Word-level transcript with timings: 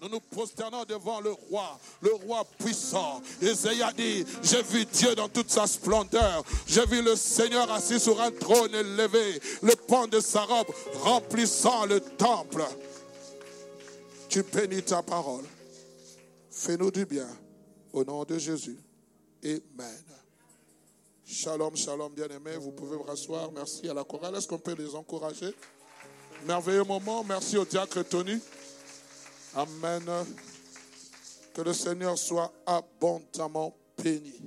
nous 0.00 0.08
nous 0.08 0.20
prosternons 0.20 0.84
devant 0.84 1.20
le 1.20 1.32
roi, 1.32 1.78
le 2.00 2.12
roi 2.12 2.44
puissant. 2.58 3.22
Isaïe 3.40 3.82
a 3.82 3.92
dit, 3.92 4.24
j'ai 4.42 4.62
vu 4.62 4.84
Dieu 4.84 5.14
dans 5.14 5.28
toute 5.28 5.50
sa 5.50 5.66
splendeur. 5.66 6.44
J'ai 6.66 6.86
vu 6.86 7.02
le 7.02 7.16
Seigneur 7.16 7.70
assis 7.70 8.00
sur 8.00 8.20
un 8.20 8.30
trône 8.30 8.74
élevé, 8.74 9.40
le 9.62 9.74
pan 9.74 10.06
de 10.06 10.20
sa 10.20 10.42
robe 10.42 10.68
remplissant 11.02 11.86
le 11.86 12.00
temple. 12.00 12.64
Tu 14.28 14.42
bénis 14.42 14.82
ta 14.82 15.02
parole. 15.02 15.44
Fais-nous 16.50 16.90
du 16.90 17.04
bien. 17.04 17.28
Au 17.92 18.04
nom 18.04 18.24
de 18.24 18.38
Jésus. 18.38 18.78
Amen. 19.44 20.04
Shalom, 21.26 21.76
shalom, 21.76 22.12
bien-aimés. 22.12 22.56
Vous 22.56 22.72
pouvez 22.72 22.96
vous 22.96 23.02
rasseoir. 23.02 23.50
Merci 23.52 23.88
à 23.88 23.94
la 23.94 24.04
chorale. 24.04 24.34
Est-ce 24.36 24.48
qu'on 24.48 24.58
peut 24.58 24.74
les 24.74 24.94
encourager? 24.94 25.54
Merveilleux 26.44 26.82
moment. 26.82 27.22
Merci 27.22 27.56
au 27.56 27.64
diacre 27.64 28.02
Tony. 28.02 28.40
Amen. 29.54 30.02
Que 31.54 31.62
le 31.62 31.72
Seigneur 31.72 32.18
soit 32.18 32.52
abondamment 32.66 33.76
béni. 33.96 34.40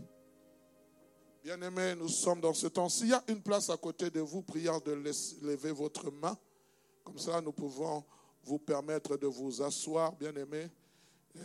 Bien-aimés, 1.41 1.95
nous 1.95 2.09
sommes 2.09 2.41
dans 2.41 2.53
ce 2.53 2.67
temps. 2.67 2.89
S'il 2.89 3.09
y 3.09 3.13
a 3.13 3.23
une 3.29 3.41
place 3.41 3.69
à 3.69 3.77
côté 3.77 4.09
de 4.09 4.19
vous, 4.19 4.41
prière 4.41 4.81
de 4.81 4.91
lever 4.91 5.71
votre 5.71 6.11
main. 6.11 6.37
Comme 7.05 7.17
ça, 7.17 7.39
nous 7.39 7.53
pouvons 7.53 8.03
vous 8.43 8.59
permettre 8.59 9.15
de 9.15 9.27
vous 9.27 9.61
asseoir, 9.61 10.11
bien-aimés. 10.13 10.67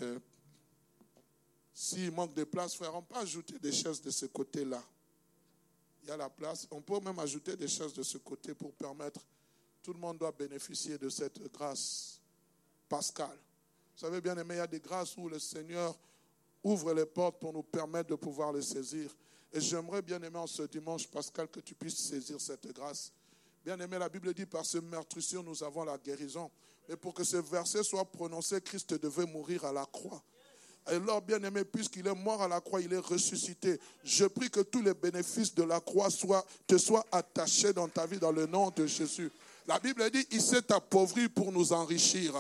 Euh, 0.03 0.19
s'il 1.73 2.11
manque 2.11 2.35
de 2.35 2.45
place, 2.45 2.75
frère, 2.75 2.95
on 2.97 3.03
peut 3.03 3.17
ajouter 3.17 3.59
des 3.61 3.73
chaises 3.73 4.03
de 4.03 4.11
ce 4.11 4.27
côté-là. 4.27 4.83
Il 6.03 6.09
y 6.09 6.13
a 6.13 6.17
la 6.17 6.29
place. 6.29 6.67
On 6.73 6.81
peut 6.81 6.99
même 6.99 7.19
ajouter 7.21 7.55
des 7.57 7.69
chaises 7.69 7.93
de 7.93 8.03
ce 8.03 8.19
côté 8.19 8.53
pour 8.55 8.73
permettre. 8.73 9.21
Tout 9.83 9.93
le 9.93 9.99
monde 9.99 10.19
doit 10.19 10.33
bénéficier 10.33 10.99
de 10.99 11.09
cette 11.09 11.41
grâce 11.53 12.21
pascale. 12.89 13.39
Vous 13.97 14.07
savez, 14.07 14.21
bien 14.21 14.37
aimé, 14.37 14.55
il 14.55 14.59
y 14.59 14.61
a 14.61 14.67
des 14.67 14.81
grâces 14.81 15.17
où 15.17 15.29
le 15.29 15.39
Seigneur 15.39 15.97
ouvre 16.63 16.93
les 16.93 17.07
portes 17.07 17.39
pour 17.41 17.53
nous 17.53 17.63
permettre 17.63 18.11
de 18.11 18.15
pouvoir 18.15 18.53
les 18.53 18.63
saisir. 18.63 19.11
Et 19.53 19.61
j'aimerais, 19.61 20.03
bien 20.03 20.23
aimé, 20.23 20.39
en 20.39 20.47
ce 20.47 20.63
dimanche, 20.63 21.09
Pascal, 21.09 21.49
que 21.49 21.61
tu 21.61 21.75
puisses 21.75 21.97
saisir 21.97 22.41
cette 22.41 22.67
grâce. 22.73 23.13
Bien 23.65 23.79
aimé, 23.81 23.99
la 23.99 24.09
Bible 24.09 24.33
dit, 24.33 24.47
par 24.47 24.65
ce 24.65 24.79
meurtrissure, 24.79 25.43
nous 25.43 25.63
avons 25.63 25.85
la 25.85 25.99
guérison. 25.99 26.51
Mais 26.89 26.97
pour 26.97 27.15
que 27.15 27.25
ce 27.25 27.37
verset 27.37 27.83
soit 27.83 28.05
prononcé, 28.05 28.61
Christ 28.61 28.95
devait 28.95 29.27
mourir 29.27 29.65
à 29.65 29.73
la 29.73 29.87
croix. 29.87 30.23
Alors, 30.87 31.21
bien 31.21 31.43
aimé, 31.43 31.65
puisqu'il 31.65 32.07
est 32.07 32.15
mort 32.15 32.43
à 32.43 32.49
la 32.49 32.61
croix, 32.61 32.81
il 32.81 32.93
est 32.93 32.99
ressuscité. 32.99 33.79
Je 34.03 34.25
prie 34.25 34.51
que 34.51 34.61
tous 34.61 34.83
les 34.83 34.95
bénéfices 34.95 35.55
de 35.55 35.63
la 35.63 35.81
croix 35.81 36.09
te 36.67 36.79
soient 36.79 37.07
attachés 37.13 37.73
dans 37.73 37.89
ta 37.89 38.07
vie 38.07 38.19
dans 38.19 38.33
le 38.33 38.47
nom 38.47 38.71
de 38.71 38.87
Jésus. 38.87 39.31
La 39.67 39.79
Bible 39.79 40.11
dit, 40.11 40.27
il 40.31 40.41
s'est 40.41 40.73
appauvri 40.73 41.29
pour 41.29 41.53
nous 41.53 41.73
enrichir. 41.73 42.35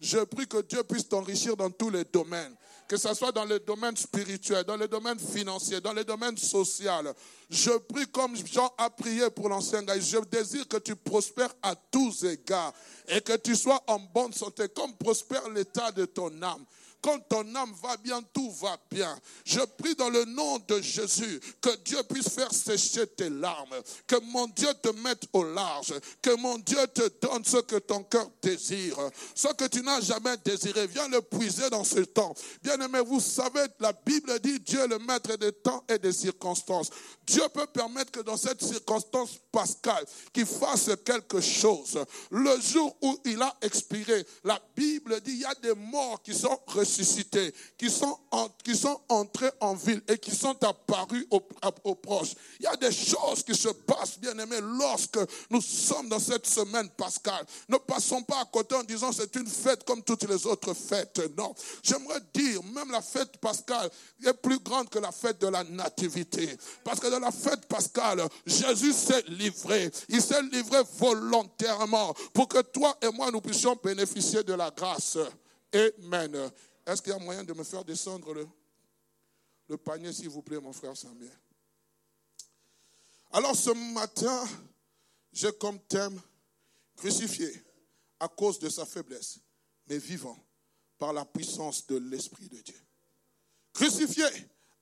Je 0.00 0.18
prie 0.18 0.46
que 0.46 0.62
Dieu 0.62 0.82
puisse 0.84 1.08
t'enrichir 1.08 1.56
dans 1.56 1.70
tous 1.70 1.90
les 1.90 2.04
domaines, 2.04 2.54
que 2.86 2.96
ce 2.96 3.12
soit 3.14 3.32
dans 3.32 3.46
le 3.46 3.58
domaine 3.58 3.96
spirituel, 3.96 4.62
dans 4.64 4.76
le 4.76 4.88
domaine 4.88 5.18
financier, 5.18 5.80
dans 5.80 5.94
le 5.94 6.04
domaine 6.04 6.36
social. 6.36 7.14
Je 7.48 7.70
prie 7.70 8.06
comme 8.06 8.36
Jean 8.36 8.70
a 8.76 8.90
prié 8.90 9.30
pour 9.30 9.48
l'ancien 9.48 9.82
gars. 9.82 9.98
Je 9.98 10.18
désire 10.30 10.68
que 10.68 10.76
tu 10.76 10.94
prospères 10.94 11.54
à 11.62 11.74
tous 11.74 12.24
égards 12.24 12.74
et 13.08 13.20
que 13.20 13.36
tu 13.36 13.56
sois 13.56 13.82
en 13.86 13.98
bonne 13.98 14.32
santé, 14.32 14.68
comme 14.68 14.94
prospère 14.96 15.48
l'état 15.48 15.90
de 15.92 16.04
ton 16.04 16.30
âme. 16.42 16.64
Quand 17.06 17.20
ton 17.28 17.54
âme 17.54 17.72
va 17.80 17.96
bien, 17.98 18.20
tout 18.32 18.50
va 18.50 18.76
bien. 18.90 19.16
Je 19.44 19.60
prie 19.60 19.94
dans 19.94 20.10
le 20.10 20.24
nom 20.24 20.58
de 20.66 20.80
Jésus 20.80 21.40
que 21.60 21.70
Dieu 21.84 22.02
puisse 22.02 22.30
faire 22.30 22.52
sécher 22.52 23.06
tes 23.06 23.30
larmes, 23.30 23.76
que 24.08 24.16
mon 24.32 24.48
Dieu 24.48 24.66
te 24.82 24.88
mette 24.88 25.22
au 25.32 25.44
large, 25.44 25.94
que 26.20 26.34
mon 26.34 26.58
Dieu 26.58 26.84
te 26.92 27.08
donne 27.24 27.44
ce 27.44 27.58
que 27.58 27.76
ton 27.76 28.02
cœur 28.02 28.28
désire, 28.42 28.98
ce 29.36 29.46
que 29.52 29.66
tu 29.66 29.82
n'as 29.82 30.00
jamais 30.00 30.36
désiré. 30.38 30.88
Viens 30.88 31.06
le 31.06 31.22
puiser 31.22 31.70
dans 31.70 31.84
ce 31.84 32.00
temps. 32.00 32.34
Bien 32.60 32.80
aimé, 32.80 32.98
vous 33.06 33.20
savez, 33.20 33.66
la 33.78 33.92
Bible 33.92 34.40
dit 34.40 34.58
Dieu 34.58 34.80
est 34.80 34.88
le 34.88 34.98
maître 34.98 35.36
des 35.36 35.52
temps 35.52 35.84
et 35.88 36.00
des 36.00 36.12
circonstances. 36.12 36.90
Dieu 37.24 37.42
peut 37.54 37.68
permettre 37.68 38.10
que 38.10 38.20
dans 38.20 38.36
cette 38.36 38.64
circonstance 38.64 39.38
pascale, 39.52 40.04
qu'il 40.32 40.46
fasse 40.46 40.90
quelque 41.04 41.40
chose. 41.40 42.04
Le 42.32 42.60
jour 42.60 42.96
où 43.00 43.16
il 43.24 43.40
a 43.42 43.54
expiré, 43.62 44.26
la 44.42 44.60
Bible 44.74 45.20
dit 45.20 45.34
il 45.34 45.40
y 45.42 45.44
a 45.44 45.54
des 45.54 45.74
morts 45.74 46.20
qui 46.20 46.34
sont 46.34 46.58
qui 47.76 47.90
sont, 47.90 48.18
qui 48.64 48.76
sont 48.76 49.00
entrés 49.08 49.50
en 49.60 49.74
ville 49.74 50.02
et 50.08 50.18
qui 50.18 50.34
sont 50.34 50.56
apparus 50.64 51.26
aux, 51.30 51.94
proches. 51.94 52.34
Il 52.60 52.64
y 52.64 52.66
a 52.66 52.76
des 52.76 52.92
choses 52.92 53.42
qui 53.44 53.54
se 53.54 53.68
passent, 53.68 54.18
bien 54.18 54.36
aimés, 54.38 54.60
lorsque 54.60 55.18
nous 55.50 55.60
sommes 55.60 56.08
dans 56.08 56.18
cette 56.18 56.46
semaine 56.46 56.88
pascale. 56.90 57.44
Ne 57.68 57.78
passons 57.78 58.22
pas 58.22 58.40
à 58.40 58.44
côté 58.44 58.74
en 58.74 58.82
disant 58.82 59.12
c'est 59.12 59.34
une 59.36 59.46
fête 59.46 59.84
comme 59.84 60.02
toutes 60.02 60.28
les 60.28 60.46
autres 60.46 60.74
fêtes. 60.74 61.20
Non. 61.36 61.54
J'aimerais 61.82 62.20
dire, 62.34 62.62
même 62.64 62.90
la 62.90 63.02
fête 63.02 63.36
pascale 63.38 63.90
est 64.24 64.34
plus 64.34 64.58
grande 64.58 64.88
que 64.88 64.98
la 64.98 65.12
fête 65.12 65.40
de 65.40 65.48
la 65.48 65.64
nativité. 65.64 66.56
Parce 66.84 67.00
que 67.00 67.06
la 67.08 67.30
fête 67.30 67.66
pascale, 67.66 68.22
Jésus 68.44 68.92
s'est 68.92 69.24
livré. 69.28 69.90
Il 70.08 70.20
s'est 70.20 70.42
livré 70.42 70.80
volontairement 70.98 72.14
pour 72.32 72.48
que 72.48 72.62
toi 72.62 72.96
et 73.02 73.10
moi, 73.10 73.30
nous 73.30 73.40
puissions 73.40 73.76
bénéficier 73.82 74.42
de 74.42 74.54
la 74.54 74.70
grâce. 74.70 75.18
Amen. 75.72 76.50
Est-ce 76.86 77.02
qu'il 77.02 77.12
y 77.12 77.16
a 77.16 77.18
moyen 77.18 77.42
de 77.42 77.52
me 77.52 77.64
faire 77.64 77.84
descendre 77.84 78.32
le, 79.68 79.76
panier, 79.76 80.12
s'il 80.12 80.28
vous 80.28 80.42
plaît, 80.42 80.60
mon 80.60 80.72
frère 80.72 80.96
Samuel? 80.96 81.36
Alors 83.32 83.56
ce 83.56 83.70
matin, 83.92 84.46
j'ai 85.32 85.52
comme 85.52 85.80
thème 85.80 86.20
crucifié 86.94 87.52
à 88.20 88.28
cause 88.28 88.60
de 88.60 88.68
sa 88.68 88.86
faiblesse, 88.86 89.40
mais 89.88 89.98
vivant 89.98 90.38
par 90.96 91.12
la 91.12 91.24
puissance 91.24 91.86
de 91.88 91.96
l'Esprit 91.96 92.48
de 92.48 92.60
Dieu. 92.60 92.80
Crucifié 93.72 94.24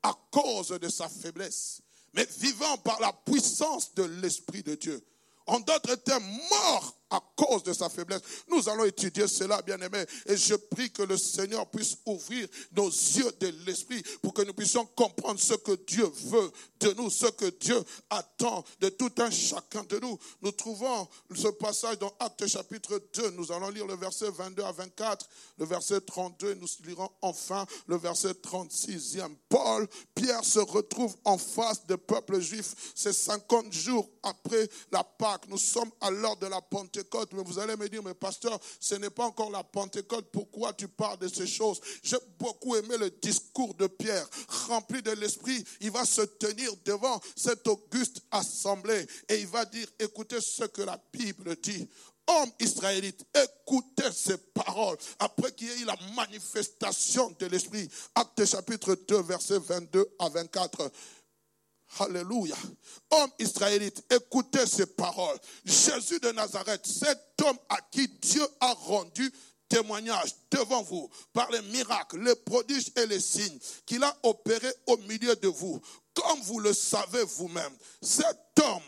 à 0.03 0.13
cause 0.31 0.69
de 0.69 0.89
sa 0.91 1.09
faiblesse, 1.09 1.81
mais 2.13 2.27
vivant 2.39 2.77
par 2.79 3.01
la 3.01 3.13
puissance 3.13 3.95
de 3.95 4.05
l'Esprit 4.05 4.63
de 4.63 4.75
Dieu. 4.75 5.03
En 5.47 5.59
d'autres 5.59 5.97
termes, 5.97 6.25
mort 6.51 6.97
à 7.15 7.23
cause 7.37 7.63
de 7.63 7.73
sa 7.73 7.89
faiblesse. 7.89 8.23
Nous 8.49 8.69
allons 8.69 8.85
étudier 8.85 9.29
cela, 9.29 9.63
bien 9.63 9.81
aimé. 9.81 10.05
Et 10.27 10.37
je 10.37 10.55
prie 10.55 10.91
que 10.91 11.03
le 11.03 11.17
Seigneur 11.17 11.67
puisse 11.71 11.97
ouvrir 12.07 12.49
nos 12.77 12.89
yeux 12.89 13.31
de 13.41 13.55
l'esprit 13.65 14.03
pour 14.21 14.35
que 14.35 14.43
nous 14.43 14.53
puissions 14.53 14.85
comprendre 14.97 15.39
ce 15.39 15.55
que 15.55 15.73
Dieu 15.87 16.07
veut 16.07 16.51
de 16.81 16.93
nous, 16.95 17.11
ce 17.11 17.27
que 17.27 17.47
Dieu 17.61 17.81
attend 18.11 18.65
de 18.81 18.89
tout 18.89 19.13
un 19.19 19.31
chacun 19.31 19.85
de 19.85 19.99
nous. 20.01 20.19
Nous 20.43 20.53
trouvons 20.53 21.09
ce 21.35 21.49
passage 21.49 21.99
dans 21.99 22.13
Actes 22.19 22.47
chapitre 22.49 23.01
2. 23.15 23.31
Nous 23.31 23.53
allons 23.53 23.71
lire 23.71 23.87
le 23.87 23.97
verset 23.97 24.31
22 24.31 24.63
à 24.63 24.73
24, 24.73 25.29
le 25.59 25.67
verset 25.67 26.01
32. 26.01 26.55
Nous 26.55 26.69
lirons 26.85 27.11
enfin 27.23 27.65
le 27.87 27.97
verset 27.97 28.33
36e. 28.33 29.37
Paul, 29.49 29.87
Pierre 30.15 30.45
se 30.45 30.59
retrouve 30.59 31.15
en 31.25 31.39
face 31.39 31.87
des 31.87 31.97
peuples 31.97 32.41
juifs. 32.41 32.75
C'est 32.95 33.13
50 33.13 33.73
jours 33.73 34.09
après 34.23 34.69
la 34.91 35.05
Pâque. 35.05 35.47
Nous 35.49 35.59
sommes 35.59 35.91
à 36.01 36.11
l'heure 36.11 36.37
de 36.37 36.47
la 36.47 36.61
Pentecôte 36.61 37.04
mais 37.33 37.43
vous 37.45 37.59
allez 37.59 37.77
me 37.77 37.89
dire, 37.89 38.03
mais 38.03 38.15
pasteur, 38.15 38.59
ce 38.81 38.95
n'est 38.95 39.11
pas 39.11 39.27
encore 39.27 39.51
la 39.51 39.63
Pentecôte, 39.65 40.27
pourquoi 40.33 40.73
tu 40.73 40.89
parles 40.89 41.19
de 41.19 41.29
ces 41.29 41.47
choses? 41.47 41.81
J'ai 42.03 42.17
beaucoup 42.39 42.77
aimé 42.77 42.97
le 42.99 43.11
discours 43.11 43.75
de 43.75 43.87
Pierre, 43.87 44.27
rempli 44.69 45.03
de 45.03 45.13
l'Esprit. 45.13 45.65
Il 45.81 45.91
va 45.91 46.05
se 46.05 46.23
tenir 46.23 46.73
devant 46.85 47.21
cette 47.37 47.67
auguste 47.67 48.21
assemblée 48.31 49.07
et 49.29 49.41
il 49.41 49.47
va 49.47 49.65
dire, 49.65 49.87
écoutez 49.99 50.39
ce 50.41 50.65
que 50.65 50.83
la 50.83 51.01
Bible 51.13 51.57
dit 51.63 51.89
Homme 52.27 52.51
israélite, 52.59 53.23
écoutez 53.35 54.11
ces 54.11 54.39
paroles 54.39 54.97
après 55.19 55.53
qu'il 55.53 55.69
y 55.69 55.71
ait 55.71 55.81
eu 55.81 55.85
la 55.85 55.97
manifestation 56.17 57.35
de 57.39 57.47
l'Esprit. 57.47 57.89
Acte 58.15 58.47
chapitre 58.47 58.95
2, 58.95 59.23
verset 59.23 59.59
22 59.59 60.07
à 60.19 60.31
24. 60.31 60.91
Alléluia. 61.99 62.57
Homme 63.11 63.31
israélite, 63.39 64.05
écoutez 64.11 64.67
ces 64.67 64.87
paroles. 64.87 65.39
Jésus 65.65 66.19
de 66.21 66.33
Nazareth, 66.33 66.87
cet 66.87 67.41
homme 67.43 67.59
à 67.69 67.79
qui 67.91 68.09
Dieu 68.09 68.47
a 68.61 68.73
rendu 68.73 69.33
témoignage 69.69 70.35
devant 70.51 70.83
vous 70.83 71.09
par 71.33 71.51
les 71.51 71.63
miracles, 71.63 72.23
les 72.23 72.35
prodiges 72.35 72.93
et 72.97 73.07
les 73.07 73.21
signes 73.21 73.59
qu'il 73.87 74.03
a 74.05 74.17
opérés 74.23 74.75
au 74.87 74.97
milieu 74.99 75.35
de 75.37 75.49
vous, 75.49 75.81
comme 76.15 76.41
vous 76.43 76.61
le 76.61 76.73
savez 76.73 77.23
vous-même. 77.25 77.73
Cet 78.01 78.39
homme 78.63 78.83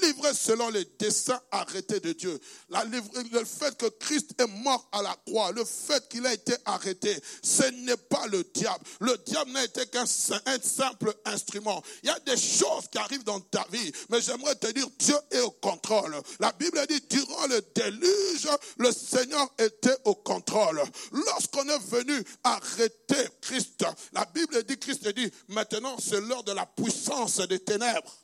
livré 0.00 0.32
selon 0.34 0.70
les 0.70 0.84
desseins 0.98 1.40
arrêtés 1.50 2.00
de 2.00 2.12
Dieu. 2.12 2.40
le 2.70 3.44
fait 3.44 3.76
que 3.76 3.86
Christ 3.86 4.34
est 4.38 4.46
mort 4.46 4.88
à 4.92 5.02
la 5.02 5.14
croix, 5.26 5.52
le 5.52 5.64
fait 5.64 6.08
qu'il 6.08 6.26
a 6.26 6.32
été 6.32 6.54
arrêté, 6.64 7.14
ce 7.42 7.64
n'est 7.64 7.96
pas 7.96 8.26
le 8.28 8.44
diable. 8.54 8.84
Le 9.00 9.16
diable 9.18 9.52
n'a 9.52 9.64
été 9.64 9.86
qu'un 9.86 10.06
simple 10.06 11.14
instrument. 11.24 11.82
Il 12.02 12.08
y 12.08 12.10
a 12.10 12.18
des 12.20 12.36
choses 12.36 12.88
qui 12.90 12.98
arrivent 12.98 13.24
dans 13.24 13.40
ta 13.40 13.66
vie, 13.70 13.92
mais 14.10 14.20
j'aimerais 14.20 14.54
te 14.56 14.70
dire, 14.72 14.88
Dieu 14.98 15.16
est 15.30 15.40
au 15.40 15.50
contrôle. 15.50 16.16
La 16.40 16.52
Bible 16.52 16.80
dit, 16.88 17.00
durant 17.08 17.46
le 17.46 17.62
déluge, 17.74 18.48
le 18.78 18.92
Seigneur 18.92 19.48
était 19.58 19.96
au 20.04 20.14
contrôle. 20.14 20.82
Lorsqu'on 21.12 21.68
est 21.68 21.84
venu 21.90 22.22
arrêter 22.44 23.28
Christ, 23.40 23.84
la 24.12 24.24
Bible 24.26 24.62
dit, 24.64 24.78
Christ 24.78 25.06
dit, 25.08 25.30
maintenant 25.48 25.96
c'est 25.98 26.20
l'heure 26.20 26.44
de 26.44 26.52
la 26.52 26.66
puissance 26.66 27.38
des 27.38 27.60
ténèbres. 27.60 28.21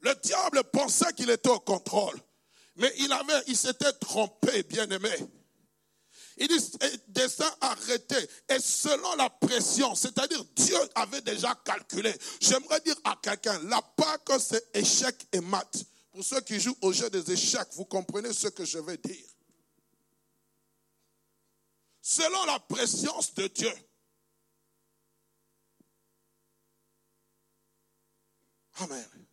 Le 0.00 0.14
diable 0.22 0.62
pensait 0.72 1.12
qu'il 1.14 1.30
était 1.30 1.50
au 1.50 1.60
contrôle. 1.60 2.18
Mais 2.76 2.92
il 2.98 3.12
avait, 3.12 3.42
il 3.48 3.56
s'était 3.56 3.92
trompé, 3.94 4.62
bien 4.62 4.88
aimé. 4.88 5.10
Il 6.36 6.46
dit, 6.46 6.78
destin 7.08 7.52
arrêté. 7.60 8.16
Et 8.48 8.60
selon 8.60 9.16
la 9.16 9.28
pression, 9.28 9.94
c'est-à-dire 9.96 10.44
Dieu 10.54 10.78
avait 10.94 11.20
déjà 11.22 11.54
calculé. 11.64 12.14
J'aimerais 12.40 12.80
dire 12.80 12.94
à 13.02 13.18
quelqu'un, 13.20 13.60
la 13.64 13.82
que 14.24 14.38
c'est 14.38 14.64
échec 14.74 15.26
et 15.32 15.40
mat. 15.40 15.84
Pour 16.12 16.24
ceux 16.24 16.40
qui 16.42 16.60
jouent 16.60 16.78
au 16.82 16.92
jeu 16.92 17.10
des 17.10 17.32
échecs, 17.32 17.68
vous 17.72 17.84
comprenez 17.84 18.32
ce 18.32 18.48
que 18.48 18.64
je 18.64 18.78
vais 18.78 18.96
dire. 18.96 19.26
Selon 22.00 22.44
la 22.44 22.60
préscience 22.60 23.34
de 23.34 23.48
Dieu. 23.48 23.72
Amen. 28.80 29.27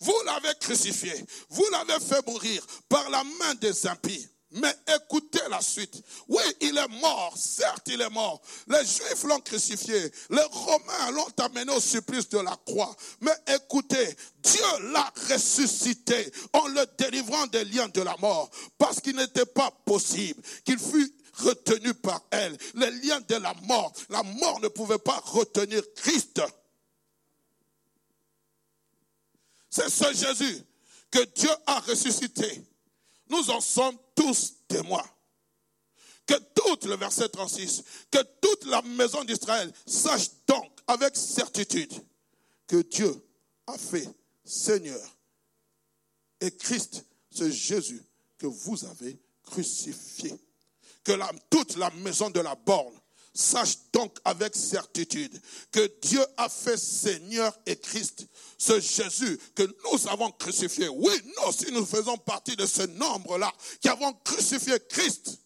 Vous 0.00 0.14
l'avez 0.24 0.54
crucifié, 0.60 1.12
vous 1.50 1.66
l'avez 1.72 1.98
fait 2.04 2.26
mourir 2.26 2.64
par 2.88 3.08
la 3.10 3.24
main 3.24 3.54
des 3.60 3.86
impies. 3.86 4.28
Mais 4.50 4.74
écoutez 4.96 5.40
la 5.50 5.60
suite. 5.60 6.02
Oui, 6.26 6.42
il 6.62 6.78
est 6.78 7.00
mort, 7.00 7.34
certes 7.36 7.86
il 7.86 8.00
est 8.00 8.08
mort. 8.08 8.40
Les 8.66 8.80
Juifs 8.80 9.24
l'ont 9.24 9.40
crucifié, 9.40 10.10
les 10.30 10.42
Romains 10.50 11.10
l'ont 11.12 11.44
amené 11.44 11.70
au 11.72 11.80
supplice 11.80 12.28
de 12.30 12.38
la 12.38 12.56
croix. 12.64 12.94
Mais 13.20 13.54
écoutez, 13.54 14.16
Dieu 14.42 14.90
l'a 14.90 15.12
ressuscité 15.30 16.32
en 16.54 16.66
le 16.68 16.86
délivrant 16.96 17.46
des 17.48 17.64
liens 17.64 17.88
de 17.88 18.00
la 18.00 18.16
mort, 18.18 18.50
parce 18.78 19.00
qu'il 19.00 19.16
n'était 19.16 19.44
pas 19.44 19.70
possible 19.84 20.42
qu'il 20.64 20.78
fût 20.78 21.12
retenu 21.34 21.92
par 21.94 22.22
elle. 22.30 22.56
Les 22.74 22.90
liens 22.90 23.20
de 23.20 23.36
la 23.36 23.54
mort, 23.64 23.92
la 24.08 24.22
mort 24.22 24.60
ne 24.60 24.68
pouvait 24.68 24.98
pas 24.98 25.20
retenir 25.26 25.82
Christ. 25.96 26.40
C'est 29.78 29.90
ce 29.90 30.12
Jésus 30.12 30.62
que 31.10 31.24
Dieu 31.36 31.50
a 31.66 31.78
ressuscité. 31.80 32.64
Nous 33.28 33.50
en 33.50 33.60
sommes 33.60 33.96
tous 34.16 34.54
témoins. 34.66 35.08
Que 36.26 36.34
toute, 36.54 36.84
le 36.84 36.96
verset 36.96 37.28
36, 37.28 37.84
que 38.10 38.18
toute 38.40 38.64
la 38.66 38.82
maison 38.82 39.22
d'Israël 39.24 39.72
sache 39.86 40.30
donc 40.46 40.70
avec 40.86 41.16
certitude 41.16 41.92
que 42.66 42.82
Dieu 42.82 43.14
a 43.66 43.78
fait 43.78 44.08
Seigneur 44.44 45.00
et 46.40 46.50
Christ, 46.50 47.04
ce 47.30 47.48
Jésus 47.48 48.02
que 48.36 48.46
vous 48.46 48.84
avez 48.84 49.16
crucifié. 49.44 50.34
Que 51.04 51.12
toute 51.48 51.76
la 51.76 51.90
maison 51.90 52.28
de 52.30 52.40
la 52.40 52.54
borne 52.56 52.97
Sache 53.40 53.76
donc 53.92 54.18
avec 54.24 54.56
certitude 54.56 55.40
que 55.70 55.88
Dieu 56.02 56.20
a 56.36 56.48
fait 56.48 56.76
Seigneur 56.76 57.56
et 57.66 57.76
Christ, 57.76 58.26
ce 58.58 58.80
Jésus 58.80 59.38
que 59.54 59.62
nous 59.62 60.08
avons 60.08 60.32
crucifié. 60.32 60.88
Oui, 60.88 61.12
nous 61.24 61.48
aussi 61.48 61.70
nous 61.70 61.86
faisons 61.86 62.16
partie 62.16 62.56
de 62.56 62.66
ce 62.66 62.82
nombre-là 62.82 63.52
qui 63.80 63.88
avons 63.88 64.12
crucifié 64.24 64.74
Christ. 64.88 65.38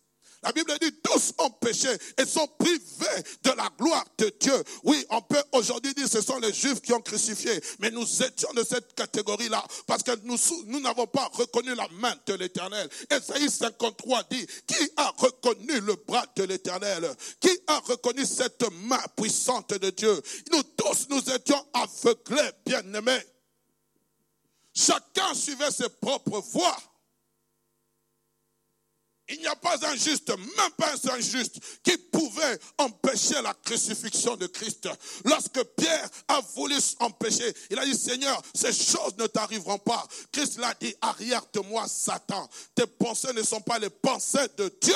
La 0.42 0.52
Bible 0.52 0.72
dit 0.80 0.92
tous 1.02 1.32
ont 1.38 1.50
péché 1.50 1.88
et 2.18 2.26
sont 2.26 2.48
privés 2.58 3.22
de 3.44 3.50
la 3.50 3.68
gloire 3.78 4.04
de 4.18 4.32
Dieu. 4.40 4.64
Oui, 4.82 5.06
on 5.10 5.22
peut 5.22 5.42
aujourd'hui 5.52 5.94
dire 5.94 6.08
ce 6.08 6.20
sont 6.20 6.38
les 6.38 6.52
Juifs 6.52 6.80
qui 6.80 6.92
ont 6.92 7.00
crucifié, 7.00 7.52
mais 7.78 7.90
nous 7.90 8.06
étions 8.22 8.52
de 8.54 8.64
cette 8.64 8.94
catégorie-là 8.94 9.64
parce 9.86 10.02
que 10.02 10.12
nous 10.24 10.80
n'avons 10.80 11.06
pas 11.06 11.30
reconnu 11.32 11.74
la 11.74 11.86
main 11.92 12.14
de 12.26 12.34
l'Éternel. 12.34 12.88
Esaïe 13.08 13.48
53 13.48 14.24
dit, 14.30 14.46
qui 14.66 14.90
a 14.96 15.12
reconnu 15.16 15.80
le 15.80 15.94
bras 16.06 16.26
de 16.34 16.42
l'Éternel? 16.44 17.14
Qui 17.40 17.50
a 17.68 17.78
reconnu 17.78 18.26
cette 18.26 18.64
main 18.84 19.02
puissante 19.16 19.74
de 19.74 19.90
Dieu? 19.90 20.20
Nous 20.50 20.62
tous, 20.76 21.06
nous 21.08 21.22
étions 21.30 21.64
aveuglés, 21.72 22.50
bien-aimés. 22.66 23.22
Chacun 24.74 25.34
suivait 25.34 25.70
ses 25.70 25.88
propres 25.88 26.40
voies. 26.40 26.76
Il 29.28 29.38
n'y 29.38 29.46
a 29.46 29.54
pas 29.56 29.78
un 29.86 29.96
juste, 29.96 30.28
même 30.30 30.70
pas 30.76 30.92
un 30.92 31.14
injuste, 31.14 31.58
qui 31.82 31.96
pouvait 31.96 32.58
empêcher 32.76 33.40
la 33.40 33.54
crucifixion 33.54 34.36
de 34.36 34.46
Christ. 34.46 34.88
Lorsque 35.24 35.62
Pierre 35.76 36.08
a 36.28 36.40
voulu 36.40 36.74
empêcher, 36.98 37.54
il 37.70 37.78
a 37.78 37.84
dit, 37.84 37.96
Seigneur, 37.96 38.42
ces 38.54 38.72
choses 38.72 39.16
ne 39.16 39.26
t'arriveront 39.26 39.78
pas. 39.78 40.06
Christ 40.32 40.58
l'a 40.58 40.74
dit, 40.74 40.94
arrière 41.00 41.44
de 41.52 41.60
moi, 41.60 41.86
Satan. 41.86 42.48
Tes 42.74 42.86
pensées 42.86 43.32
ne 43.32 43.42
sont 43.42 43.60
pas 43.60 43.78
les 43.78 43.90
pensées 43.90 44.48
de 44.56 44.68
Dieu. 44.80 44.94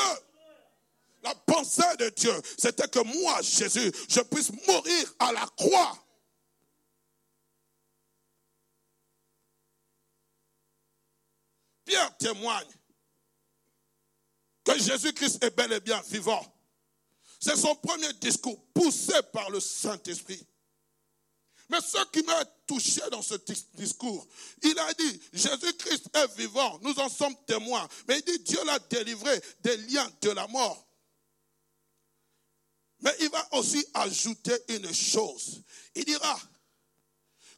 La 1.22 1.34
pensée 1.34 1.96
de 1.98 2.08
Dieu, 2.10 2.34
c'était 2.58 2.88
que 2.88 3.00
moi, 3.00 3.40
Jésus, 3.42 3.92
je 4.08 4.20
puisse 4.20 4.50
mourir 4.66 5.14
à 5.20 5.32
la 5.32 5.46
croix. 5.56 5.96
Pierre 11.84 12.16
témoigne 12.18 12.66
que 14.66 14.76
Jésus-Christ 14.78 15.42
est 15.44 15.56
bel 15.56 15.72
et 15.72 15.80
bien 15.80 16.02
vivant. 16.10 16.44
C'est 17.38 17.56
son 17.56 17.74
premier 17.76 18.12
discours 18.14 18.60
poussé 18.74 19.14
par 19.32 19.48
le 19.48 19.60
Saint-Esprit. 19.60 20.44
Mais 21.68 21.80
ce 21.80 22.04
qui 22.10 22.22
m'a 22.22 22.44
touché 22.66 23.00
dans 23.10 23.22
ce 23.22 23.34
discours, 23.74 24.26
il 24.62 24.76
a 24.78 24.92
dit, 24.94 25.20
Jésus-Christ 25.32 26.08
est 26.14 26.36
vivant, 26.36 26.78
nous 26.82 26.98
en 26.98 27.08
sommes 27.08 27.36
témoins. 27.46 27.88
Mais 28.08 28.18
il 28.18 28.24
dit, 28.24 28.38
Dieu 28.40 28.64
l'a 28.64 28.78
délivré 28.78 29.40
des 29.60 29.76
liens 29.76 30.10
de 30.20 30.30
la 30.30 30.46
mort. 30.48 30.84
Mais 33.00 33.14
il 33.20 33.30
va 33.30 33.46
aussi 33.54 33.84
ajouter 33.94 34.56
une 34.68 34.92
chose. 34.92 35.62
Il 35.94 36.04
dira 36.04 36.40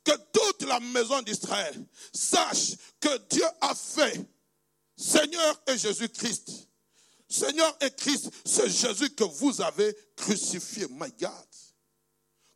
que 0.05 0.13
toute 0.33 0.63
la 0.63 0.81
maison 0.81 1.23
d'Israël 1.23 1.87
sache 2.13 2.77
que 3.01 3.17
Dieu 3.29 3.45
a 3.61 3.75
fait 3.75 4.27
Seigneur 4.97 5.63
et 5.69 5.79
Jésus-Christ 5.79 6.68
Seigneur 7.29 7.77
et 7.83 7.91
Christ, 7.91 8.31
c'est 8.45 8.69
Jésus 8.69 9.11
que 9.11 9.25
vous 9.25 9.61
avez 9.61 9.95
crucifié. 10.17 10.87
My 10.89 11.13
God. 11.21 11.47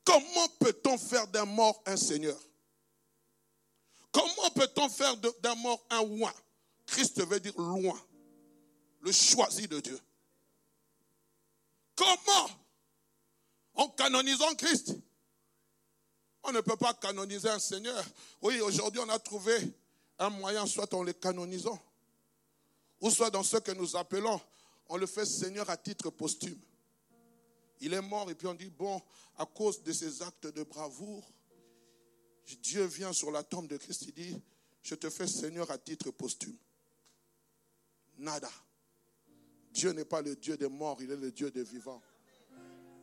Comment 0.04 0.48
peut-on 0.58 0.98
faire 0.98 1.26
d'un 1.28 1.44
mort 1.44 1.82
un 1.86 1.96
Seigneur? 1.96 2.38
Comment 4.10 4.50
peut-on 4.54 4.88
faire 4.88 5.16
d'un 5.16 5.54
mort 5.54 5.84
un 5.90 6.02
loin 6.04 6.32
Christ 6.86 7.24
veut 7.24 7.40
dire 7.40 7.54
loin, 7.56 7.98
le 9.00 9.12
choisi 9.12 9.66
de 9.66 9.80
Dieu. 9.80 9.98
Comment? 11.96 12.50
En 13.74 13.88
canonisant 13.88 14.54
Christ. 14.56 14.94
On 16.42 16.52
ne 16.52 16.60
peut 16.60 16.76
pas 16.76 16.92
canoniser 16.94 17.48
un 17.48 17.58
Seigneur. 17.58 18.04
Oui, 18.42 18.60
aujourd'hui 18.60 19.00
on 19.00 19.08
a 19.08 19.18
trouvé 19.18 19.56
un 20.18 20.28
moyen, 20.28 20.66
soit 20.66 20.92
en 20.92 21.02
le 21.02 21.12
canonisant, 21.12 21.80
ou 23.00 23.10
soit 23.10 23.30
dans 23.30 23.42
ce 23.42 23.56
que 23.58 23.72
nous 23.72 23.96
appelons 23.96 24.40
on 24.92 24.98
le 24.98 25.06
fait 25.06 25.24
Seigneur 25.24 25.70
à 25.70 25.78
titre 25.78 26.10
posthume. 26.10 26.60
Il 27.80 27.94
est 27.94 28.02
mort 28.02 28.30
et 28.30 28.34
puis 28.34 28.46
on 28.46 28.52
dit, 28.52 28.68
bon, 28.68 29.00
à 29.38 29.46
cause 29.46 29.82
de 29.82 29.90
ses 29.90 30.20
actes 30.20 30.48
de 30.48 30.62
bravoure, 30.64 31.26
Dieu 32.60 32.84
vient 32.84 33.14
sur 33.14 33.30
la 33.30 33.42
tombe 33.42 33.66
de 33.68 33.78
Christ, 33.78 34.02
il 34.02 34.12
dit, 34.12 34.42
je 34.82 34.94
te 34.94 35.08
fais 35.08 35.26
Seigneur 35.26 35.70
à 35.70 35.78
titre 35.78 36.10
posthume. 36.10 36.58
Nada. 38.18 38.50
Dieu 39.72 39.92
n'est 39.92 40.04
pas 40.04 40.20
le 40.20 40.36
Dieu 40.36 40.58
des 40.58 40.68
morts, 40.68 40.98
il 41.00 41.10
est 41.10 41.16
le 41.16 41.32
Dieu 41.32 41.50
des 41.50 41.64
vivants. 41.64 42.02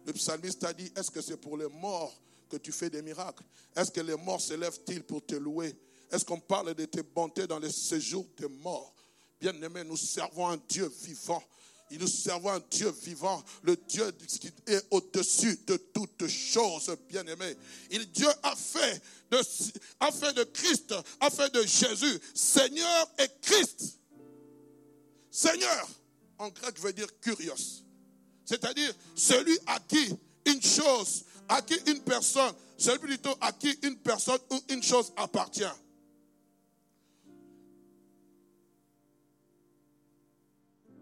Le 0.05 0.13
psalmiste 0.13 0.63
a 0.65 0.73
dit, 0.73 0.91
est-ce 0.95 1.09
que 1.09 1.21
c'est 1.21 1.37
pour 1.37 1.57
les 1.57 1.69
morts 1.69 2.21
que 2.49 2.57
tu 2.57 2.71
fais 2.71 2.91
des 2.91 3.01
miracles? 3.01 3.43
Est-ce 3.75 3.89
que 3.89 4.01
les 4.01 4.15
morts 4.15 4.41
se 4.41 4.53
lèvent-ils 4.53 5.01
pour 5.01 5.25
te 5.25 5.33
louer? 5.33 5.75
Est-ce 6.11 6.23
qu'on 6.23 6.39
parle 6.39 6.75
de 6.75 6.85
tes 6.85 7.01
bontés 7.01 7.47
dans 7.47 7.57
les 7.57 7.71
séjours 7.71 8.27
des 8.37 8.47
morts 8.47 8.93
Bien-aimés, 9.41 9.85
nous 9.85 9.97
servons 9.97 10.49
un 10.49 10.57
Dieu 10.57 10.87
vivant 10.87 11.41
nous 11.97 12.07
servons 12.07 12.51
un 12.51 12.61
Dieu 12.69 12.93
vivant, 13.03 13.43
le 13.63 13.75
Dieu 13.75 14.11
qui 14.27 14.51
est 14.67 14.85
au-dessus 14.91 15.59
de 15.65 15.77
toutes 15.77 16.27
choses, 16.27 16.95
bien-aimé. 17.09 17.55
Dieu 18.13 18.27
a 18.43 18.55
fait, 18.55 19.01
de, 19.31 19.37
a 19.99 20.11
fait 20.11 20.33
de 20.33 20.43
Christ, 20.43 20.93
a 21.19 21.29
fait 21.29 21.53
de 21.53 21.63
Jésus, 21.63 22.19
Seigneur 22.33 23.11
et 23.17 23.27
Christ. 23.41 23.99
Seigneur, 25.31 25.87
en 26.37 26.49
grec 26.49 26.79
veut 26.79 26.93
dire 26.93 27.07
curios. 27.19 27.83
C'est-à-dire 28.45 28.93
celui 29.15 29.57
à 29.65 29.79
qui 29.79 30.13
une 30.45 30.61
chose, 30.61 31.23
à 31.47 31.61
qui 31.61 31.75
une 31.87 32.01
personne, 32.01 32.53
celui 32.77 32.99
plutôt 32.99 33.35
à 33.41 33.51
qui 33.51 33.77
une 33.83 33.97
personne 33.97 34.39
ou 34.51 34.59
une 34.69 34.83
chose 34.83 35.11
appartient. 35.15 35.63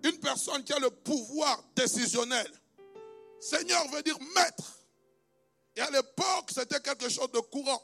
Une 0.08 0.20
personne 0.20 0.64
qui 0.64 0.74
a 0.74 0.80
le 0.80 0.90
pouvoir 0.90 1.64
décisionnel. 1.76 2.50
Seigneur 3.40 3.88
veut 3.90 4.02
dire 4.04 4.18
maître. 4.36 4.80
Et 5.76 5.82
à 5.82 5.90
l'époque, 5.92 6.50
c'était 6.50 6.80
quelque 6.80 7.10
chose 7.10 7.32
de 7.32 7.40
courant. 7.40 7.84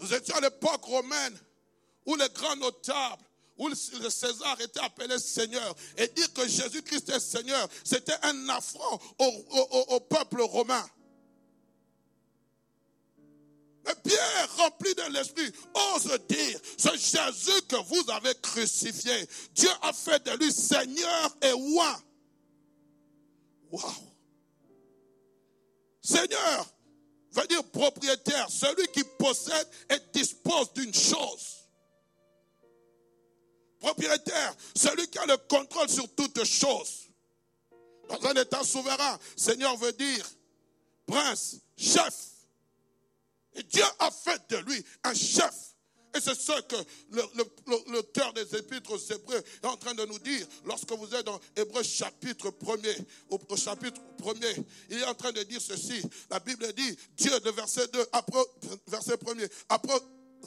Nous 0.00 0.14
étions 0.14 0.36
à 0.36 0.40
l'époque 0.40 0.84
romaine 0.84 1.38
où 2.06 2.14
les 2.16 2.28
grands 2.30 2.56
notables, 2.56 3.22
où 3.56 3.68
le 3.68 3.74
César 4.10 4.60
était 4.60 4.80
appelé 4.80 5.18
Seigneur. 5.18 5.74
Et 5.96 6.08
dire 6.08 6.32
que 6.32 6.46
Jésus-Christ 6.46 7.08
est 7.10 7.20
Seigneur, 7.20 7.68
c'était 7.84 8.16
un 8.22 8.48
affront 8.48 8.98
au, 9.18 10.00
peuple 10.00 10.42
romain. 10.42 10.84
Pierre, 13.96 14.56
rempli 14.56 14.94
de 14.94 15.12
l'Esprit, 15.12 15.50
ose 15.74 16.18
dire, 16.28 16.60
ce 16.76 16.90
Jésus 16.90 17.62
que 17.68 17.76
vous 17.76 18.10
avez 18.10 18.34
crucifié, 18.42 19.28
Dieu 19.54 19.70
a 19.82 19.92
fait 19.92 20.24
de 20.24 20.32
lui 20.32 20.52
Seigneur 20.52 21.36
et 21.42 21.52
roi. 21.52 22.00
Waouh! 23.70 23.92
Seigneur 26.02 26.66
veut 27.32 27.46
dire 27.46 27.64
propriétaire, 27.64 28.48
celui 28.50 28.88
qui 28.88 29.04
possède 29.18 29.68
et 29.90 29.98
dispose 30.12 30.72
d'une 30.72 30.94
chose. 30.94 31.58
Propriétaire, 33.78 34.56
celui 34.74 35.06
qui 35.08 35.18
a 35.18 35.26
le 35.26 35.36
contrôle 35.36 35.88
sur 35.88 36.08
toutes 36.14 36.42
choses. 36.44 37.08
Dans 38.08 38.26
un 38.26 38.34
état 38.34 38.64
souverain, 38.64 39.18
Seigneur 39.36 39.76
veut 39.76 39.92
dire 39.92 40.28
prince, 41.06 41.56
chef. 41.76 42.37
Dieu 43.64 43.84
a 43.98 44.10
fait 44.10 44.40
de 44.50 44.56
lui 44.58 44.84
un 45.04 45.14
chef. 45.14 45.74
Et 46.14 46.20
c'est 46.20 46.34
ce 46.34 46.60
que 46.62 46.76
le, 47.10 48.02
cœur 48.02 48.32
des 48.32 48.56
épîtres 48.56 48.92
aux 48.92 48.98
Hébreux 48.98 49.42
est 49.62 49.66
en 49.66 49.76
train 49.76 49.94
de 49.94 50.04
nous 50.06 50.18
dire 50.18 50.46
lorsque 50.64 50.90
vous 50.92 51.14
êtes 51.14 51.26
dans 51.26 51.38
Hébreu 51.54 51.82
chapitre 51.82 52.48
1er. 52.50 52.96
Au, 53.28 53.38
chapitre 53.56 54.00
1er, 54.22 54.64
il 54.90 54.98
est 54.98 55.04
en 55.04 55.14
train 55.14 55.32
de 55.32 55.42
dire 55.42 55.60
ceci. 55.60 56.02
La 56.30 56.40
Bible 56.40 56.72
dit, 56.72 56.96
Dieu, 57.16 57.38
de 57.40 57.50
verset 57.50 57.88
2, 57.88 58.06
après, 58.12 58.44
verset 58.86 59.14
1er, 59.14 59.50
après 59.68 60.00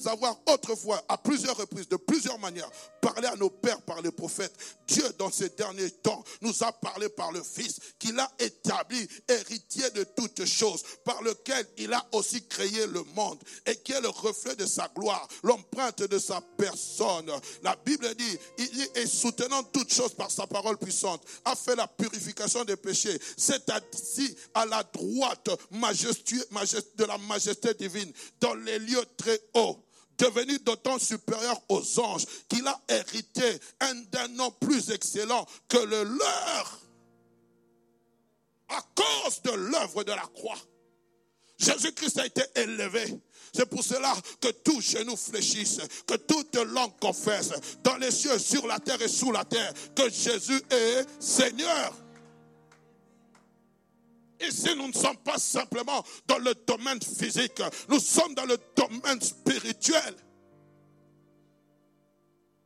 avoir 0.05 0.39
autrefois, 0.47 1.03
à 1.07 1.17
plusieurs 1.17 1.57
reprises, 1.57 1.87
de 1.87 1.95
plusieurs 1.95 2.39
manières, 2.39 2.69
parlé 3.01 3.27
à 3.27 3.35
nos 3.35 3.49
pères 3.49 3.81
par 3.81 4.01
les 4.01 4.11
prophètes. 4.11 4.53
Dieu, 4.87 5.03
dans 5.17 5.31
ces 5.31 5.49
derniers 5.49 5.91
temps, 5.91 6.23
nous 6.41 6.63
a 6.63 6.71
parlé 6.71 7.09
par 7.09 7.31
le 7.31 7.41
Fils, 7.43 7.79
qu'il 7.99 8.19
a 8.19 8.31
établi 8.39 9.07
héritier 9.27 9.89
de 9.91 10.03
toutes 10.03 10.45
choses, 10.45 10.83
par 11.03 11.21
lequel 11.21 11.65
il 11.77 11.93
a 11.93 12.05
aussi 12.13 12.45
créé 12.47 12.87
le 12.87 13.03
monde, 13.15 13.39
et 13.65 13.75
qui 13.75 13.91
est 13.91 14.01
le 14.01 14.09
reflet 14.09 14.55
de 14.55 14.65
sa 14.65 14.87
gloire, 14.95 15.27
l'empreinte 15.43 15.99
de 15.99 16.19
sa 16.19 16.41
personne. 16.57 17.31
La 17.63 17.75
Bible 17.85 18.13
dit, 18.15 18.37
il 18.57 18.89
est 18.95 19.07
soutenant 19.07 19.63
toutes 19.63 19.93
choses 19.93 20.13
par 20.13 20.31
sa 20.31 20.47
parole 20.47 20.77
puissante, 20.77 21.23
a 21.45 21.55
fait 21.55 21.75
la 21.75 21.87
purification 21.87 22.63
des 22.65 22.75
péchés, 22.75 23.19
c'est 23.37 23.69
assis 23.69 24.35
à 24.53 24.65
la 24.65 24.83
droite 24.83 25.49
majestueux, 25.71 26.45
de 26.95 27.05
la 27.05 27.17
majesté 27.17 27.73
divine, 27.73 28.11
dans 28.39 28.53
les 28.53 28.79
lieux 28.79 29.05
très 29.17 29.39
hauts 29.53 29.80
devenu 30.21 30.59
d'autant 30.59 30.99
supérieur 30.99 31.59
aux 31.69 31.99
anges 31.99 32.25
qu'il 32.47 32.65
a 32.67 32.79
hérité 32.87 33.59
un 33.79 33.95
d'un 34.11 34.27
nom 34.29 34.51
plus 34.51 34.91
excellent 34.91 35.45
que 35.67 35.77
le 35.77 36.03
leur 36.03 36.79
à 38.69 38.81
cause 38.95 39.41
de 39.41 39.51
l'œuvre 39.51 40.03
de 40.03 40.11
la 40.11 40.21
croix. 40.33 40.57
Jésus-Christ 41.57 42.19
a 42.19 42.25
été 42.25 42.43
élevé. 42.55 43.19
C'est 43.53 43.65
pour 43.65 43.83
cela 43.83 44.13
que 44.39 44.47
tout 44.47 44.79
genou 44.79 45.17
fléchisse, 45.17 45.79
que 46.07 46.15
toute 46.15 46.55
langue 46.55 46.97
confesse, 47.01 47.51
dans 47.83 47.97
les 47.97 48.11
cieux, 48.11 48.39
sur 48.39 48.65
la 48.65 48.79
terre 48.79 49.01
et 49.01 49.09
sous 49.09 49.31
la 49.31 49.43
terre, 49.43 49.73
que 49.93 50.09
Jésus 50.09 50.61
est 50.69 51.05
Seigneur. 51.19 51.93
Ici, 54.47 54.75
nous 54.75 54.87
ne 54.87 54.93
sommes 54.93 55.17
pas 55.17 55.37
simplement 55.37 56.03
dans 56.25 56.39
le 56.39 56.53
domaine 56.55 57.01
physique, 57.01 57.61
nous 57.89 57.99
sommes 57.99 58.33
dans 58.33 58.45
le 58.45 58.57
domaine 58.75 59.21
spirituel. 59.21 60.15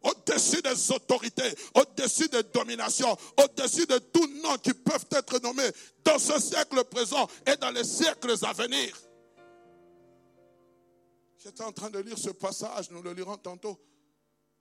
Au-dessus 0.01 0.61
des 0.61 0.91
autorités, 0.91 1.55
au-dessus 1.73 2.29
des 2.29 2.43
dominations, 2.43 3.17
au-dessus 3.37 3.87
de 3.87 3.97
tout 3.97 4.27
nom 4.43 4.55
qui 4.57 4.73
peuvent 4.73 5.07
être 5.11 5.39
nommés 5.41 5.69
dans 6.03 6.19
ce 6.19 6.39
siècle 6.39 6.83
présent 6.85 7.27
et 7.47 7.55
dans 7.57 7.71
les 7.71 7.83
siècles 7.83 8.35
à 8.43 8.53
venir. 8.53 8.95
J'étais 11.37 11.63
en 11.63 11.71
train 11.71 11.89
de 11.89 11.99
lire 11.99 12.17
ce 12.17 12.29
passage, 12.29 12.91
nous 12.91 13.01
le 13.01 13.13
lirons 13.13 13.37
tantôt. 13.37 13.79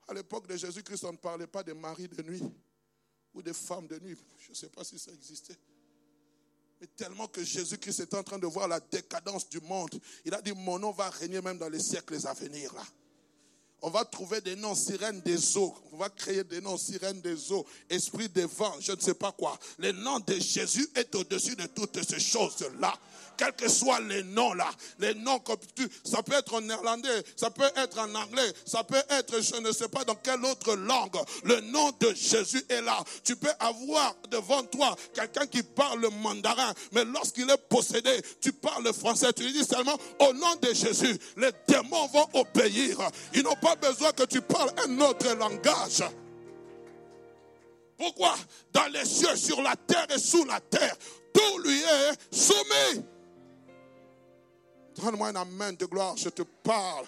À 0.07 0.13
l'époque 0.13 0.47
de 0.47 0.55
Jésus-Christ, 0.57 1.03
on 1.03 1.13
ne 1.13 1.17
parlait 1.17 1.47
pas 1.47 1.63
des 1.63 1.73
maris 1.73 2.07
de 2.07 2.21
nuit 2.23 2.43
ou 3.33 3.41
des 3.41 3.53
femmes 3.53 3.87
de 3.87 3.99
nuit. 3.99 4.17
Je 4.39 4.49
ne 4.49 4.55
sais 4.55 4.69
pas 4.69 4.83
si 4.83 4.97
ça 4.97 5.11
existait. 5.11 5.57
Mais 6.81 6.87
tellement 6.87 7.27
que 7.27 7.43
Jésus-Christ 7.43 8.01
est 8.01 8.13
en 8.13 8.23
train 8.23 8.37
de 8.37 8.47
voir 8.47 8.67
la 8.67 8.79
décadence 8.79 9.47
du 9.49 9.61
monde, 9.61 9.99
il 10.25 10.33
a 10.33 10.41
dit, 10.41 10.53
mon 10.53 10.77
nom 10.77 10.91
va 10.91 11.09
régner 11.09 11.41
même 11.41 11.57
dans 11.57 11.69
les 11.69 11.79
siècles 11.79 12.17
à 12.27 12.33
venir. 12.33 12.73
On 13.87 13.91
va 13.91 14.03
trouver 14.03 14.41
des 14.41 14.55
noms 14.55 14.73
sirènes 14.73 15.21
des 15.21 15.57
eaux. 15.57 15.71
On 15.93 15.97
va 15.97 16.09
créer 16.09 16.43
des 16.43 16.59
noms 16.59 16.75
sirènes 16.75 17.21
des 17.21 17.51
eaux, 17.51 17.63
esprit 17.87 18.27
des 18.27 18.45
vents, 18.45 18.73
je 18.79 18.91
ne 18.91 18.99
sais 18.99 19.13
pas 19.13 19.31
quoi. 19.31 19.59
Le 19.77 19.91
nom 19.91 20.19
de 20.21 20.39
Jésus 20.39 20.89
est 20.95 21.13
au-dessus 21.13 21.55
de 21.55 21.67
toutes 21.67 22.03
ces 22.03 22.19
choses-là 22.19 22.95
quels 23.37 23.53
que 23.53 23.69
soient 23.69 23.99
les 24.01 24.23
noms 24.23 24.53
là, 24.53 24.69
les 24.99 25.13
noms 25.13 25.39
comme 25.39 25.57
tu, 25.75 25.87
ça 26.03 26.23
peut 26.23 26.33
être 26.33 26.53
en 26.53 26.61
néerlandais, 26.61 27.23
ça 27.35 27.49
peut 27.49 27.69
être 27.75 27.99
en 27.99 28.13
anglais, 28.15 28.51
ça 28.65 28.83
peut 28.83 29.01
être 29.09 29.41
je 29.41 29.59
ne 29.61 29.71
sais 29.71 29.87
pas 29.87 30.03
dans 30.03 30.15
quelle 30.15 30.43
autre 30.45 30.75
langue. 30.75 31.17
Le 31.43 31.59
nom 31.61 31.91
de 31.99 32.13
Jésus 32.13 32.63
est 32.69 32.81
là. 32.81 33.03
Tu 33.23 33.35
peux 33.35 33.51
avoir 33.59 34.15
devant 34.29 34.63
toi 34.63 34.95
quelqu'un 35.13 35.45
qui 35.47 35.63
parle 35.63 36.01
le 36.01 36.09
mandarin, 36.09 36.73
mais 36.91 37.05
lorsqu'il 37.05 37.49
est 37.49 37.57
possédé, 37.69 38.21
tu 38.41 38.51
parles 38.51 38.83
le 38.83 38.93
français, 38.93 39.31
tu 39.33 39.43
lui 39.43 39.53
dis 39.53 39.65
seulement 39.65 39.97
au 40.19 40.33
nom 40.33 40.55
de 40.61 40.73
Jésus, 40.73 41.17
les 41.37 41.51
démons 41.67 42.07
vont 42.07 42.27
obéir. 42.33 42.97
Ils 43.33 43.43
n'ont 43.43 43.55
pas 43.55 43.74
besoin 43.75 44.11
que 44.11 44.23
tu 44.23 44.41
parles 44.41 44.71
un 44.87 44.99
autre 45.01 45.33
langage. 45.35 46.03
Pourquoi? 47.97 48.35
Dans 48.73 48.87
les 48.91 49.05
cieux, 49.05 49.35
sur 49.35 49.61
la 49.61 49.75
terre 49.75 50.07
et 50.13 50.19
sous 50.19 50.45
la 50.45 50.59
terre, 50.59 50.95
tout 51.33 51.57
lui 51.59 51.81
est 51.81 52.35
soumis. 52.35 53.03
Donne-moi 54.95 55.29
un 55.29 55.35
amen 55.35 55.75
de 55.75 55.85
gloire, 55.85 56.15
je 56.17 56.29
te 56.29 56.41
parle. 56.41 57.05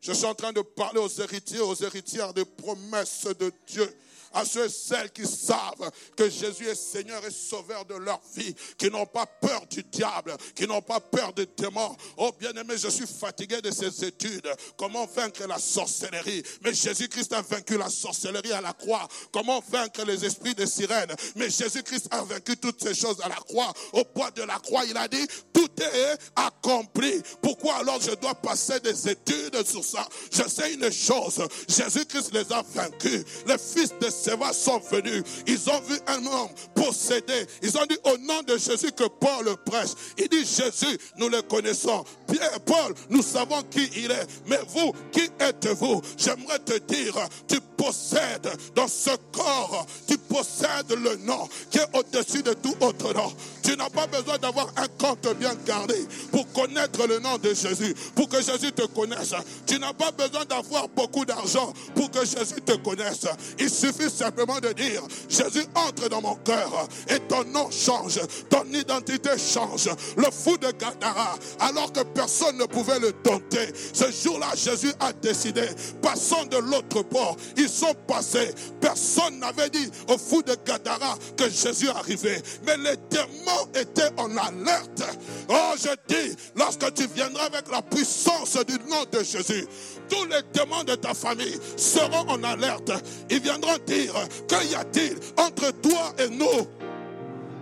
Je 0.00 0.12
suis 0.12 0.26
en 0.26 0.34
train 0.34 0.52
de 0.52 0.60
parler 0.60 1.00
aux 1.00 1.08
héritiers, 1.08 1.60
aux 1.60 1.74
héritières 1.74 2.34
des 2.34 2.44
promesses 2.44 3.26
de 3.38 3.52
Dieu 3.66 3.88
à 4.34 4.44
ceux 4.44 4.66
et 4.66 4.68
celles 4.68 5.10
qui 5.10 5.26
savent 5.26 5.90
que 6.16 6.28
Jésus 6.28 6.66
est 6.66 6.74
Seigneur 6.74 7.24
et 7.24 7.30
Sauveur 7.30 7.84
de 7.84 7.94
leur 7.94 8.20
vie, 8.34 8.54
qui 8.76 8.90
n'ont 8.90 9.06
pas 9.06 9.26
peur 9.26 9.64
du 9.70 9.82
diable, 9.84 10.36
qui 10.54 10.66
n'ont 10.66 10.82
pas 10.82 11.00
peur 11.00 11.32
des 11.32 11.46
démons. 11.46 11.96
Oh 12.16 12.30
bien-aimé, 12.38 12.74
je 12.76 12.88
suis 12.88 13.06
fatigué 13.06 13.60
de 13.60 13.70
ces 13.70 14.04
études. 14.04 14.48
Comment 14.76 15.06
vaincre 15.06 15.46
la 15.46 15.58
sorcellerie? 15.58 16.42
Mais 16.62 16.74
Jésus-Christ 16.74 17.32
a 17.32 17.42
vaincu 17.42 17.78
la 17.78 17.88
sorcellerie 17.88 18.52
à 18.52 18.60
la 18.60 18.72
croix. 18.72 19.06
Comment 19.32 19.62
vaincre 19.68 20.04
les 20.04 20.24
esprits 20.24 20.54
des 20.54 20.66
sirènes? 20.66 21.14
Mais 21.36 21.50
Jésus-Christ 21.50 22.08
a 22.10 22.22
vaincu 22.22 22.56
toutes 22.56 22.82
ces 22.82 22.94
choses 22.94 23.20
à 23.22 23.28
la 23.28 23.36
croix. 23.36 23.72
Au 23.92 24.04
poids 24.04 24.30
de 24.32 24.42
la 24.42 24.58
croix, 24.58 24.84
il 24.84 24.96
a 24.96 25.08
dit, 25.08 25.26
tout 25.52 25.70
est 25.80 26.18
accompli. 26.36 27.22
Pourquoi 27.40 27.76
alors 27.76 28.00
je 28.00 28.12
dois 28.12 28.34
passer 28.34 28.80
des 28.80 29.08
études 29.08 29.66
sur 29.66 29.84
ça? 29.84 30.06
Je 30.32 30.48
sais 30.48 30.74
une 30.74 30.90
chose, 30.90 31.40
Jésus-Christ 31.68 32.32
les 32.32 32.52
a 32.52 32.62
vaincus. 32.74 33.24
Les 33.46 33.58
fils 33.58 33.92
de 34.00 34.10
sont 34.52 34.80
venus. 34.90 35.22
Ils 35.46 35.70
ont 35.70 35.80
vu 35.80 35.96
un 36.06 36.24
homme 36.26 36.48
possédé. 36.74 37.46
Ils 37.62 37.76
ont 37.76 37.86
dit 37.88 37.98
au 38.04 38.16
nom 38.18 38.42
de 38.46 38.56
Jésus 38.58 38.92
que 38.92 39.04
Paul 39.04 39.56
prêche. 39.64 39.90
Il 40.18 40.28
dit 40.28 40.44
Jésus, 40.44 40.98
nous 41.18 41.28
le 41.28 41.42
connaissons. 41.42 42.04
Pierre, 42.30 42.60
Paul, 42.60 42.94
nous 43.10 43.22
savons 43.22 43.62
qui 43.70 43.88
il 43.96 44.10
est. 44.10 44.26
Mais 44.46 44.60
vous, 44.68 44.92
qui 45.12 45.28
êtes-vous 45.38 46.02
J'aimerais 46.16 46.58
te 46.60 46.78
dire, 46.78 47.16
tu 47.48 47.60
possèdes 47.76 48.50
dans 48.74 48.88
ce 48.88 49.10
corps, 49.32 49.86
tu 50.06 50.16
possèdes 50.18 50.90
le 50.90 51.16
nom 51.16 51.48
qui 51.70 51.78
est 51.78 51.88
au-dessus 51.96 52.42
de 52.42 52.52
tout 52.54 52.74
autre 52.80 53.12
nom. 53.12 53.32
Tu 53.62 53.76
n'as 53.76 53.90
pas 53.90 54.06
besoin 54.06 54.38
d'avoir 54.38 54.68
un 54.76 54.86
compte 54.98 55.26
bien 55.38 55.54
gardé 55.66 56.06
pour 56.30 56.50
connaître 56.52 57.06
le 57.06 57.18
nom 57.18 57.38
de 57.38 57.54
Jésus, 57.54 57.94
pour 58.14 58.28
que 58.28 58.42
Jésus 58.42 58.72
te 58.72 58.86
connaisse. 58.86 59.34
Tu 59.66 59.78
n'as 59.78 59.92
pas 59.92 60.10
besoin 60.10 60.44
d'avoir 60.44 60.88
beaucoup 60.88 61.24
d'argent 61.24 61.72
pour 61.94 62.10
que 62.10 62.20
Jésus 62.24 62.60
te 62.64 62.76
connaisse. 62.76 63.26
Il 63.58 63.70
suffit 63.70 64.10
simplement 64.14 64.60
de 64.60 64.72
dire, 64.72 65.02
Jésus 65.28 65.64
entre 65.74 66.08
dans 66.08 66.22
mon 66.22 66.36
cœur 66.36 66.88
et 67.08 67.18
ton 67.20 67.44
nom 67.44 67.70
change, 67.70 68.20
ton 68.48 68.64
identité 68.72 69.30
change. 69.38 69.88
Le 70.16 70.30
fou 70.30 70.56
de 70.56 70.70
Gadara, 70.72 71.36
alors 71.60 71.92
que 71.92 72.02
personne 72.02 72.56
ne 72.58 72.64
pouvait 72.64 72.98
le 72.98 73.12
dompter, 73.24 73.68
ce 73.92 74.10
jour-là, 74.10 74.48
Jésus 74.54 74.92
a 75.00 75.12
décidé, 75.12 75.68
passons 76.02 76.44
de 76.44 76.58
l'autre 76.58 77.02
bord. 77.02 77.36
Ils 77.56 77.68
sont 77.68 77.94
passés. 78.06 78.50
Personne 78.80 79.38
n'avait 79.38 79.70
dit 79.70 79.90
au 80.08 80.18
fou 80.18 80.42
de 80.42 80.56
Gadara 80.64 81.16
que 81.36 81.48
Jésus 81.48 81.88
arrivait. 81.88 82.42
Mais 82.66 82.76
les 82.76 82.96
démons 83.10 83.68
étaient 83.74 84.10
en 84.16 84.36
alerte. 84.36 85.02
Oh, 85.48 85.72
je 85.76 85.90
dis, 86.08 86.36
lorsque 86.56 86.92
tu 86.94 87.06
viendras 87.14 87.44
avec 87.44 87.70
la 87.70 87.82
puissance 87.82 88.56
du 88.66 88.74
nom 88.88 89.04
de 89.10 89.22
Jésus, 89.22 89.66
tous 90.08 90.24
les 90.24 90.42
démons 90.52 90.84
de 90.84 90.94
ta 90.94 91.14
famille 91.14 91.58
seront 91.76 92.28
en 92.28 92.42
alerte. 92.42 92.92
Ils 93.30 93.40
viendront 93.40 93.78
dire, 93.86 94.03
qu'y 94.48 94.74
a-t-il 94.74 95.18
entre 95.36 95.70
toi 95.80 96.12
et 96.18 96.28
nous 96.28 96.68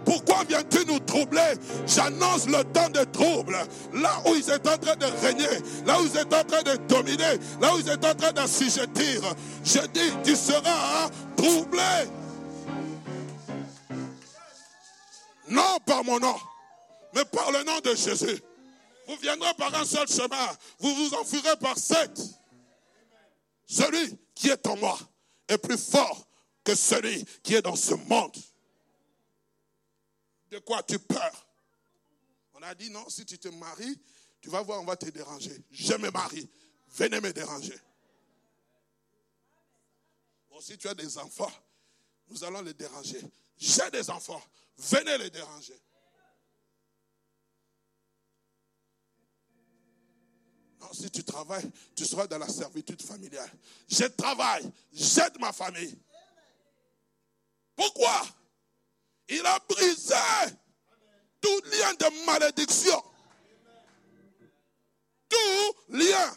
pourquoi 0.05 0.45
viens-tu 0.49 0.85
nous 0.87 0.99
troubler? 1.01 1.55
J'annonce 1.87 2.47
le 2.47 2.65
temps 2.65 2.91
de 2.91 3.05
trouble. 3.05 3.57
Là 3.95 4.23
où 4.27 4.35
ils 4.35 4.51
étaient 4.51 4.71
en 4.71 4.79
train 4.79 4.97
de 4.97 5.07
régner, 5.25 5.47
là 5.87 6.01
où 6.01 6.05
ils 6.05 6.19
étaient 6.19 6.37
en 6.37 6.45
train 6.45 6.63
de 6.63 6.77
dominer, 6.89 7.39
là 7.61 7.75
où 7.75 7.79
ils 7.79 7.89
étaient 7.89 8.09
en 8.09 8.15
train 8.15 8.33
d'assujettir. 8.33 9.23
Je 9.65 9.79
dis, 9.89 10.13
tu 10.25 10.37
seras 10.37 11.09
troublé. 11.37 11.81
Non 15.49 15.79
par 15.85 16.05
mon 16.05 16.19
nom, 16.19 16.37
mais 17.15 17.25
par 17.25 17.51
le 17.53 17.63
nom 17.63 17.79
de 17.81 17.95
Jésus. 17.95 18.43
Vous 19.07 19.17
viendrez 19.21 19.53
par 19.59 19.75
un 19.75 19.85
seul 19.85 20.09
chemin, 20.09 20.49
vous 20.79 20.95
vous 20.95 21.15
enfuirez 21.15 21.57
par 21.61 21.77
sept. 21.77 22.21
Celui 23.67 24.19
qui 24.35 24.49
est 24.49 24.67
en 24.67 24.77
moi 24.77 24.99
est 25.49 25.59
plus 25.59 25.79
fort 25.79 26.27
que 26.65 26.75
celui 26.75 27.25
qui 27.43 27.55
est 27.55 27.63
dans 27.63 27.77
ce 27.77 27.95
monde. 27.95 28.37
De 30.51 30.59
quoi 30.59 30.83
tu 30.83 30.99
peur 30.99 31.47
On 32.55 32.63
a 32.63 32.75
dit 32.75 32.91
non, 32.91 33.09
si 33.09 33.25
tu 33.25 33.39
te 33.39 33.49
maries, 33.49 33.99
tu 34.41 34.51
vas 34.51 34.63
voir, 34.63 34.81
on 34.81 34.85
va 34.85 34.97
te 34.97 35.09
déranger. 35.09 35.57
Je 35.71 35.95
me 35.95 36.11
marie. 36.11 36.49
Venez 36.95 37.21
me 37.21 37.33
déranger. 37.33 37.79
Si 40.63 40.79
tu 40.79 40.87
as 40.87 40.95
des 40.95 41.19
enfants, 41.19 41.51
nous 42.29 42.45
allons 42.45 42.63
les 42.63 42.73
déranger. 42.73 43.21
J'ai 43.59 43.91
des 43.91 44.09
enfants. 44.11 44.41
Venez 44.79 45.19
les 45.19 45.29
déranger. 45.29 45.77
Non, 50.81 50.93
si 50.93 51.11
tu 51.11 51.25
travailles, 51.25 51.69
tu 51.97 52.05
seras 52.05 52.29
dans 52.29 52.39
la 52.39 52.49
servitude 52.49 53.03
familiale. 53.03 53.51
Je 53.89 54.05
travaille, 54.05 54.71
j'aide 54.93 55.37
ma 55.41 55.53
famille. 55.53 55.99
Pourquoi? 57.77 58.23
Il 59.29 59.45
a 59.47 59.59
brisé 59.69 60.15
tout 61.41 61.61
lien 61.65 61.95
de 61.95 62.27
malédiction. 62.27 63.03
Tout 65.29 65.77
lien. 65.89 66.37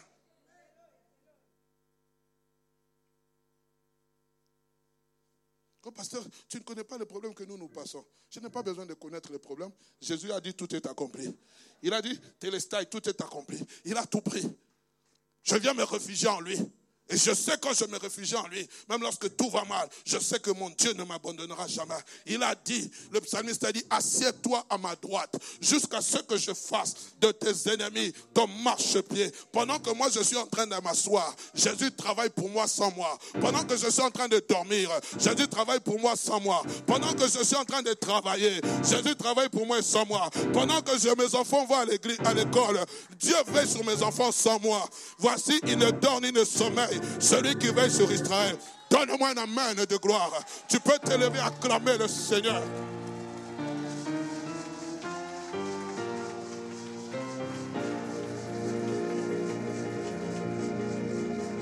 Oh, 5.88 5.92
pasteur, 5.92 6.24
tu 6.48 6.56
ne 6.56 6.62
connais 6.64 6.82
pas 6.82 6.98
les 6.98 7.06
problèmes 7.06 7.32
que 7.32 7.44
nous 7.44 7.56
nous 7.56 7.68
passons. 7.68 8.04
Je 8.28 8.40
n'ai 8.40 8.50
pas 8.50 8.60
besoin 8.60 8.84
de 8.86 8.94
connaître 8.94 9.30
les 9.30 9.38
problèmes. 9.38 9.70
Jésus 10.00 10.32
a 10.32 10.40
dit 10.40 10.52
tout 10.52 10.74
est 10.74 10.84
accompli. 10.84 11.32
Il 11.80 11.94
a 11.94 12.02
dit, 12.02 12.20
Télestai, 12.40 12.86
tout 12.86 13.08
est 13.08 13.20
accompli. 13.20 13.64
Il 13.84 13.96
a 13.96 14.04
tout 14.04 14.20
pris. 14.20 14.44
Je 15.44 15.54
viens 15.54 15.74
me 15.74 15.84
réfugier 15.84 16.26
en 16.26 16.40
lui. 16.40 16.58
Et 17.08 17.16
je 17.16 17.32
sais 17.34 17.52
quand 17.60 17.72
je 17.72 17.84
me 17.86 17.98
réfugie 17.98 18.34
en 18.36 18.46
lui, 18.48 18.68
même 18.88 19.00
lorsque 19.00 19.34
tout 19.36 19.48
va 19.50 19.64
mal, 19.64 19.88
je 20.04 20.18
sais 20.18 20.40
que 20.40 20.50
mon 20.50 20.70
Dieu 20.70 20.92
ne 20.94 21.04
m'abandonnera 21.04 21.66
jamais. 21.68 21.94
Il 22.26 22.42
a 22.42 22.54
dit, 22.54 22.90
le 23.12 23.20
psalmiste 23.20 23.64
a 23.64 23.72
dit, 23.72 23.84
assieds-toi 23.90 24.64
à 24.68 24.76
ma 24.76 24.96
droite 24.96 25.34
jusqu'à 25.60 26.00
ce 26.00 26.18
que 26.18 26.36
je 26.36 26.52
fasse 26.52 26.94
de 27.20 27.30
tes 27.32 27.72
ennemis 27.72 28.12
ton 28.34 28.48
marchepied. 28.48 29.30
Pendant 29.52 29.78
que 29.78 29.90
moi 29.90 30.08
je 30.12 30.20
suis 30.22 30.36
en 30.36 30.46
train 30.46 30.66
de 30.66 30.74
m'asseoir, 30.82 31.34
Jésus 31.54 31.92
travaille 31.92 32.30
pour 32.30 32.50
moi 32.50 32.66
sans 32.66 32.90
moi. 32.92 33.18
Pendant 33.40 33.64
que 33.64 33.76
je 33.76 33.88
suis 33.88 34.02
en 34.02 34.10
train 34.10 34.28
de 34.28 34.42
dormir, 34.48 34.90
Jésus 35.18 35.48
travaille 35.48 35.80
pour 35.80 36.00
moi 36.00 36.16
sans 36.16 36.40
moi. 36.40 36.62
Pendant 36.86 37.12
que 37.12 37.28
je 37.28 37.44
suis 37.44 37.56
en 37.56 37.64
train 37.64 37.82
de 37.82 37.92
travailler, 37.92 38.60
Jésus 38.82 39.14
travaille 39.16 39.48
pour 39.48 39.66
moi 39.66 39.80
sans 39.82 40.04
moi. 40.06 40.28
Pendant 40.52 40.80
que 40.82 40.96
mes 41.14 41.34
enfants 41.34 41.64
vont 41.66 41.76
à 41.76 42.34
l'école, 42.34 42.84
Dieu 43.18 43.36
veille 43.48 43.68
sur 43.68 43.84
mes 43.84 44.02
enfants 44.02 44.32
sans 44.32 44.58
moi. 44.60 44.88
Voici, 45.18 45.60
il 45.66 45.78
ne 45.78 45.90
dort 45.90 46.20
ni 46.20 46.32
ne 46.32 46.44
sommeille 46.44 46.95
celui 47.18 47.56
qui 47.56 47.68
veille 47.68 47.90
sur 47.90 48.10
Israël. 48.10 48.56
Donne-moi 48.90 49.30
un 49.30 49.42
amen 49.42 49.84
de 49.84 49.96
gloire. 49.96 50.30
Tu 50.68 50.78
peux 50.80 50.98
t'élever, 50.98 51.40
acclamer 51.40 51.98
le 51.98 52.08
Seigneur. 52.08 52.62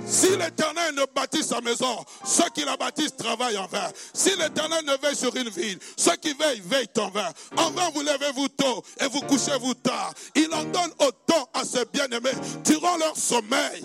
Si 0.07 0.29
l'Éternel 0.29 0.95
ne 0.95 1.05
bâtit 1.13 1.43
sa 1.43 1.61
maison, 1.61 2.05
ceux 2.25 2.49
qui 2.55 2.65
la 2.65 2.77
bâtissent 2.77 3.17
travaillent 3.17 3.57
en 3.57 3.67
vain. 3.67 3.89
Si 4.13 4.31
l'Éternel 4.37 4.85
ne 4.85 4.97
veille 5.03 5.17
sur 5.17 5.35
une 5.35 5.49
ville, 5.49 5.79
ceux 5.97 6.15
qui 6.17 6.33
veillent 6.35 6.63
veillent 6.65 6.89
en 6.99 7.11
vain. 7.11 7.29
En 7.57 7.71
vain 7.71 7.91
vous 7.93 8.03
levez-vous 8.03 8.49
tôt 8.49 8.85
et 9.01 9.09
vous 9.09 9.23
couchez-vous 9.23 9.75
tard. 9.75 10.13
Il 10.37 10.53
en 10.55 10.65
donne 10.65 10.93
autant 11.01 11.49
à 11.53 11.65
ses 11.65 11.85
bien-aimés 11.87 12.31
durant 12.65 12.97
leur 12.97 13.17
sommeil. 13.17 13.85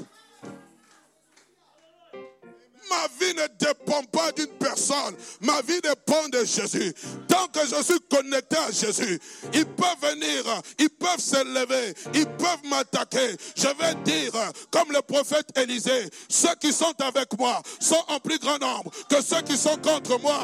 Ma 2.89 3.07
vie 3.19 3.33
ne 3.33 3.47
dépend 3.59 4.03
pas 4.03 4.31
d'une 4.31 4.47
personne. 4.57 5.15
Ma 5.41 5.61
vie 5.61 5.79
dépend 5.81 6.27
de 6.29 6.43
Jésus. 6.43 6.93
Tant 7.27 7.47
que 7.47 7.59
je 7.67 7.83
suis 7.83 7.99
connecté 8.09 8.57
à 8.57 8.71
Jésus, 8.71 9.19
ils 9.53 9.65
peuvent 9.65 10.01
venir, 10.01 10.61
ils 10.79 10.89
peuvent 10.89 11.19
s'élever, 11.19 11.93
ils 12.13 12.25
peuvent 12.25 12.65
m'attaquer. 12.65 13.35
Je 13.55 13.67
vais 13.67 13.95
dire, 14.03 14.33
comme 14.71 14.91
le 14.91 15.01
prophète 15.01 15.55
Élisée, 15.57 16.09
ceux 16.27 16.55
qui 16.55 16.73
sont 16.73 16.93
avec 16.99 17.37
moi 17.37 17.61
sont 17.79 18.03
en 18.07 18.19
plus 18.19 18.39
grand 18.39 18.59
nombre 18.59 18.91
que 19.09 19.21
ceux 19.21 19.41
qui 19.41 19.57
sont 19.57 19.77
contre 19.77 20.19
moi. 20.19 20.43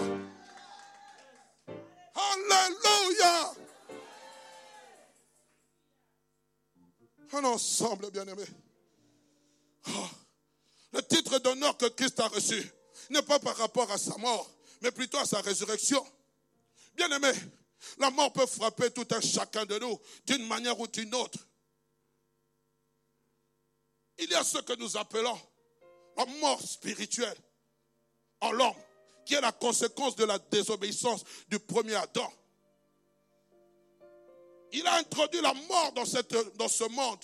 Alléluia. 2.16 3.54
Un 7.34 7.44
ensemble, 7.44 8.10
bien-aimé. 8.12 8.46
Oh. 9.90 9.92
Le 10.96 11.04
titre 11.04 11.40
d'honneur 11.40 11.76
que 11.76 11.88
Christ 11.88 12.22
a 12.22 12.28
reçu 12.30 12.72
n'est 13.10 13.22
pas 13.22 13.38
par 13.40 13.58
rapport 13.58 13.92
à 13.92 13.98
sa 13.98 14.16
mort, 14.18 14.50
mais 14.82 14.92
plutôt 14.92 15.18
à 15.18 15.26
sa 15.26 15.42
résurrection. 15.42 16.02
Bien 16.94 17.12
aimé, 17.12 17.34
la 17.98 18.10
mort 18.12 18.32
peut 18.32 18.46
frapper 18.46 18.90
tout 18.92 19.06
un 19.12 19.20
chacun 19.20 19.66
de 19.66 19.78
nous 19.78 20.00
d'une 20.26 20.48
manière 20.48 20.80
ou 20.80 20.88
d'une 20.88 21.14
autre. 21.14 21.40
Il 24.20 24.30
y 24.30 24.36
a 24.36 24.44
ce 24.46 24.60
que 24.60 24.72
nous 24.78 24.96
appelons 24.96 25.38
la 26.16 26.26
mort 26.26 26.62
spirituelle 26.62 27.38
en 28.40 28.54
l'homme, 28.54 28.82
qui 29.26 29.34
est 29.34 29.42
la 29.42 29.52
conséquence 29.52 30.16
de 30.16 30.24
la 30.24 30.40
désobéissance 30.40 31.26
du 31.50 31.60
premier 31.60 31.96
Adam. 31.96 32.32
Il 34.72 34.88
a 34.88 34.96
introduit 34.96 35.42
la 35.42 35.54
mort 35.54 35.92
dans, 35.92 36.06
dans 36.56 36.70
ce 36.70 36.86
monde 36.86 37.20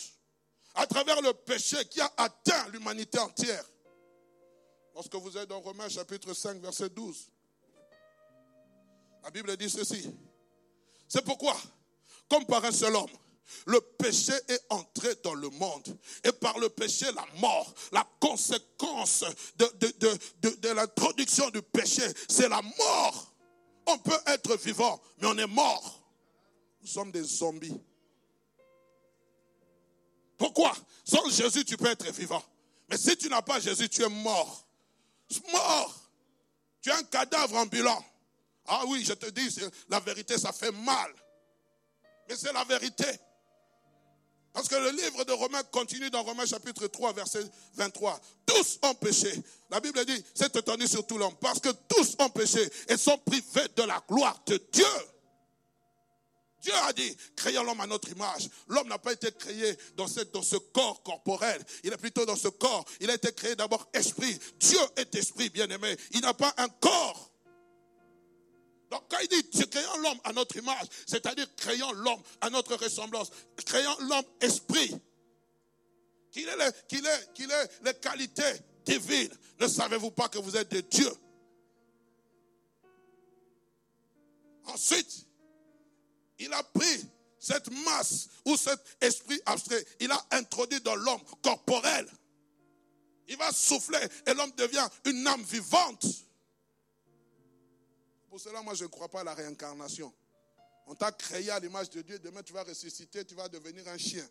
à 0.75 0.85
travers 0.87 1.21
le 1.21 1.33
péché 1.33 1.77
qui 1.85 2.01
a 2.01 2.11
atteint 2.17 2.67
l'humanité 2.69 3.19
entière. 3.19 3.63
Lorsque 4.93 5.15
vous 5.15 5.37
êtes 5.37 5.49
dans 5.49 5.59
Romains 5.61 5.89
chapitre 5.89 6.33
5, 6.33 6.61
verset 6.61 6.89
12, 6.89 7.31
la 9.23 9.31
Bible 9.31 9.55
dit 9.57 9.69
ceci. 9.69 10.09
C'est 11.07 11.23
pourquoi, 11.23 11.55
comme 12.29 12.45
par 12.45 12.63
un 12.65 12.71
seul 12.71 12.95
homme, 12.95 13.11
le 13.65 13.81
péché 13.81 14.33
est 14.47 14.61
entré 14.69 15.15
dans 15.23 15.33
le 15.33 15.49
monde. 15.49 15.97
Et 16.23 16.31
par 16.31 16.57
le 16.57 16.69
péché, 16.69 17.05
la 17.13 17.25
mort, 17.39 17.73
la 17.91 18.07
conséquence 18.19 19.25
de, 19.57 19.65
de 20.57 20.69
l'introduction 20.69 21.49
du 21.49 21.61
péché, 21.61 22.03
c'est 22.29 22.47
la 22.47 22.61
mort. 22.61 23.33
On 23.87 23.97
peut 23.97 24.19
être 24.27 24.55
vivant, 24.57 25.01
mais 25.19 25.27
on 25.27 25.37
est 25.37 25.47
mort. 25.47 26.01
Nous 26.81 26.87
sommes 26.87 27.11
des 27.11 27.23
zombies. 27.23 27.79
Pourquoi? 30.41 30.75
Sans 31.03 31.29
Jésus, 31.29 31.63
tu 31.63 31.77
peux 31.77 31.85
être 31.85 32.11
vivant. 32.11 32.43
Mais 32.89 32.97
si 32.97 33.15
tu 33.15 33.29
n'as 33.29 33.43
pas 33.43 33.59
Jésus, 33.59 33.87
tu 33.87 34.01
es 34.01 34.09
mort. 34.09 34.65
Mort. 35.51 36.09
Tu 36.81 36.89
es 36.89 36.93
un 36.93 37.03
cadavre 37.03 37.57
ambulant. 37.57 38.03
Ah 38.65 38.81
oui, 38.87 39.05
je 39.05 39.13
te 39.13 39.29
dis, 39.29 39.55
la 39.87 39.99
vérité, 39.99 40.39
ça 40.39 40.51
fait 40.51 40.71
mal. 40.71 41.13
Mais 42.27 42.35
c'est 42.35 42.51
la 42.53 42.63
vérité. 42.63 43.05
Parce 44.51 44.67
que 44.67 44.73
le 44.73 44.89
livre 44.89 45.23
de 45.25 45.31
Romains 45.31 45.61
continue 45.65 46.09
dans 46.09 46.23
Romains 46.23 46.47
chapitre 46.47 46.87
3, 46.87 47.13
verset 47.13 47.43
23. 47.75 48.19
Tous 48.47 48.79
ont 48.81 48.95
péché. 48.95 49.31
La 49.69 49.79
Bible 49.79 50.03
dit, 50.05 50.25
c'est 50.33 50.55
étendu 50.55 50.87
sur 50.87 51.05
tout 51.05 51.19
l'homme. 51.19 51.35
Parce 51.39 51.59
que 51.59 51.69
tous 51.69 52.15
ont 52.17 52.29
péché 52.31 52.67
et 52.87 52.97
sont 52.97 53.19
privés 53.19 53.67
de 53.75 53.83
la 53.83 54.03
gloire 54.07 54.41
de 54.47 54.59
Dieu. 54.71 54.85
Dieu 56.61 56.73
a 56.73 56.93
dit, 56.93 57.17
créons 57.35 57.63
l'homme 57.63 57.81
à 57.81 57.87
notre 57.87 58.09
image. 58.09 58.49
L'homme 58.67 58.87
n'a 58.87 58.99
pas 58.99 59.13
été 59.13 59.31
créé 59.31 59.75
dans, 59.95 60.07
ce 60.07 60.57
corps 60.57 61.01
corporel. 61.01 61.61
Il 61.83 61.91
est 61.91 61.97
plutôt 61.97 62.25
dans 62.25 62.35
ce 62.35 62.49
corps. 62.49 62.85
Il 62.99 63.09
a 63.09 63.15
été 63.15 63.31
créé 63.33 63.55
d'abord 63.55 63.89
esprit. 63.93 64.37
Dieu 64.59 64.79
est 64.95 65.13
esprit, 65.15 65.49
bien 65.49 65.67
aimé. 65.69 65.97
Il 66.11 66.21
n'a 66.21 66.35
pas 66.35 66.53
un 66.57 66.69
corps. 66.69 67.31
Donc 68.91 69.03
quand 69.09 69.17
il 69.21 69.27
dit 69.27 69.69
créons 69.69 69.97
l'homme 70.03 70.19
à 70.23 70.33
notre 70.33 70.57
image, 70.57 70.85
c'est-à-dire 71.07 71.47
créons 71.55 71.93
l'homme 71.93 72.21
à 72.41 72.49
notre 72.49 72.75
ressemblance, 72.75 73.31
créons 73.65 73.97
l'homme 74.01 74.25
esprit, 74.41 74.93
qu'il 76.29 76.47
ait, 76.47 76.53
ait 76.53 77.69
les 77.85 77.93
qualités 77.95 78.53
divines. 78.85 79.33
Ne 79.59 79.67
savez-vous 79.67 80.11
pas 80.11 80.27
que 80.27 80.39
vous 80.39 80.57
êtes 80.57 80.69
des 80.69 80.81
dieux? 80.81 81.13
Ensuite, 84.65 85.25
il 86.41 86.53
a 86.53 86.63
pris 86.63 87.05
cette 87.39 87.71
masse 87.85 88.27
ou 88.45 88.57
cet 88.57 88.79
esprit 89.01 89.39
abstrait, 89.45 89.83
il 89.99 90.11
a 90.11 90.25
introduit 90.31 90.81
dans 90.81 90.95
l'homme 90.95 91.21
corporel. 91.41 92.07
Il 93.27 93.37
va 93.37 93.51
souffler 93.51 94.05
et 94.25 94.33
l'homme 94.33 94.51
devient 94.57 94.87
une 95.05 95.25
âme 95.25 95.41
vivante. 95.43 96.05
Pour 98.29 98.39
cela, 98.39 98.61
moi, 98.61 98.73
je 98.73 98.83
ne 98.83 98.89
crois 98.89 99.09
pas 99.09 99.21
à 99.21 99.23
la 99.23 99.33
réincarnation. 99.33 100.13
On 100.87 100.95
t'a 100.95 101.11
créé 101.11 101.49
à 101.49 101.59
l'image 101.59 101.89
de 101.89 102.01
Dieu. 102.01 102.19
Demain, 102.19 102.43
tu 102.43 102.53
vas 102.53 102.63
ressusciter, 102.63 103.23
tu 103.25 103.35
vas 103.35 103.47
devenir 103.47 103.87
un 103.87 103.97
chien. 103.97 104.27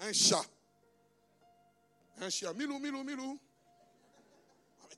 Un 0.00 0.12
chat. 0.12 0.44
Un 2.18 2.30
chien. 2.30 2.52
Milou, 2.52 2.78
milou, 2.78 3.02
milou. 3.02 3.40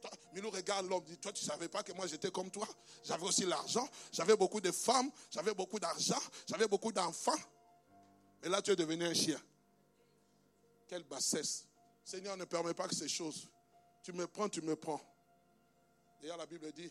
Ah, 0.04 0.10
milou 0.32 0.50
regarde 0.50 0.86
l'homme, 0.88 1.04
dit, 1.04 1.18
toi 1.18 1.32
tu 1.32 1.44
ne 1.44 1.50
savais 1.50 1.68
pas 1.68 1.82
que 1.82 1.92
moi 1.92 2.06
j'étais 2.06 2.30
comme 2.30 2.50
toi. 2.50 2.68
J'avais 3.04 3.24
aussi 3.24 3.44
l'argent, 3.44 3.88
j'avais 4.12 4.36
beaucoup 4.36 4.60
de 4.60 4.70
femmes, 4.70 5.10
j'avais 5.30 5.54
beaucoup 5.54 5.78
d'argent, 5.78 6.20
j'avais 6.46 6.68
beaucoup 6.68 6.92
d'enfants. 6.92 7.38
Et 8.42 8.48
là 8.48 8.62
tu 8.62 8.70
es 8.70 8.76
devenu 8.76 9.04
un 9.04 9.14
chien. 9.14 9.40
Quelle 10.86 11.04
bassesse. 11.04 11.66
Seigneur 12.04 12.36
ne 12.36 12.44
permet 12.44 12.72
pas 12.72 12.88
que 12.88 12.94
ces 12.94 13.08
choses. 13.08 13.48
Tu 14.02 14.12
me 14.12 14.26
prends, 14.26 14.48
tu 14.48 14.62
me 14.62 14.74
prends. 14.74 15.00
D'ailleurs, 16.20 16.38
la 16.38 16.46
Bible 16.46 16.72
dit, 16.72 16.90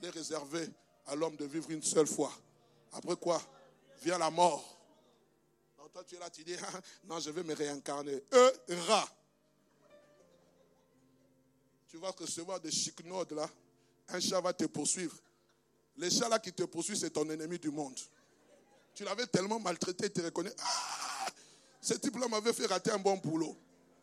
il 0.00 0.06
est 0.06 0.10
réservé 0.10 0.68
à 1.06 1.14
l'homme 1.14 1.36
de 1.36 1.44
vivre 1.44 1.70
une 1.70 1.82
seule 1.82 2.06
fois. 2.06 2.32
Après 2.92 3.16
quoi 3.16 3.40
Vient 4.02 4.18
la 4.18 4.30
mort. 4.30 4.78
Donc 5.76 5.92
toi, 5.92 6.02
tu 6.04 6.16
es 6.16 6.18
là, 6.18 6.30
tu 6.30 6.42
dis, 6.42 6.56
non, 7.04 7.20
je 7.20 7.30
vais 7.30 7.42
me 7.42 7.54
réincarner. 7.54 8.22
E. 8.32 8.52
Tu 11.88 11.98
vas 11.98 12.10
recevoir 12.10 12.60
des 12.60 12.70
chicnodes 12.70 13.32
là. 13.32 13.48
Un 14.08 14.20
chat 14.20 14.40
va 14.40 14.52
te 14.52 14.64
poursuivre. 14.64 15.16
Les 15.96 16.10
chats 16.10 16.28
là 16.28 16.38
qui 16.38 16.52
te 16.52 16.64
poursuivent, 16.64 16.96
c'est 16.96 17.10
ton 17.10 17.28
ennemi 17.30 17.58
du 17.58 17.70
monde. 17.70 17.98
Tu 18.94 19.04
l'avais 19.04 19.26
tellement 19.26 19.58
maltraité, 19.58 20.10
tu 20.10 20.20
reconnais. 20.20 20.52
Ah, 20.58 21.26
ce 21.80 21.94
type-là 21.94 22.28
m'avait 22.28 22.52
fait 22.52 22.66
rater 22.66 22.90
un 22.90 22.98
bon 22.98 23.16
boulot. 23.16 23.56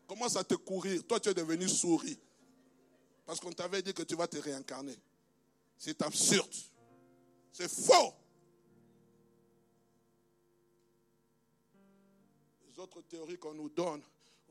Commence 0.08 0.36
à 0.36 0.43
te 0.43 0.56
courir. 0.56 1.06
Toi, 1.08 1.19
tu 1.19 1.30
es 1.30 1.34
devenu 1.34 1.67
souris. 1.67 2.19
Parce 3.26 3.39
qu'on 3.39 3.52
t'avait 3.52 3.82
dit 3.82 3.93
que 3.93 4.04
tu 4.04 4.15
vas 4.15 4.28
te 4.28 4.38
réincarner. 4.38 4.98
C'est 5.78 6.02
absurde. 6.02 6.54
C'est 7.52 7.69
faux. 7.69 8.13
Les 12.67 12.80
autres 12.80 13.02
théories 13.02 13.38
qu'on 13.38 13.54
nous 13.54 13.69
donne. 13.69 14.02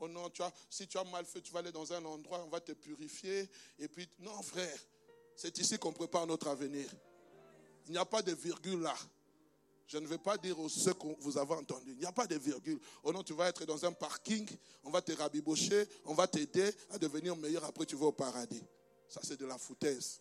Oh 0.03 0.09
non, 0.09 0.29
tu 0.29 0.41
as, 0.41 0.51
si 0.69 0.85
tu 0.85 0.97
as 0.97 1.03
mal 1.05 1.23
fait, 1.23 1.39
tu 1.39 1.53
vas 1.53 1.59
aller 1.59 1.71
dans 1.71 1.93
un 1.93 2.03
endroit, 2.03 2.43
on 2.45 2.49
va 2.49 2.59
te 2.59 2.73
purifier. 2.73 3.49
Et 3.79 3.87
puis, 3.87 4.05
non, 4.19 4.41
frère, 4.41 4.77
c'est 5.33 5.57
ici 5.59 5.77
qu'on 5.77 5.93
prépare 5.93 6.27
notre 6.27 6.49
avenir. 6.49 6.89
Il 7.85 7.93
n'y 7.93 7.97
a 7.97 8.03
pas 8.03 8.21
de 8.21 8.33
virgule 8.33 8.81
là. 8.81 8.93
Je 9.87 9.97
ne 9.97 10.05
vais 10.05 10.17
pas 10.17 10.37
dire 10.37 10.59
aux 10.59 10.67
ceux 10.67 10.93
que 10.93 11.07
vous 11.19 11.37
avez 11.37 11.53
entendus. 11.53 11.91
Il 11.93 11.99
n'y 11.99 12.05
a 12.05 12.11
pas 12.11 12.27
de 12.27 12.35
virgule. 12.35 12.81
Oh 13.03 13.13
non, 13.13 13.23
tu 13.23 13.33
vas 13.33 13.47
être 13.47 13.63
dans 13.63 13.85
un 13.85 13.93
parking, 13.93 14.45
on 14.83 14.89
va 14.89 15.01
te 15.01 15.13
rabibocher, 15.13 15.87
on 16.03 16.13
va 16.13 16.27
t'aider 16.27 16.69
à 16.89 16.97
devenir 16.97 17.37
meilleur, 17.37 17.63
après 17.63 17.85
tu 17.85 17.95
vas 17.95 18.07
au 18.07 18.11
paradis. 18.11 18.63
Ça, 19.07 19.21
c'est 19.23 19.39
de 19.39 19.45
la 19.45 19.57
foutaise. 19.57 20.19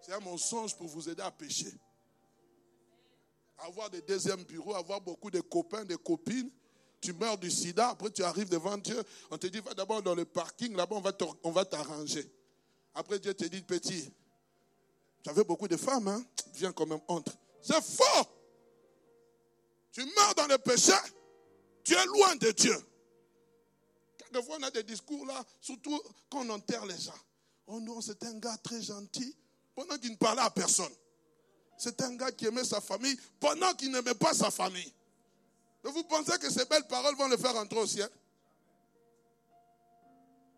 C'est 0.00 0.12
un 0.12 0.20
mensonge 0.20 0.74
pour 0.78 0.86
vous 0.86 1.10
aider 1.10 1.22
à 1.22 1.30
pécher. 1.30 1.74
Avoir 3.58 3.90
des 3.90 4.00
deuxièmes 4.00 4.44
bureaux, 4.44 4.74
avoir 4.74 5.02
beaucoup 5.02 5.30
de 5.30 5.42
copains, 5.42 5.84
de 5.84 5.96
copines. 5.96 6.50
Tu 7.02 7.12
meurs 7.14 7.36
du 7.36 7.50
sida, 7.50 7.88
après 7.88 8.10
tu 8.10 8.22
arrives 8.22 8.48
devant 8.48 8.78
Dieu. 8.78 9.02
On 9.30 9.36
te 9.36 9.48
dit, 9.48 9.58
va 9.58 9.74
d'abord 9.74 10.02
dans 10.02 10.14
le 10.14 10.24
parking, 10.24 10.74
là-bas 10.76 10.96
on 11.42 11.50
va 11.50 11.64
t'arranger. 11.64 12.30
Après 12.94 13.18
Dieu 13.18 13.34
te 13.34 13.44
dit, 13.44 13.60
petit, 13.60 14.08
tu 15.24 15.28
avais 15.28 15.42
beaucoup 15.42 15.66
de 15.66 15.76
femmes, 15.76 16.06
hein? 16.06 16.24
Viens 16.54 16.72
quand 16.72 16.86
même, 16.86 17.00
entre. 17.08 17.32
C'est 17.60 17.82
faux. 17.82 18.24
Tu 19.90 20.04
meurs 20.04 20.34
dans 20.36 20.46
le 20.46 20.58
péché, 20.58 20.92
tu 21.82 21.92
es 21.92 22.06
loin 22.06 22.36
de 22.36 22.52
Dieu. 22.52 22.76
Quelquefois, 24.16 24.58
on 24.60 24.62
a 24.62 24.70
des 24.70 24.84
discours 24.84 25.26
là, 25.26 25.44
surtout 25.60 26.00
quand 26.30 26.46
on 26.46 26.50
enterre 26.50 26.86
les 26.86 26.98
gens. 26.98 27.18
Oh 27.66 27.80
non, 27.80 28.00
c'est 28.00 28.22
un 28.24 28.38
gars 28.38 28.56
très 28.58 28.80
gentil, 28.80 29.36
pendant 29.74 29.98
qu'il 29.98 30.12
ne 30.12 30.16
parlait 30.16 30.42
à 30.42 30.50
personne. 30.50 30.92
C'est 31.76 32.00
un 32.00 32.14
gars 32.14 32.30
qui 32.30 32.46
aimait 32.46 32.64
sa 32.64 32.80
famille, 32.80 33.18
pendant 33.40 33.74
qu'il 33.74 33.90
n'aimait 33.90 34.14
pas 34.14 34.32
sa 34.34 34.52
famille. 34.52 34.92
Vous 35.90 36.04
pensez 36.04 36.38
que 36.38 36.50
ces 36.50 36.64
belles 36.66 36.86
paroles 36.86 37.16
vont 37.16 37.28
le 37.28 37.36
faire 37.36 37.56
entrer 37.56 37.78
au 37.78 37.86
ciel? 37.86 38.08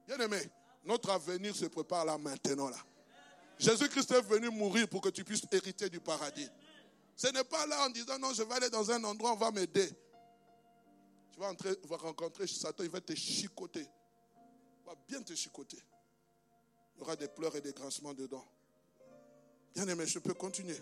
Bien 0.07 0.19
aimé, 0.19 0.51
notre 0.85 1.11
avenir 1.11 1.57
se 1.57 1.65
prépare 1.67 2.05
là 2.05 2.19
maintenant. 2.19 2.69
là. 2.69 2.77
Jésus-Christ 3.59 4.11
est 4.11 4.21
venu 4.23 4.51
mourir 4.51 4.89
pour 4.89 5.01
que 5.01 5.09
tu 5.09 5.25
puisses 5.25 5.47
hériter 5.51 5.89
du 5.89 6.01
paradis. 6.01 6.49
Ce 7.17 7.29
n'est 7.29 7.45
pas 7.45 7.67
là 7.67 7.87
en 7.87 7.91
disant 7.91 8.19
non, 8.19 8.35
je 8.35 8.43
vais 8.43 8.55
aller 8.55 8.71
dans 8.71 8.91
un 8.91 9.03
endroit, 9.05 9.33
on 9.33 9.37
va 9.37 9.51
m'aider. 9.51 9.89
Tu 11.33 11.41
vas, 11.41 11.53
vas 11.85 11.97
rencontrer 11.97 12.47
Satan, 12.47 12.85
il 12.85 12.91
va 12.91 13.01
te 13.01 13.15
chicoter. 13.15 13.87
Il 14.81 14.87
va 14.87 14.95
bien 15.09 15.23
te 15.23 15.35
chicoter. 15.35 15.79
Il 16.95 17.01
y 17.01 17.03
aura 17.03 17.17
des 17.17 17.29
pleurs 17.29 17.55
et 17.57 17.61
des 17.61 17.73
grincements 17.73 18.15
dedans. 18.15 18.45
Bien 19.75 19.89
aimé, 19.89 20.07
je 20.07 20.19
peux 20.19 20.35
continuer. 20.35 20.81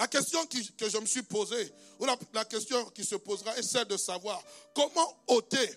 La 0.00 0.08
question 0.08 0.46
que 0.46 0.88
je 0.88 0.96
me 0.96 1.04
suis 1.04 1.22
posée, 1.22 1.70
ou 1.98 2.06
la, 2.06 2.16
la, 2.32 2.46
question 2.46 2.86
qui 2.86 3.04
se 3.04 3.16
posera, 3.16 3.54
est 3.58 3.62
celle 3.62 3.84
de 3.84 3.98
savoir 3.98 4.42
comment 4.74 5.22
ôter, 5.26 5.70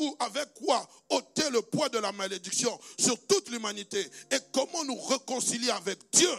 ou 0.00 0.16
avec 0.18 0.54
quoi 0.54 0.84
ôter 1.10 1.48
le 1.50 1.62
poids 1.62 1.88
de 1.88 1.98
la 1.98 2.10
malédiction 2.10 2.76
sur 2.98 3.16
toute 3.28 3.48
l'humanité 3.50 4.10
et 4.32 4.38
comment 4.52 4.82
nous 4.82 5.00
réconcilier 5.02 5.70
avec 5.70 6.00
Dieu. 6.10 6.34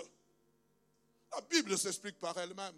La 1.32 1.40
Bible 1.50 1.78
s'explique 1.78 2.20
par 2.20 2.38
elle-même. 2.38 2.76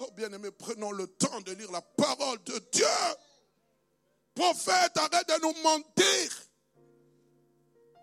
Oh 0.00 0.10
bien-aimé, 0.14 0.50
prenons 0.50 0.92
le 0.92 1.06
temps 1.06 1.40
de 1.40 1.52
lire 1.52 1.72
la 1.72 1.80
parole 1.80 2.44
de 2.44 2.62
Dieu. 2.72 2.84
Prophète, 4.34 4.98
arrête 4.98 5.28
de 5.28 5.40
nous 5.40 5.62
mentir. 5.62 6.42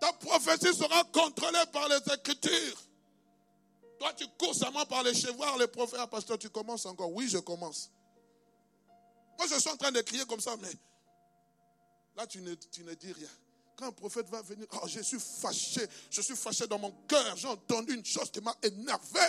Ta 0.01 0.13
prophétie 0.13 0.73
sera 0.73 1.03
contrôlée 1.13 1.65
par 1.71 1.87
les 1.89 2.11
Écritures. 2.11 2.88
Toi, 3.99 4.13
tu 4.13 4.25
cours 4.37 4.55
seulement 4.55 4.85
par 4.85 5.03
les 5.03 5.13
chevoirs, 5.13 5.57
les 5.57 5.67
prophètes. 5.67 5.99
Ah, 6.01 6.07
pasteur, 6.07 6.39
tu 6.39 6.49
commences 6.49 6.85
encore. 6.85 7.11
Oui, 7.11 7.27
je 7.27 7.37
commence. 7.37 7.91
Moi, 9.37 9.47
je 9.47 9.59
suis 9.59 9.69
en 9.69 9.77
train 9.77 9.91
de 9.91 10.01
crier 10.01 10.25
comme 10.25 10.39
ça, 10.39 10.55
mais 10.57 10.71
là, 12.15 12.25
tu 12.25 12.41
ne, 12.41 12.53
tu 12.55 12.83
ne 12.83 12.93
dis 12.93 13.11
rien. 13.11 13.29
Quand 13.75 13.87
un 13.87 13.91
prophète 13.91 14.27
va 14.29 14.41
venir, 14.41 14.67
oh, 14.71 14.87
je 14.87 15.01
suis 15.01 15.19
fâché. 15.19 15.85
Je 16.09 16.21
suis 16.21 16.35
fâché 16.35 16.65
dans 16.67 16.79
mon 16.79 16.91
cœur. 17.07 17.35
J'ai 17.35 17.47
entendu 17.47 17.93
une 17.93 18.05
chose 18.05 18.31
qui 18.31 18.41
m'a 18.41 18.55
énervé. 18.61 19.19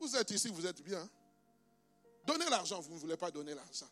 Vous 0.00 0.16
êtes 0.16 0.30
ici, 0.32 0.48
vous 0.48 0.66
êtes 0.66 0.82
bien. 0.82 1.08
Donnez 2.26 2.48
l'argent, 2.50 2.80
vous 2.80 2.94
ne 2.94 2.98
voulez 2.98 3.16
pas 3.16 3.30
donner 3.30 3.54
l'argent. 3.54 3.88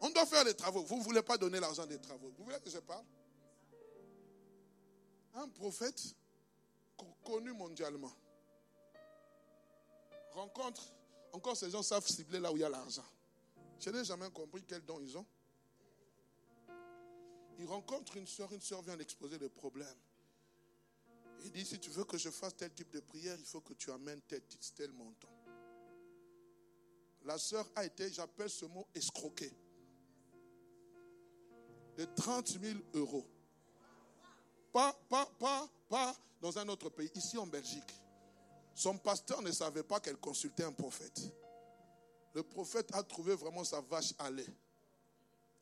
On 0.00 0.10
doit 0.10 0.26
faire 0.26 0.44
les 0.44 0.54
travaux. 0.54 0.82
Vous 0.84 0.96
ne 0.98 1.02
voulez 1.02 1.22
pas 1.22 1.36
donner 1.36 1.60
l'argent 1.60 1.86
des 1.86 1.98
travaux. 1.98 2.32
Vous 2.36 2.44
voulez 2.44 2.60
que 2.60 2.70
je 2.70 2.78
parle? 2.78 3.04
Un 5.36 5.48
prophète 5.48 6.14
connu 7.24 7.52
mondialement 7.52 8.12
rencontre, 10.36 10.92
encore 11.32 11.56
ces 11.56 11.70
gens 11.70 11.82
savent 11.82 12.06
cibler 12.06 12.38
là 12.38 12.52
où 12.52 12.56
il 12.56 12.60
y 12.60 12.64
a 12.64 12.68
l'argent. 12.68 13.04
Je 13.80 13.90
n'ai 13.90 14.04
jamais 14.04 14.30
compris 14.30 14.62
quel 14.66 14.84
don 14.84 15.00
ils 15.00 15.16
ont. 15.16 15.26
Il 17.58 17.66
rencontre 17.66 18.16
une 18.16 18.26
soeur, 18.26 18.52
une 18.52 18.60
soeur 18.60 18.82
vient 18.82 18.96
d'exposer 18.96 19.38
le 19.38 19.48
problème. 19.48 19.96
Il 21.44 21.50
dit, 21.52 21.64
si 21.64 21.78
tu 21.78 21.90
veux 21.90 22.04
que 22.04 22.18
je 22.18 22.30
fasse 22.30 22.56
tel 22.56 22.72
type 22.72 22.90
de 22.90 23.00
prière, 23.00 23.36
il 23.38 23.44
faut 23.44 23.60
que 23.60 23.72
tu 23.74 23.90
amènes 23.90 24.20
tel, 24.22 24.42
tel 24.74 24.92
montant. 24.92 25.28
La 27.24 27.38
sœur 27.38 27.68
a 27.74 27.84
été, 27.84 28.10
j'appelle 28.12 28.50
ce 28.50 28.66
mot, 28.66 28.86
escroquée. 28.94 29.52
De 31.96 32.04
30 32.04 32.60
000 32.60 32.78
euros. 32.94 33.26
Pas, 34.76 34.92
pas, 35.08 35.24
pas, 35.38 35.66
pas 35.88 36.14
dans 36.38 36.58
un 36.58 36.68
autre 36.68 36.90
pays, 36.90 37.10
ici 37.14 37.38
en 37.38 37.46
Belgique. 37.46 37.98
Son 38.74 38.98
pasteur 38.98 39.40
ne 39.40 39.50
savait 39.50 39.82
pas 39.82 40.00
qu'elle 40.00 40.18
consultait 40.18 40.64
un 40.64 40.72
prophète. 40.72 41.18
Le 42.34 42.42
prophète 42.42 42.94
a 42.94 43.02
trouvé 43.02 43.34
vraiment 43.36 43.64
sa 43.64 43.80
vache 43.80 44.12
à 44.18 44.30
lait. 44.30 44.46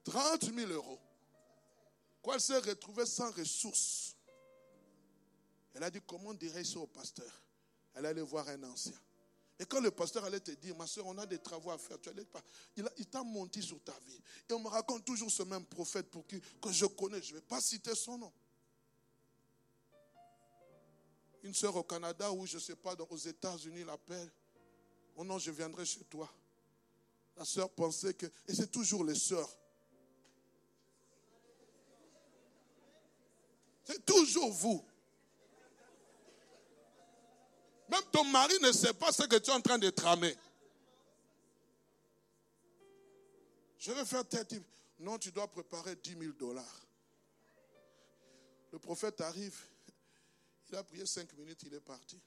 30 0.03 0.53
000 0.53 0.72
euros. 0.72 0.98
Quand 2.24 2.33
elle 2.33 2.40
s'est 2.40 2.59
retrouvée 2.59 3.07
sans 3.07 3.31
ressources, 3.31 4.16
elle 5.74 5.85
a 5.85 5.92
dit, 5.92 6.00
comment 6.05 6.35
dirais-je 6.35 6.72
ça 6.72 6.81
au 6.81 6.88
pasteur? 6.88 7.31
Elle 7.94 8.07
allait 8.07 8.20
voir 8.20 8.48
un 8.48 8.64
ancien. 8.64 8.98
Et 9.61 9.64
quand 9.64 9.81
le 9.81 9.92
pasteur 9.92 10.24
allait 10.24 10.40
te 10.40 10.50
dire, 10.50 10.74
ma 10.74 10.88
soeur, 10.88 11.07
on 11.07 11.16
a 11.18 11.27
des 11.27 11.38
travaux 11.38 11.70
à 11.70 11.79
faire, 11.79 12.00
tu 12.00 12.09
allais 12.09 12.24
pas. 12.24 12.42
Il, 12.77 13.07
t'a 13.07 13.22
menti 13.22 13.62
sur 13.62 13.81
ta 13.85 13.96
vie. 14.09 14.20
Et 14.50 14.55
on 14.55 14.59
me 14.59 14.68
raconte 14.68 15.05
toujours 15.05 15.31
ce 15.31 15.44
même 15.44 15.64
prophète 15.66 16.11
pour 16.11 16.27
qui, 16.27 16.40
que 16.61 16.72
je 16.72 16.87
connais. 16.87 17.22
Je 17.22 17.31
ne 17.31 17.38
vais 17.38 17.46
pas 17.46 17.61
citer 17.61 17.94
son 17.94 18.18
nom. 18.18 18.33
Une 21.44 21.52
soeur 21.52 21.76
au 21.76 21.85
Canada 21.85 22.33
ou 22.33 22.46
je 22.46 22.57
ne 22.57 22.61
sais 22.61 22.74
pas, 22.74 22.94
aux 23.11 23.16
États-Unis 23.18 23.85
l'appelle. 23.85 24.33
Oh 25.14 25.24
non, 25.24 25.38
je 25.38 25.50
viendrai 25.50 25.85
chez 25.85 26.02
toi. 26.04 26.28
La 27.37 27.44
soeur 27.44 27.68
pensait 27.68 28.14
que. 28.14 28.24
Et 28.48 28.54
c'est 28.54 28.70
toujours 28.70 29.04
les 29.04 29.14
soeurs. 29.14 29.54
C'est 33.85 34.04
toujours 34.07 34.50
vous. 34.52 34.83
Même 37.90 38.04
ton 38.11 38.24
mari 38.24 38.54
ne 38.62 38.72
sait 38.72 38.94
pas 38.94 39.12
ce 39.12 39.24
que 39.24 39.37
tu 39.37 39.50
es 39.50 39.52
en 39.52 39.61
train 39.61 39.78
de 39.78 39.90
tramer. 39.90 40.35
Je 43.78 43.92
vais 43.92 44.07
faire 44.07 44.26
tel 44.26 44.46
type. 44.46 44.64
Non, 44.98 45.18
tu 45.18 45.30
dois 45.30 45.46
préparer 45.46 45.94
10 45.96 46.16
000 46.18 46.33
dollars. 46.33 46.87
Le 48.72 48.78
prophète 48.78 49.20
arrive. 49.20 49.73
Il 50.74 50.78
a 50.78 50.82
prié 50.82 51.06
5 51.06 51.32
minutes, 51.34 51.62
il 51.66 51.74
est 51.74 51.80
parti. 51.80 52.20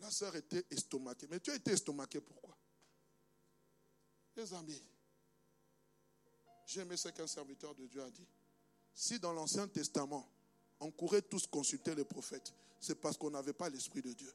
La 0.00 0.10
sœur 0.10 0.36
était 0.36 0.66
estomaquée. 0.70 1.26
Mais 1.30 1.40
tu 1.40 1.50
as 1.50 1.54
été 1.54 1.70
estomaquée 1.70 2.20
pourquoi? 2.20 2.54
Les 4.36 4.52
amis, 4.52 4.82
j'ai 6.66 6.82
aimé 6.82 6.94
ce 6.94 7.08
qu'un 7.08 7.26
serviteur 7.26 7.74
de 7.74 7.86
Dieu 7.86 8.02
a 8.02 8.10
dit. 8.10 8.26
Si 8.94 9.18
dans 9.18 9.32
l'Ancien 9.32 9.66
Testament, 9.66 10.28
on 10.78 10.90
courait 10.90 11.22
tous 11.22 11.46
consulter 11.46 11.94
les 11.94 12.04
prophètes, 12.04 12.52
c'est 12.78 13.00
parce 13.00 13.16
qu'on 13.16 13.30
n'avait 13.30 13.54
pas 13.54 13.70
l'Esprit 13.70 14.02
de 14.02 14.12
Dieu. 14.12 14.30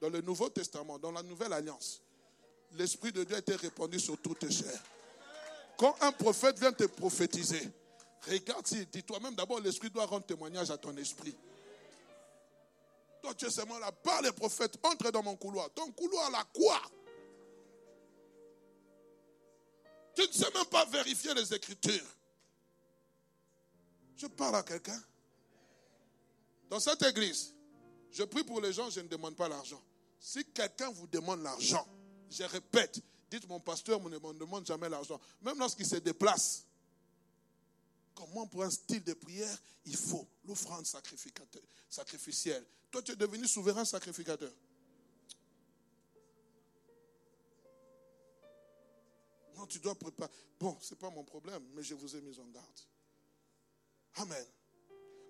Dans 0.00 0.08
le 0.08 0.20
Nouveau 0.20 0.48
Testament, 0.48 1.00
dans 1.00 1.10
la 1.10 1.24
Nouvelle 1.24 1.54
Alliance, 1.54 2.00
l'Esprit 2.74 3.10
de 3.10 3.24
Dieu 3.24 3.36
été 3.36 3.56
répandu 3.56 3.98
sur 3.98 4.16
toutes 4.22 4.48
chairs. 4.48 4.84
Quand 5.76 5.96
un 6.02 6.12
prophète 6.12 6.56
vient 6.60 6.72
te 6.72 6.84
prophétiser, 6.84 7.68
regarde 8.28 8.64
si, 8.64 8.86
dis-toi 8.86 9.18
même 9.18 9.34
d'abord, 9.34 9.58
l'Esprit 9.58 9.90
doit 9.90 10.06
rendre 10.06 10.24
témoignage 10.24 10.70
à 10.70 10.78
ton 10.78 10.96
esprit. 10.98 11.34
Toi, 13.26 13.34
tu 13.34 13.46
es 13.46 13.50
seulement 13.50 13.80
là, 13.80 13.90
par 13.90 14.22
les 14.22 14.30
prophètes, 14.30 14.78
entre 14.84 15.10
dans 15.10 15.22
mon 15.24 15.34
couloir. 15.34 15.68
Ton 15.74 15.90
couloir, 15.90 16.30
là, 16.30 16.46
quoi? 16.54 16.80
Tu 20.14 20.22
ne 20.22 20.32
sais 20.32 20.48
même 20.54 20.66
pas 20.66 20.84
vérifier 20.84 21.34
les 21.34 21.52
Écritures. 21.52 22.06
Je 24.16 24.28
parle 24.28 24.54
à 24.54 24.62
quelqu'un. 24.62 25.02
Dans 26.70 26.78
cette 26.78 27.02
église, 27.02 27.52
je 28.12 28.22
prie 28.22 28.44
pour 28.44 28.60
les 28.60 28.72
gens, 28.72 28.90
je 28.90 29.00
ne 29.00 29.08
demande 29.08 29.34
pas 29.34 29.48
l'argent. 29.48 29.82
Si 30.20 30.44
quelqu'un 30.44 30.90
vous 30.90 31.08
demande 31.08 31.42
l'argent, 31.42 31.84
je 32.30 32.44
répète, 32.44 33.00
dites 33.28 33.48
mon 33.48 33.58
pasteur 33.58 34.00
ne 34.00 34.08
me 34.08 34.34
demande 34.34 34.64
jamais 34.64 34.88
l'argent. 34.88 35.20
Même 35.42 35.58
lorsqu'il 35.58 35.86
se 35.86 35.96
déplace, 35.96 36.64
comment 38.14 38.46
pour 38.46 38.62
un 38.62 38.70
style 38.70 39.02
de 39.02 39.14
prière, 39.14 39.58
il 39.84 39.96
faut 39.96 40.28
l'offrande 40.44 40.86
sacrificielle. 40.86 42.64
Toi, 42.90 43.02
tu 43.02 43.12
es 43.12 43.16
devenu 43.16 43.46
souverain 43.46 43.84
sacrificateur. 43.84 44.52
Non, 49.56 49.66
tu 49.66 49.78
dois 49.78 49.94
préparer. 49.94 50.30
Bon, 50.58 50.76
ce 50.80 50.94
n'est 50.94 51.00
pas 51.00 51.10
mon 51.10 51.24
problème, 51.24 51.64
mais 51.74 51.82
je 51.82 51.94
vous 51.94 52.16
ai 52.16 52.20
mis 52.20 52.38
en 52.38 52.46
garde. 52.46 52.80
Amen. 54.16 54.46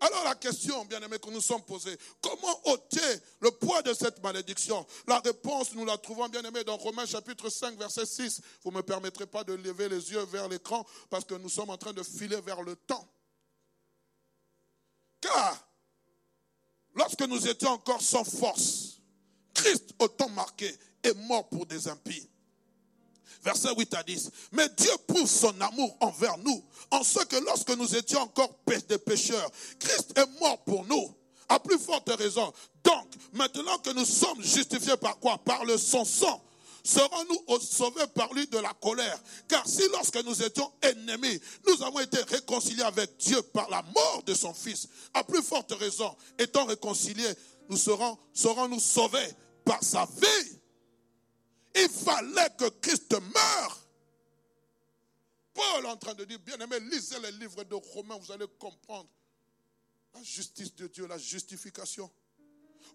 Alors 0.01 0.25
la 0.25 0.35
question, 0.35 0.85
bien 0.85 1.01
aimé, 1.01 1.19
que 1.19 1.31
nous 1.31 1.41
sommes 1.41 1.65
posés, 1.65 1.97
comment 2.21 2.69
ôter 2.69 3.01
le 3.41 3.51
poids 3.51 3.81
de 3.83 3.95
cette 3.95 4.23
malédiction? 4.23 4.87
La 5.07 5.21
réponse, 5.21 5.73
nous 5.75 5.87
la 5.87 5.97
trouvons, 5.97 6.29
bien 6.29 6.43
aimé, 6.43 6.65
dans 6.65 6.77
Romains 6.77 7.07
chapitre 7.07 7.49
5, 7.49 7.79
verset 7.79 8.05
6. 8.05 8.43
Vous 8.63 8.71
ne 8.71 8.77
me 8.77 8.83
permettrez 8.83 9.27
pas 9.27 9.43
de 9.43 9.55
lever 9.55 9.89
les 9.89 10.11
yeux 10.11 10.23
vers 10.25 10.49
l'écran 10.49 10.87
parce 11.09 11.25
que 11.25 11.35
nous 11.35 11.49
sommes 11.49 11.71
en 11.71 11.79
train 11.79 11.95
de 11.95 12.03
filer 12.03 12.41
vers 12.43 12.63
le 12.63 12.77
temps. 12.77 13.09
Car, 15.21 15.66
lorsque 16.97 17.23
nous 17.23 17.47
étions 17.47 17.71
encore 17.71 18.03
sans 18.03 18.25
force, 18.25 19.01
Christ, 19.55 19.95
au 19.99 20.09
temps 20.09 20.29
marqué, 20.31 20.75
est 21.03 21.15
mort 21.15 21.49
pour 21.49 21.67
des 21.67 21.87
impies 21.89 22.29
verset 23.47 23.69
8 23.77 23.95
à 23.95 24.03
10. 24.03 24.31
Mais 24.53 24.69
Dieu 24.77 24.91
prouve 25.07 25.29
son 25.29 25.59
amour 25.61 25.97
envers 26.01 26.37
nous, 26.39 26.63
en 26.91 27.03
ce 27.03 27.21
que 27.25 27.37
lorsque 27.37 27.71
nous 27.71 27.95
étions 27.95 28.21
encore 28.21 28.51
des 28.89 28.99
pécheurs, 28.99 29.51
Christ 29.79 30.19
est 30.19 30.41
mort 30.41 30.59
pour 30.65 30.85
nous. 30.85 31.15
À 31.49 31.61
plus 31.61 31.79
forte 31.79 32.11
raison. 32.11 32.53
Donc, 32.83 33.07
maintenant 33.33 33.79
que 33.79 33.91
nous 33.91 34.05
sommes 34.05 34.43
justifiés 34.43 34.97
par 34.97 35.17
quoi? 35.21 35.39
Par 35.39 35.65
le 35.65 35.79
son 35.79 36.05
sang. 36.05 36.43
Serons-nous 36.87 37.59
sauvés 37.59 38.07
par 38.15 38.33
lui 38.33 38.47
de 38.47 38.59
la 38.59 38.73
colère? 38.75 39.21
Car 39.49 39.67
si 39.67 39.83
lorsque 39.89 40.23
nous 40.25 40.41
étions 40.41 40.73
ennemis, 40.81 41.41
nous 41.67 41.83
avons 41.83 41.99
été 41.99 42.23
réconciliés 42.23 42.85
avec 42.85 43.17
Dieu 43.17 43.43
par 43.43 43.69
la 43.69 43.83
mort 43.83 44.23
de 44.25 44.33
son 44.35 44.55
Fils, 44.55 44.87
à 45.13 45.25
plus 45.25 45.43
forte 45.43 45.73
raison, 45.73 46.17
étant 46.39 46.65
réconciliés, 46.65 47.35
nous 47.69 47.77
serons, 47.77 48.17
serons-nous 48.33 48.79
sauvés 48.79 49.29
par 49.65 49.83
sa 49.83 50.07
vie? 50.07 50.59
Il 51.75 51.89
fallait 51.89 52.51
que 52.57 52.69
Christ 52.69 53.13
meure. 53.13 53.87
Paul 55.55 55.87
est 55.87 55.89
en 55.89 55.97
train 55.97 56.15
de 56.15 56.25
dire, 56.25 56.39
bien 56.39 56.59
aimé, 56.59 56.79
lisez 56.89 57.19
les 57.19 57.33
livres 57.33 57.65
de 57.65 57.75
Romains, 57.75 58.17
vous 58.17 58.31
allez 58.31 58.47
comprendre 58.61 59.09
la 60.15 60.23
justice 60.23 60.73
de 60.77 60.87
Dieu, 60.87 61.09
la 61.09 61.19
justification. 61.19 62.09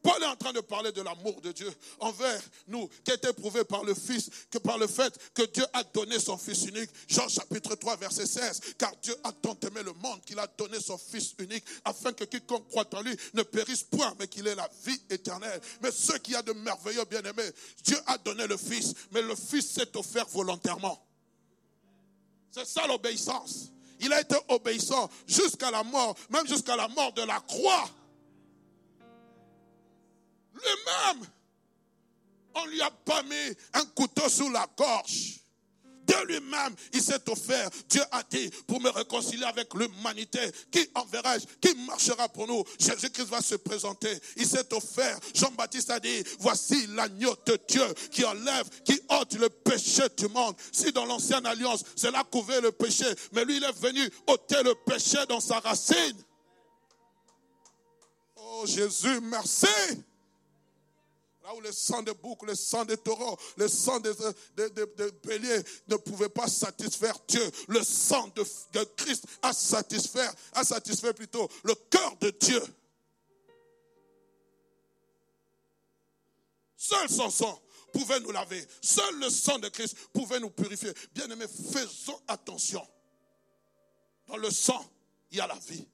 Paul 0.01 0.21
est 0.21 0.25
en 0.25 0.35
train 0.35 0.53
de 0.53 0.61
parler 0.61 0.91
de 0.91 1.01
l'amour 1.01 1.39
de 1.41 1.51
Dieu 1.51 1.71
envers 1.99 2.41
nous, 2.67 2.89
qui 3.03 3.11
est 3.11 3.23
éprouvé 3.25 3.63
par 3.63 3.83
le 3.83 3.93
Fils, 3.93 4.29
que 4.49 4.57
par 4.57 4.77
le 4.77 4.87
fait 4.87 5.13
que 5.33 5.43
Dieu 5.43 5.65
a 5.73 5.83
donné 5.83 6.19
son 6.19 6.37
Fils 6.37 6.65
unique. 6.65 6.89
Jean 7.07 7.27
chapitre 7.27 7.75
3, 7.75 7.97
verset 7.97 8.25
16. 8.25 8.61
Car 8.77 8.93
Dieu 9.01 9.15
a 9.23 9.31
tant 9.31 9.57
aimé 9.67 9.83
le 9.83 9.93
monde 9.93 10.21
qu'il 10.25 10.39
a 10.39 10.47
donné 10.57 10.79
son 10.79 10.97
Fils 10.97 11.35
unique, 11.39 11.63
afin 11.85 12.13
que 12.13 12.23
quiconque 12.23 12.67
croit 12.69 12.87
en 12.93 13.01
lui 13.01 13.15
ne 13.33 13.43
périsse 13.43 13.83
point, 13.83 14.13
mais 14.19 14.27
qu'il 14.27 14.47
ait 14.47 14.55
la 14.55 14.69
vie 14.85 15.01
éternelle. 15.09 15.61
Mais 15.81 15.91
ce 15.91 16.13
qui 16.13 16.35
a 16.35 16.41
de 16.41 16.53
merveilleux, 16.53 17.05
bien 17.05 17.21
aimé, 17.21 17.43
Dieu 17.83 17.97
a 18.07 18.17
donné 18.17 18.47
le 18.47 18.57
Fils, 18.57 18.93
mais 19.11 19.21
le 19.21 19.35
Fils 19.35 19.71
s'est 19.71 19.95
offert 19.97 20.27
volontairement. 20.29 21.05
C'est 22.51 22.65
ça 22.65 22.85
l'obéissance. 22.87 23.69
Il 24.01 24.11
a 24.11 24.19
été 24.19 24.35
obéissant 24.49 25.09
jusqu'à 25.27 25.71
la 25.71 25.83
mort, 25.83 26.15
même 26.29 26.47
jusqu'à 26.47 26.75
la 26.75 26.87
mort 26.87 27.13
de 27.13 27.21
la 27.21 27.39
croix. 27.39 27.89
Lui-même, 30.63 31.27
on 32.55 32.65
lui 32.65 32.81
a 32.81 32.91
pas 32.91 33.23
mis 33.23 33.55
un 33.73 33.85
couteau 33.85 34.29
sous 34.29 34.49
la 34.49 34.67
gorge. 34.77 35.37
De 36.05 36.27
lui-même, 36.27 36.75
il 36.93 37.01
s'est 37.01 37.29
offert. 37.29 37.69
Dieu 37.87 38.01
a 38.11 38.23
dit, 38.23 38.49
pour 38.67 38.81
me 38.81 38.89
réconcilier 38.89 39.45
avec 39.45 39.73
l'humanité, 39.73 40.39
qui 40.71 40.89
enverrai-je 40.95 41.45
Qui 41.61 41.75
marchera 41.85 42.27
pour 42.27 42.47
nous? 42.47 42.63
Jésus-Christ 42.79 43.27
va 43.29 43.39
se 43.41 43.55
présenter. 43.55 44.11
Il 44.35 44.45
s'est 44.45 44.73
offert. 44.73 45.17
Jean-Baptiste 45.33 45.91
a 45.91 45.99
dit, 45.99 46.23
voici 46.39 46.87
l'agneau 46.87 47.35
de 47.45 47.57
Dieu 47.67 47.85
qui 48.11 48.25
enlève, 48.25 48.67
qui 48.83 48.99
ôte 49.09 49.33
le 49.35 49.49
péché 49.49 50.03
du 50.17 50.27
monde. 50.27 50.55
Si 50.73 50.91
dans 50.91 51.05
l'ancienne 51.05 51.45
alliance, 51.45 51.83
cela 51.95 52.23
couvrait 52.23 52.61
le 52.61 52.71
péché, 52.71 53.05
mais 53.31 53.45
lui, 53.45 53.57
il 53.57 53.63
est 53.63 53.79
venu 53.79 54.09
ôter 54.27 54.61
le 54.63 54.75
péché 54.75 55.19
dans 55.29 55.39
sa 55.39 55.59
racine. 55.59 56.17
Oh 58.35 58.65
Jésus, 58.65 59.21
merci. 59.21 59.67
Où 61.55 61.61
le 61.61 61.71
sang 61.71 62.01
de 62.01 62.11
bouc, 62.11 62.43
le 62.43 62.55
sang 62.55 62.85
de 62.85 62.95
taureaux, 62.95 63.37
le 63.57 63.67
sang 63.67 63.99
de, 63.99 64.15
béliers 65.23 65.61
ne 65.87 65.95
pouvait 65.97 66.29
pas 66.29 66.47
satisfaire 66.47 67.17
Dieu. 67.27 67.51
Le 67.67 67.83
sang 67.83 68.29
de, 68.35 68.83
Christ 68.95 69.25
a 69.41 69.53
satisfait, 69.53 70.27
a 70.53 70.63
satisfait 70.63 71.13
plutôt 71.13 71.49
le 71.63 71.75
cœur 71.89 72.15
de 72.21 72.29
Dieu. 72.29 72.61
Seul 76.77 77.09
son 77.09 77.29
sang 77.29 77.61
pouvait 77.93 78.19
nous 78.21 78.31
laver. 78.31 78.65
Seul 78.81 79.19
le 79.19 79.29
sang 79.29 79.59
de 79.59 79.69
Christ 79.69 79.95
pouvait 80.13 80.39
nous 80.39 80.49
purifier. 80.49 80.91
Bien 81.13 81.29
aimés, 81.29 81.47
faisons 81.47 82.19
attention. 82.27 82.85
Dans 84.27 84.37
le 84.37 84.49
sang, 84.49 84.83
il 85.31 85.37
y 85.37 85.41
a 85.41 85.47
la 85.47 85.59
vie. 85.67 85.87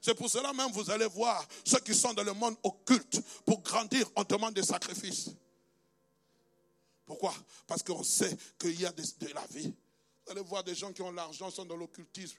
C'est 0.00 0.14
pour 0.14 0.30
cela 0.30 0.52
même 0.52 0.72
vous 0.72 0.90
allez 0.90 1.06
voir 1.06 1.46
ceux 1.64 1.80
qui 1.80 1.94
sont 1.94 2.14
dans 2.14 2.22
le 2.22 2.32
monde 2.32 2.56
occulte. 2.62 3.20
Pour 3.44 3.60
grandir, 3.60 4.10
on 4.16 4.24
demande 4.24 4.54
des 4.54 4.62
sacrifices. 4.62 5.30
Pourquoi? 7.04 7.34
Parce 7.66 7.82
qu'on 7.82 8.02
sait 8.02 8.36
qu'il 8.58 8.80
y 8.80 8.86
a 8.86 8.92
de, 8.92 9.28
la 9.34 9.46
vie. 9.48 9.74
Vous 10.24 10.32
allez 10.32 10.42
voir 10.42 10.64
des 10.64 10.74
gens 10.74 10.92
qui 10.92 11.02
ont 11.02 11.10
l'argent, 11.10 11.50
sont 11.50 11.64
dans 11.64 11.76
l'occultisme. 11.76 12.38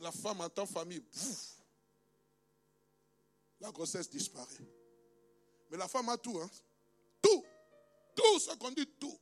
La 0.00 0.12
femme 0.12 0.40
en 0.40 0.66
famille, 0.66 1.02
la 3.60 3.70
grossesse 3.72 4.10
disparaît. 4.10 4.66
Mais 5.70 5.78
la 5.78 5.88
femme 5.88 6.08
a 6.10 6.18
tout, 6.18 6.38
hein. 6.38 6.50
Tout. 7.22 7.44
Tout 8.14 8.40
ce 8.40 8.54
qu'on 8.56 8.70
dit, 8.72 8.86
tout. 8.98 9.18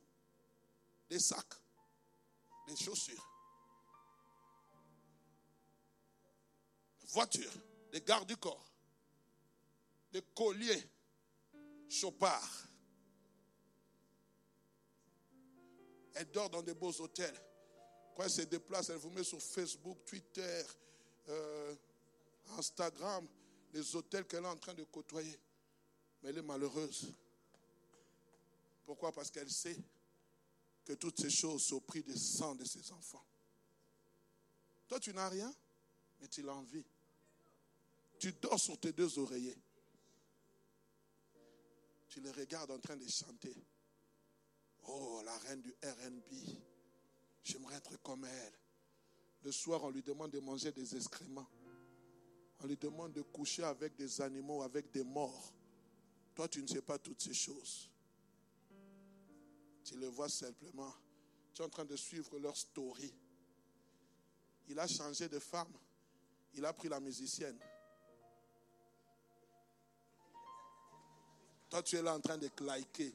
Des 1.09 1.19
sacs, 1.19 1.55
des 2.67 2.75
chaussures, 2.75 3.30
voitures, 7.11 7.53
des 7.91 8.01
gardes 8.01 8.27
du 8.27 8.37
corps, 8.37 8.71
des 10.11 10.21
colliers, 10.35 10.83
chopards. 11.89 12.67
Elle 16.13 16.29
dort 16.31 16.49
dans 16.49 16.61
des 16.61 16.73
beaux 16.73 16.93
hôtels. 17.01 17.39
Quand 18.15 18.23
elle 18.23 18.29
se 18.29 18.41
déplace, 18.41 18.89
elle 18.89 18.97
vous 18.97 19.09
met 19.09 19.23
sur 19.23 19.41
Facebook, 19.41 20.03
Twitter, 20.05 20.63
euh, 21.29 21.75
Instagram, 22.57 23.25
les 23.73 23.95
hôtels 23.95 24.25
qu'elle 24.25 24.43
est 24.43 24.47
en 24.47 24.57
train 24.57 24.73
de 24.73 24.83
côtoyer. 24.83 25.39
Mais 26.21 26.29
elle 26.29 26.39
est 26.39 26.43
malheureuse. 26.43 27.11
Pourquoi? 28.85 29.11
Parce 29.11 29.31
qu'elle 29.31 29.49
sait 29.49 29.77
que 30.83 30.93
toutes 30.93 31.21
ces 31.21 31.29
choses 31.29 31.63
sont 31.63 31.77
au 31.77 31.81
prix 31.81 32.03
du 32.03 32.17
sang 32.17 32.55
de 32.55 32.65
ses 32.65 32.91
enfants. 32.91 33.25
Toi, 34.87 34.99
tu 34.99 35.13
n'as 35.13 35.29
rien, 35.29 35.53
mais 36.19 36.27
tu 36.27 36.41
l'envies. 36.41 36.85
Tu 38.21 38.33
dors 38.33 38.59
sur 38.59 38.79
tes 38.79 38.91
deux 38.91 39.17
oreillers. 39.17 39.57
Tu 42.07 42.21
les 42.21 42.29
regardes 42.29 42.69
en 42.69 42.77
train 42.77 42.95
de 42.95 43.07
chanter. 43.07 43.55
Oh, 44.83 45.23
la 45.25 45.35
reine 45.39 45.59
du 45.59 45.71
RB. 45.71 46.57
J'aimerais 47.43 47.77
être 47.77 47.99
comme 48.03 48.25
elle. 48.25 48.53
Le 49.41 49.51
soir, 49.51 49.83
on 49.83 49.89
lui 49.89 50.03
demande 50.03 50.29
de 50.29 50.39
manger 50.39 50.71
des 50.71 50.95
excréments. 50.95 51.49
On 52.59 52.67
lui 52.67 52.77
demande 52.77 53.11
de 53.13 53.23
coucher 53.23 53.63
avec 53.63 53.95
des 53.95 54.21
animaux, 54.21 54.61
avec 54.61 54.91
des 54.91 55.03
morts. 55.03 55.51
Toi, 56.35 56.47
tu 56.47 56.61
ne 56.61 56.67
sais 56.67 56.83
pas 56.83 56.99
toutes 56.99 57.23
ces 57.23 57.33
choses. 57.33 57.89
Tu 59.83 59.97
le 59.97 60.05
vois 60.05 60.29
simplement. 60.29 60.93
Tu 61.55 61.63
es 61.63 61.65
en 61.65 61.69
train 61.69 61.85
de 61.85 61.95
suivre 61.95 62.37
leur 62.37 62.55
story. 62.55 63.11
Il 64.67 64.77
a 64.77 64.85
changé 64.85 65.27
de 65.27 65.39
femme. 65.39 65.73
Il 66.53 66.63
a 66.65 66.71
pris 66.71 66.87
la 66.87 66.99
musicienne. 66.99 67.57
Toi, 71.71 71.81
tu 71.83 71.95
es 71.95 72.01
là 72.01 72.13
en 72.13 72.19
train 72.19 72.37
de 72.37 72.49
liker. 72.59 73.13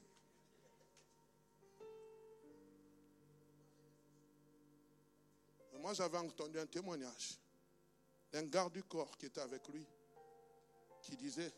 moi, 5.79 5.92
j'avais 5.92 6.19
entendu 6.19 6.59
un 6.59 6.66
témoignage 6.66 7.38
d'un 8.33 8.42
garde 8.45 8.73
du 8.73 8.83
corps 8.83 9.16
qui 9.16 9.27
était 9.27 9.42
avec 9.42 9.69
lui, 9.69 9.87
qui 11.03 11.16
disait, 11.16 11.53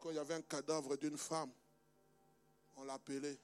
quand 0.00 0.10
il 0.10 0.16
y 0.16 0.18
avait 0.18 0.34
un 0.34 0.42
cadavre 0.42 0.96
d'une 0.96 1.16
femme, 1.16 1.50
on 2.76 2.84
l'appelait. 2.84 3.38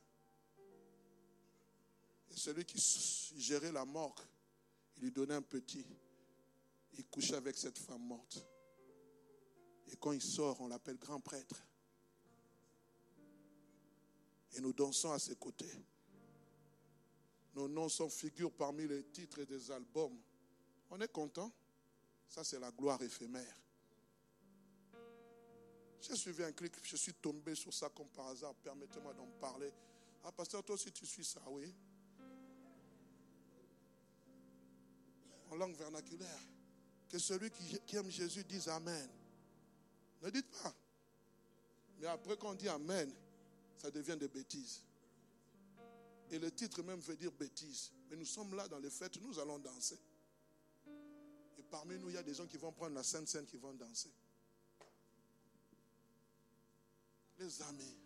Et 2.30 2.36
celui 2.36 2.66
qui 2.66 2.78
gérait 3.38 3.72
la 3.72 3.86
mort, 3.86 4.16
il 4.96 5.04
lui 5.04 5.12
donnait 5.12 5.36
un 5.36 5.42
petit. 5.42 5.86
Il 6.98 7.06
couchait 7.06 7.36
avec 7.36 7.56
cette 7.56 7.78
femme 7.78 8.02
morte. 8.02 8.44
Et 9.90 9.96
quand 9.96 10.12
il 10.12 10.20
sort, 10.20 10.60
on 10.60 10.66
l'appelle 10.66 10.98
grand 10.98 11.20
prêtre. 11.20 11.65
Et 14.56 14.60
nous 14.60 14.72
dansons 14.72 15.12
à 15.12 15.18
ses 15.18 15.36
côtés. 15.36 15.70
Nos 17.54 17.68
noms 17.68 17.88
sont 17.88 18.08
figures 18.08 18.52
parmi 18.52 18.86
les 18.86 19.04
titres 19.04 19.42
des 19.44 19.70
albums. 19.70 20.18
On 20.90 21.00
est 21.00 21.12
content. 21.12 21.52
Ça, 22.28 22.42
c'est 22.42 22.58
la 22.58 22.70
gloire 22.70 23.00
éphémère. 23.02 23.54
J'ai 26.00 26.16
suivi 26.16 26.42
un 26.42 26.52
clic, 26.52 26.72
je 26.82 26.96
suis 26.96 27.14
tombé 27.14 27.54
sur 27.54 27.72
ça 27.72 27.88
comme 27.88 28.08
par 28.08 28.28
hasard. 28.28 28.54
Permettez-moi 28.54 29.12
d'en 29.14 29.26
parler. 29.40 29.72
Ah, 30.24 30.32
pasteur, 30.32 30.62
toi 30.62 30.74
aussi 30.74 30.92
tu 30.92 31.06
suis 31.06 31.24
ça, 31.24 31.40
oui. 31.48 31.72
En 35.50 35.56
langue 35.56 35.74
vernaculaire. 35.76 36.40
Que 37.08 37.18
celui 37.18 37.50
qui, 37.50 37.78
qui 37.86 37.96
aime 37.96 38.10
Jésus 38.10 38.44
dise 38.44 38.68
Amen. 38.68 39.08
Ne 40.22 40.30
dites 40.30 40.50
pas. 40.62 40.74
Mais 42.00 42.06
après 42.06 42.36
qu'on 42.36 42.54
dit 42.54 42.68
Amen, 42.68 43.12
ça 43.78 43.90
devient 43.90 44.16
des 44.18 44.28
bêtises. 44.28 44.82
Et 46.30 46.38
le 46.38 46.50
titre 46.50 46.82
même 46.82 47.00
veut 47.00 47.16
dire 47.16 47.32
bêtise. 47.32 47.92
Mais 48.10 48.16
nous 48.16 48.24
sommes 48.24 48.54
là 48.54 48.66
dans 48.68 48.78
les 48.78 48.90
fêtes, 48.90 49.20
nous 49.20 49.38
allons 49.38 49.58
danser. 49.58 49.98
Et 51.58 51.62
parmi 51.70 51.98
nous, 51.98 52.08
il 52.08 52.14
y 52.14 52.18
a 52.18 52.22
des 52.22 52.34
gens 52.34 52.46
qui 52.46 52.56
vont 52.56 52.72
prendre 52.72 52.94
la 52.94 53.02
Sainte 53.02 53.28
Seine 53.28 53.46
qui 53.46 53.56
vont 53.56 53.74
danser. 53.74 54.10
Les 57.38 57.62
amis. 57.62 57.96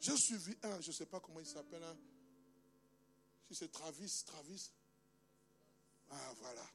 J'ai 0.00 0.16
suivi 0.16 0.56
un, 0.62 0.80
je 0.80 0.88
ne 0.88 0.92
sais 0.92 1.06
pas 1.06 1.20
comment 1.20 1.40
il 1.40 1.46
s'appelle, 1.46 1.82
un. 1.82 1.96
Si 3.48 3.54
c'est 3.54 3.70
Travis, 3.70 4.22
Travis. 4.24 4.70
Ah, 6.10 6.34
voilà. 6.38 6.66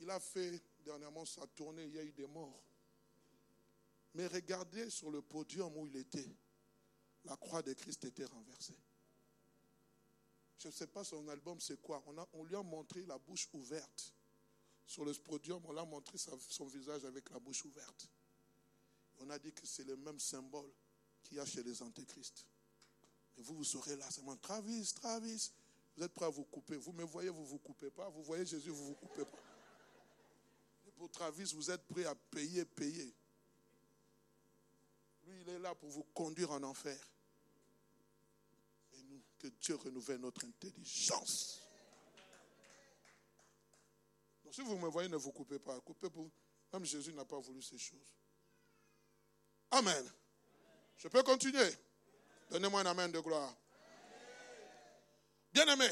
Il 0.00 0.10
a 0.10 0.20
fait 0.20 0.60
dernièrement 0.84 1.24
sa 1.24 1.46
tournée, 1.48 1.84
il 1.84 1.94
y 1.94 1.98
a 1.98 2.04
eu 2.04 2.12
des 2.12 2.26
morts. 2.26 2.60
Mais 4.16 4.26
regardez 4.28 4.88
sur 4.88 5.10
le 5.10 5.20
podium 5.20 5.76
où 5.76 5.86
il 5.86 5.94
était 5.94 6.26
la 7.26 7.36
croix 7.36 7.60
de 7.60 7.74
Christ 7.74 8.02
était 8.06 8.24
renversée. 8.24 8.78
Je 10.58 10.68
ne 10.68 10.72
sais 10.72 10.86
pas 10.86 11.04
son 11.04 11.28
album 11.28 11.60
c'est 11.60 11.78
quoi. 11.82 12.02
On, 12.32 12.44
lui 12.44 12.56
a 12.56 12.62
montré 12.62 13.04
la 13.04 13.18
bouche 13.18 13.46
ouverte. 13.52 14.14
Sur 14.86 15.04
le 15.04 15.12
podium, 15.12 15.62
on 15.66 15.72
l'a 15.72 15.84
montré 15.84 16.16
son 16.16 16.64
visage 16.66 17.04
avec 17.04 17.28
la 17.28 17.38
bouche 17.38 17.62
ouverte. 17.66 18.08
On 19.18 19.28
a 19.28 19.38
dit 19.38 19.52
que 19.52 19.66
c'est 19.66 19.84
le 19.84 19.96
même 19.96 20.18
symbole 20.18 20.72
qu'il 21.22 21.36
y 21.36 21.40
a 21.40 21.44
chez 21.44 21.62
les 21.62 21.82
antéchrists. 21.82 22.46
Et 23.36 23.42
vous, 23.42 23.54
vous 23.54 23.64
serez 23.64 23.96
là, 23.96 24.06
c'est 24.10 24.22
moi, 24.22 24.36
Travis, 24.40 24.94
Travis. 24.94 25.50
Vous 25.94 26.04
êtes 26.04 26.12
prêt 26.14 26.24
à 26.24 26.30
vous 26.30 26.44
couper. 26.44 26.76
Vous 26.76 26.92
me 26.92 27.04
voyez, 27.04 27.28
vous 27.28 27.42
ne 27.42 27.48
vous 27.48 27.58
coupez 27.58 27.90
pas. 27.90 28.08
Vous 28.08 28.22
voyez 28.22 28.46
Jésus, 28.46 28.70
vous 28.70 28.82
ne 28.82 28.88
vous 28.88 28.94
coupez 28.94 29.24
pas. 29.26 29.42
Et 30.86 30.90
pour 30.92 31.10
Travis, 31.10 31.52
vous 31.54 31.70
êtes 31.70 31.86
prêt 31.86 32.06
à 32.06 32.14
payer, 32.14 32.64
payer. 32.64 33.14
Lui, 35.26 35.40
il 35.42 35.48
est 35.48 35.58
là 35.58 35.74
pour 35.74 35.88
vous 35.88 36.04
conduire 36.14 36.50
en 36.52 36.62
enfer 36.62 36.98
que 39.38 39.48
Dieu 39.48 39.76
renouvelle 39.76 40.18
notre 40.18 40.44
intelligence. 40.44 41.60
Donc 44.44 44.54
si 44.54 44.62
vous 44.62 44.78
me 44.78 44.88
voyez, 44.88 45.08
ne 45.08 45.16
vous 45.16 45.32
coupez 45.32 45.58
pas. 45.58 45.78
Coupez 45.80 46.08
pour... 46.10 46.30
Même 46.72 46.84
Jésus 46.84 47.12
n'a 47.12 47.24
pas 47.24 47.38
voulu 47.38 47.62
ces 47.62 47.78
choses. 47.78 48.14
Amen. 49.70 50.12
Je 50.96 51.08
peux 51.08 51.22
continuer? 51.22 51.70
Donnez-moi 52.50 52.80
un 52.80 52.86
amen 52.86 53.10
de 53.10 53.20
gloire. 53.20 53.54
Bien-aimé, 55.52 55.88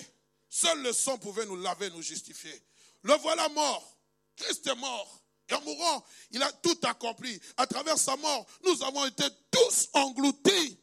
seul 0.49 0.83
le 0.83 0.93
sang 0.93 1.19
pouvait 1.19 1.47
nous 1.47 1.57
laver, 1.57 1.91
nous 1.91 2.03
justifier. 2.03 2.63
Le 3.03 3.15
voilà 3.15 3.49
mort. 3.49 3.97
Christ 4.37 4.67
est 4.67 4.75
mort. 4.77 5.24
Et 5.49 5.55
en 5.55 5.61
mourant, 5.63 6.05
il 6.31 6.43
a 6.43 6.51
tout 6.53 6.79
accompli. 6.85 7.39
À 7.57 7.67
travers 7.67 7.99
sa 7.99 8.17
mort, 8.17 8.47
nous 8.65 8.83
avons 8.83 9.05
été 9.07 9.25
tous 9.51 9.89
engloutis. 9.93 10.79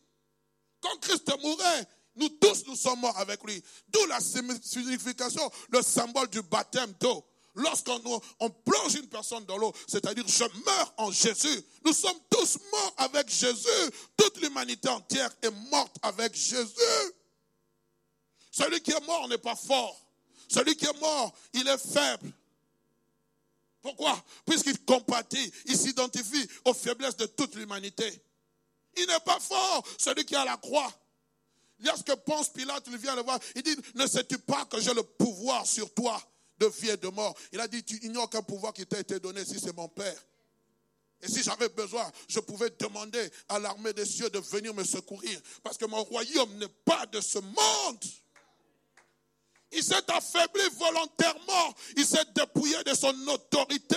Quand 0.82 0.98
Christ 1.00 1.32
mourait, 1.42 1.88
nous 2.16 2.30
tous, 2.30 2.66
nous 2.68 2.76
sommes 2.76 3.00
morts 3.00 3.18
avec 3.18 3.44
lui. 3.44 3.64
D'où 3.88 4.06
la 4.08 4.20
signification, 4.20 5.50
le 5.70 5.82
symbole 5.82 6.30
du 6.30 6.42
baptême 6.42 6.94
d'eau. 7.00 7.26
Lorsqu'on 7.54 8.22
on 8.40 8.50
plonge 8.50 8.96
une 8.96 9.08
personne 9.08 9.44
dans 9.46 9.58
l'eau, 9.58 9.74
c'est-à-dire 9.86 10.24
je 10.26 10.44
meurs 10.66 10.94
en 10.98 11.12
Jésus. 11.12 11.66
Nous 11.84 11.94
sommes 11.94 12.18
tous 12.30 12.58
morts 12.72 12.94
avec 12.98 13.30
Jésus. 13.30 13.92
Toute 14.16 14.40
l'humanité 14.42 14.88
entière 14.88 15.30
est 15.42 15.52
morte 15.70 15.98
avec 16.02 16.34
Jésus. 16.34 17.14
Celui 18.52 18.82
qui 18.82 18.92
est 18.92 19.06
mort 19.06 19.28
n'est 19.28 19.38
pas 19.38 19.56
fort. 19.56 20.00
Celui 20.48 20.76
qui 20.76 20.86
est 20.86 21.00
mort, 21.00 21.34
il 21.54 21.68
est 21.68 21.78
faible. 21.78 22.32
Pourquoi? 23.82 24.24
Puisqu'il 24.46 24.84
compatit, 24.86 25.52
il 25.66 25.78
s'identifie 25.78 26.48
aux 26.66 26.74
faiblesses 26.74 27.18
de 27.18 27.26
toute 27.26 27.56
l'humanité. 27.56 28.24
Il 28.98 29.08
n'est 29.08 29.20
pas 29.22 29.40
fort, 29.40 29.84
celui 29.98 30.26
qui 30.26 30.36
à 30.36 30.46
la 30.46 30.58
croix. 30.58 30.92
Lorsque 31.80 32.14
pense 32.26 32.50
Pilate, 32.50 32.86
il 32.88 32.98
vient 32.98 33.16
le 33.16 33.24
voir, 33.24 33.40
il 33.56 33.64
dit, 33.64 33.76
ne 33.96 34.06
sais-tu 34.06 34.38
pas 34.38 34.66
que 34.66 34.80
j'ai 34.80 34.94
le 34.94 35.04
pouvoir 35.04 35.66
sur 35.66 35.92
toi 35.94 36.22
de 36.60 36.68
vie 36.68 36.90
et 36.90 36.98
de 36.98 37.08
mort? 37.08 37.36
Il 37.52 37.60
a 37.60 37.68
dit, 37.68 37.84
tu 37.84 37.98
ignores 38.06 38.30
qu'un 38.30 38.44
pouvoir 38.44 38.74
qui 38.74 38.86
t'a 38.86 39.00
été 39.00 39.20
donné 39.20 39.44
si 39.44 39.60
c'est 39.60 39.76
mon 39.76 39.88
Père. 39.88 40.24
Et 41.24 41.28
si 41.28 41.44
j'avais 41.44 41.70
besoin, 41.70 42.10
je 42.28 42.40
pouvais 42.40 42.70
demander 42.80 43.32
à 43.50 43.60
l'armée 43.60 43.94
des 43.94 44.06
cieux 44.06 44.30
de 44.30 44.40
venir 44.40 44.74
me 44.74 44.84
secourir. 44.84 45.40
Parce 45.64 45.78
que 45.78 45.86
mon 45.86 46.04
royaume 46.04 46.54
n'est 46.58 46.68
pas 46.68 47.06
de 47.08 47.22
ce 47.22 47.40
monde. 47.40 48.04
Il 49.72 49.84
s'est 49.84 50.12
affaibli 50.12 50.64
volontairement. 50.78 51.76
Il 51.96 52.06
s'est 52.06 52.26
dépouillé 52.36 52.84
de 52.84 52.94
son 52.94 53.16
autorité. 53.28 53.96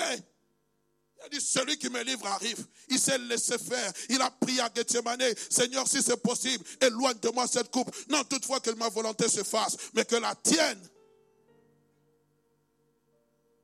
Il 1.18 1.22
a 1.25 1.29
dit, 1.29 1.41
celui 1.41 1.79
qui 1.79 1.89
me 1.89 2.03
livre 2.03 2.27
arrive. 2.27 2.66
Il 2.89 2.99
s'est 2.99 3.18
laissé 3.18 3.59
faire. 3.59 3.93
Il 4.09 4.20
a 4.20 4.31
prié 4.31 4.61
à 4.61 4.70
Gethsemane, 4.75 5.35
Seigneur, 5.51 5.89
si 5.89 6.03
c'est 6.03 6.22
possible, 6.22 6.64
éloigne 6.81 7.18
de 7.18 7.31
moi 7.31 7.47
cette 7.47 7.70
coupe. 7.70 7.95
Non, 8.09 8.22
toutefois 8.25 8.61
que 8.61 8.70
ma 8.72 8.89
volonté 8.89 9.29
se 9.29 9.43
fasse, 9.43 9.77
mais 9.95 10.05
que 10.05 10.16
la 10.16 10.35
tienne. 10.35 10.81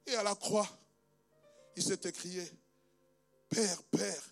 Et 0.07 0.15
à 0.15 0.23
la 0.23 0.35
croix, 0.35 0.69
il 1.77 1.83
s'est 1.83 2.01
écrié, 2.05 2.51
Père, 3.49 3.83
Père, 3.85 4.23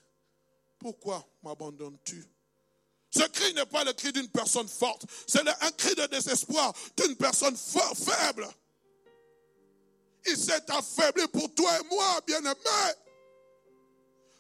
pourquoi 0.78 1.24
m'abandonnes-tu? 1.42 2.24
Ce 3.10 3.22
cri 3.22 3.54
n'est 3.54 3.66
pas 3.66 3.84
le 3.84 3.92
cri 3.92 4.12
d'une 4.12 4.28
personne 4.28 4.68
forte, 4.68 5.04
c'est 5.26 5.40
un 5.40 5.70
cri 5.72 5.94
de 5.94 6.06
désespoir 6.06 6.72
d'une 6.96 7.16
personne 7.16 7.56
faible. 7.56 8.48
Il 10.26 10.36
s'est 10.36 10.70
affaibli 10.70 11.26
pour 11.28 11.52
toi 11.54 11.70
et 11.80 11.94
moi, 11.94 12.20
bien-aimé. 12.26 12.54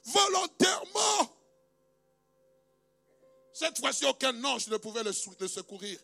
Volontairement. 0.04 1.34
Cette 3.52 3.78
fois-ci, 3.78 4.04
aucun 4.04 4.44
ange 4.44 4.68
ne 4.68 4.76
pouvait 4.76 5.02
le 5.02 5.12
secourir. 5.12 5.98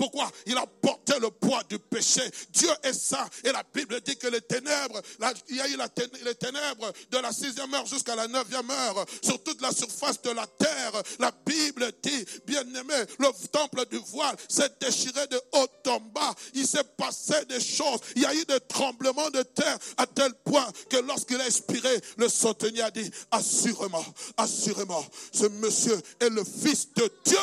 Pourquoi 0.00 0.32
Il 0.46 0.56
a 0.56 0.64
porté 0.64 1.12
le 1.20 1.28
poids 1.30 1.62
du 1.68 1.78
péché? 1.78 2.22
Dieu 2.54 2.70
est 2.82 2.94
saint. 2.94 3.28
Et 3.44 3.52
la 3.52 3.62
Bible 3.74 4.00
dit 4.00 4.16
que 4.16 4.28
les 4.28 4.40
ténèbres, 4.40 5.02
il 5.50 5.56
y 5.56 5.60
a 5.60 5.68
eu 5.68 5.76
les 6.24 6.34
ténèbres 6.36 6.90
de 7.10 7.18
la 7.18 7.30
sixième 7.30 7.74
heure 7.74 7.84
jusqu'à 7.84 8.16
la 8.16 8.26
neuvième 8.26 8.70
heure 8.70 9.04
sur 9.22 9.42
toute 9.42 9.60
la 9.60 9.70
surface 9.72 10.22
de 10.22 10.30
la 10.30 10.46
terre. 10.46 11.02
La 11.18 11.30
Bible 11.44 11.92
dit, 12.02 12.24
bien 12.46 12.62
aimé, 12.62 12.94
le 13.18 13.48
temple 13.48 13.84
du 13.90 13.98
voile 13.98 14.34
s'est 14.48 14.72
déchiré 14.80 15.26
de 15.26 15.38
haut 15.52 15.90
en 15.90 16.00
bas. 16.00 16.34
Il 16.54 16.66
s'est 16.66 16.82
passé 16.96 17.34
des 17.50 17.60
choses. 17.60 18.00
Il 18.16 18.22
y 18.22 18.24
a 18.24 18.34
eu 18.34 18.46
des 18.46 18.60
tremblements 18.60 19.28
de 19.28 19.42
terre 19.42 19.76
à 19.98 20.06
tel 20.06 20.32
point 20.32 20.66
que 20.88 20.96
lorsqu'il 20.96 21.38
a 21.42 21.46
expiré, 21.46 22.00
le 22.16 22.30
sautonnier 22.30 22.80
a 22.80 22.90
dit, 22.90 23.10
assurément, 23.30 24.06
assurément, 24.38 25.04
ce 25.30 25.44
monsieur 25.44 26.00
est 26.20 26.30
le 26.30 26.42
fils 26.42 26.88
de 26.94 27.12
Dieu. 27.26 27.36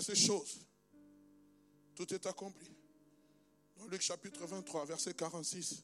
Ces 0.00 0.16
choses, 0.16 0.60
tout 1.94 2.12
est 2.12 2.26
accompli. 2.26 2.70
Dans 3.76 3.86
Luc 3.86 4.02
chapitre 4.02 4.44
23, 4.44 4.84
verset 4.86 5.14
46, 5.14 5.82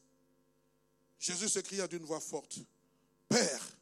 Jésus 1.19 1.49
s'écria 1.49 1.87
d'une 1.87 2.03
voix 2.03 2.19
forte, 2.19 2.59
Père, 3.29 3.77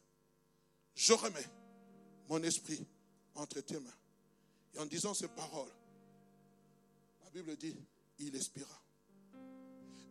je 0.94 1.12
remets 1.12 1.46
mon 2.28 2.42
esprit 2.42 2.86
entre 3.34 3.60
tes 3.60 3.78
mains. 3.78 3.90
Et 4.74 4.78
en 4.78 4.86
disant 4.86 5.14
ces 5.14 5.28
paroles, 5.28 5.72
la 7.24 7.30
Bible 7.30 7.56
dit, 7.56 7.76
il 8.20 8.36
expira. 8.36 8.80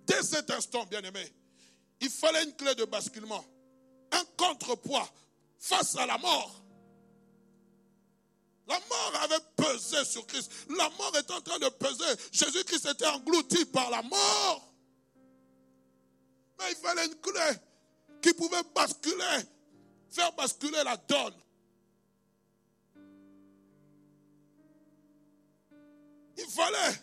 Dès 0.06 0.24
cet 0.24 0.52
instant, 0.52 0.86
bien 0.86 1.02
aimé, 1.02 1.32
il 2.02 2.10
fallait 2.10 2.44
une 2.44 2.56
clé 2.56 2.76
de 2.76 2.86
basculement, 2.86 3.46
un 4.12 4.26
contrepoids 4.38 5.10
face 5.60 5.96
à 5.96 6.06
la 6.06 6.18
mort. 6.18 6.64
La 8.70 8.80
mort 8.88 9.14
avait 9.24 9.44
pesé 9.56 10.06
sur 10.06 10.26
Christ. 10.28 10.52
La 10.70 10.90
mort 10.92 11.12
est 11.18 11.32
en 11.32 11.42
train 11.42 11.58
de 11.58 11.70
peser. 11.70 12.24
Jésus-Christ 12.32 12.86
était 12.86 13.08
englouti 13.08 13.66
par 13.66 13.90
la 13.90 14.04
mort. 14.04 14.74
Mais 16.60 16.66
il 16.70 16.76
fallait 16.76 17.08
une 17.08 17.16
clé 17.16 17.58
qui 18.22 18.32
pouvait 18.34 18.62
basculer, 18.76 19.40
faire 20.12 20.32
basculer 20.34 20.84
la 20.84 20.98
donne. 20.98 21.34
Il 26.38 26.46
fallait 26.46 27.02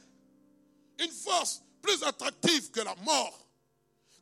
une 1.01 1.11
force 1.11 1.63
plus 1.83 2.01
attractive 2.05 2.71
que 2.71 2.81
la 2.81 2.95
mort. 2.97 3.45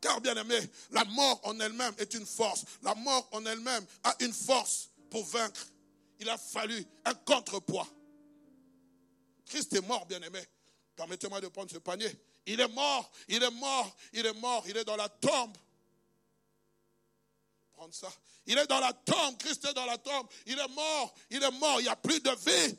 Car 0.00 0.18
bien 0.22 0.34
aimé, 0.36 0.58
la 0.92 1.04
mort 1.04 1.40
en 1.44 1.60
elle-même 1.60 1.94
est 1.98 2.14
une 2.14 2.26
force. 2.26 2.64
La 2.82 2.94
mort 2.94 3.28
en 3.32 3.44
elle-même 3.44 3.84
a 4.02 4.14
une 4.20 4.32
force 4.32 4.88
pour 5.10 5.24
vaincre 5.26 5.66
il 6.24 6.30
a 6.30 6.38
fallu 6.38 6.82
un 7.04 7.14
contrepoids. 7.14 7.86
Christ 9.44 9.74
est 9.74 9.86
mort, 9.86 10.06
bien-aimé. 10.06 10.40
Permettez-moi 10.96 11.38
de 11.42 11.48
prendre 11.48 11.70
ce 11.70 11.76
panier. 11.76 12.10
Il 12.46 12.58
est 12.60 12.68
mort, 12.68 13.10
il 13.28 13.42
est 13.42 13.50
mort, 13.50 13.94
il 14.14 14.24
est 14.24 14.32
mort, 14.32 14.64
il 14.66 14.76
est 14.76 14.84
dans 14.84 14.96
la 14.96 15.08
tombe. 15.08 15.56
Prendre 17.72 17.92
ça. 17.92 18.10
Il 18.46 18.56
est 18.56 18.66
dans 18.66 18.80
la 18.80 18.94
tombe, 18.94 19.36
Christ 19.38 19.66
est 19.66 19.74
dans 19.74 19.84
la 19.84 19.98
tombe. 19.98 20.26
Il 20.46 20.58
est 20.58 20.68
mort, 20.68 21.14
il 21.28 21.42
est 21.42 21.50
mort, 21.50 21.80
il 21.80 21.84
n'y 21.84 21.88
a 21.88 21.96
plus 21.96 22.20
de 22.20 22.30
vie. 22.30 22.78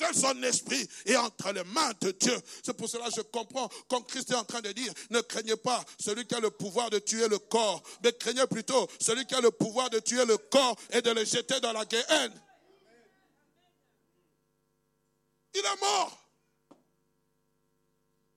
Seul 0.00 0.14
son 0.14 0.42
esprit 0.44 0.88
est 1.04 1.16
entre 1.16 1.52
les 1.52 1.62
mains 1.62 1.92
de 2.00 2.12
Dieu. 2.12 2.34
C'est 2.64 2.72
pour 2.72 2.88
cela 2.88 3.10
que 3.10 3.16
je 3.16 3.20
comprends 3.20 3.68
quand 3.86 4.00
Christ 4.00 4.30
est 4.30 4.34
en 4.34 4.44
train 4.44 4.62
de 4.62 4.72
dire, 4.72 4.90
ne 5.10 5.20
craignez 5.20 5.56
pas 5.56 5.84
celui 5.98 6.26
qui 6.26 6.34
a 6.34 6.40
le 6.40 6.50
pouvoir 6.50 6.88
de 6.88 6.98
tuer 6.98 7.28
le 7.28 7.38
corps, 7.38 7.82
mais 8.02 8.10
craignez 8.14 8.46
plutôt 8.46 8.88
celui 8.98 9.26
qui 9.26 9.34
a 9.34 9.42
le 9.42 9.50
pouvoir 9.50 9.90
de 9.90 9.98
tuer 9.98 10.24
le 10.24 10.38
corps 10.38 10.74
et 10.88 11.02
de 11.02 11.10
le 11.10 11.22
jeter 11.22 11.60
dans 11.60 11.74
la 11.74 11.84
guerre. 11.84 12.30
Il 15.52 15.60
est 15.60 15.80
mort. 15.82 16.30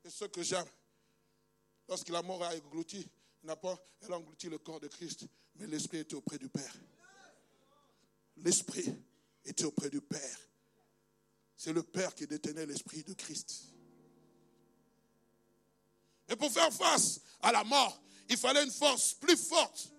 Et 0.03 0.09
ce 0.09 0.25
que 0.25 0.43
j'aime, 0.43 0.67
lorsqu'il 1.87 2.15
a 2.15 2.21
mort 2.21 2.43
a 2.43 2.53
englouti, 2.53 3.07
n'a 3.43 3.55
pas, 3.55 3.79
elle 4.01 4.11
a 4.11 4.17
englouti 4.17 4.49
le 4.49 4.57
corps 4.57 4.81
de 4.81 4.89
Christ, 4.89 5.27
mais 5.55 5.67
l'esprit 5.67 5.99
était 5.99 6.15
auprès 6.15 6.37
du 6.37 6.49
Père. 6.49 6.73
L'esprit 8.35 8.93
était 9.45 9.63
auprès 9.63 9.89
du 9.89 10.01
Père. 10.01 10.37
C'est 11.63 11.71
le 11.71 11.81
Père 11.81 12.13
qui 12.13 12.27
détenait 12.27 12.65
l'esprit 12.65 13.03
de 13.03 13.13
Christ. 13.13 13.73
Et 16.27 16.35
pour 16.35 16.51
faire 16.51 16.73
face 16.73 17.21
à 17.41 17.53
la 17.53 17.63
mort, 17.63 18.03
il 18.27 18.35
fallait 18.35 18.65
une 18.65 18.71
force 18.71 19.13
plus 19.13 19.37
forte 19.37 19.93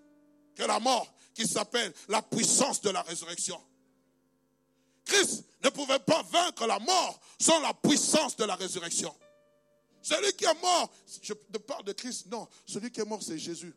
que 0.55 0.63
la 0.65 0.79
mort, 0.79 1.11
qui 1.33 1.47
s'appelle 1.49 1.91
la 2.09 2.21
puissance 2.21 2.83
de 2.83 2.91
la 2.91 3.01
résurrection. 3.01 3.59
Christ 5.07 5.43
ne 5.63 5.71
pouvait 5.71 6.01
pas 6.01 6.23
vaincre 6.25 6.67
la 6.67 6.79
mort 6.81 7.19
sans 7.41 7.59
la 7.61 7.73
puissance 7.73 8.37
de 8.37 8.45
la 8.45 8.57
résurrection. 8.57 9.17
Celui 10.03 10.35
qui 10.35 10.45
est 10.45 10.61
mort, 10.61 10.93
je 11.23 11.33
parle 11.33 11.85
de 11.85 11.93
Christ, 11.93 12.27
non, 12.27 12.47
celui 12.67 12.91
qui 12.91 13.01
est 13.01 13.07
mort, 13.07 13.23
c'est 13.23 13.39
Jésus. 13.39 13.75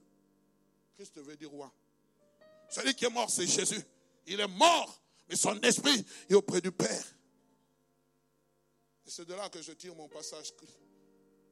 Christ 0.98 1.18
veut 1.20 1.38
dire 1.38 1.52
roi. 1.52 1.72
Celui 2.70 2.94
qui 2.96 3.06
est 3.06 3.10
mort, 3.10 3.30
c'est 3.30 3.48
Jésus. 3.48 3.82
Il 4.26 4.42
est 4.42 4.48
mort, 4.48 5.02
mais 5.30 5.38
son 5.38 5.58
esprit 5.62 6.06
est 6.30 6.34
auprès 6.34 6.60
du 6.60 6.74
Père. 6.74 7.17
C'est 9.08 9.26
de 9.26 9.34
là 9.34 9.48
que 9.50 9.62
je 9.62 9.72
tire 9.72 9.96
mon 9.96 10.10
passage, 10.10 10.54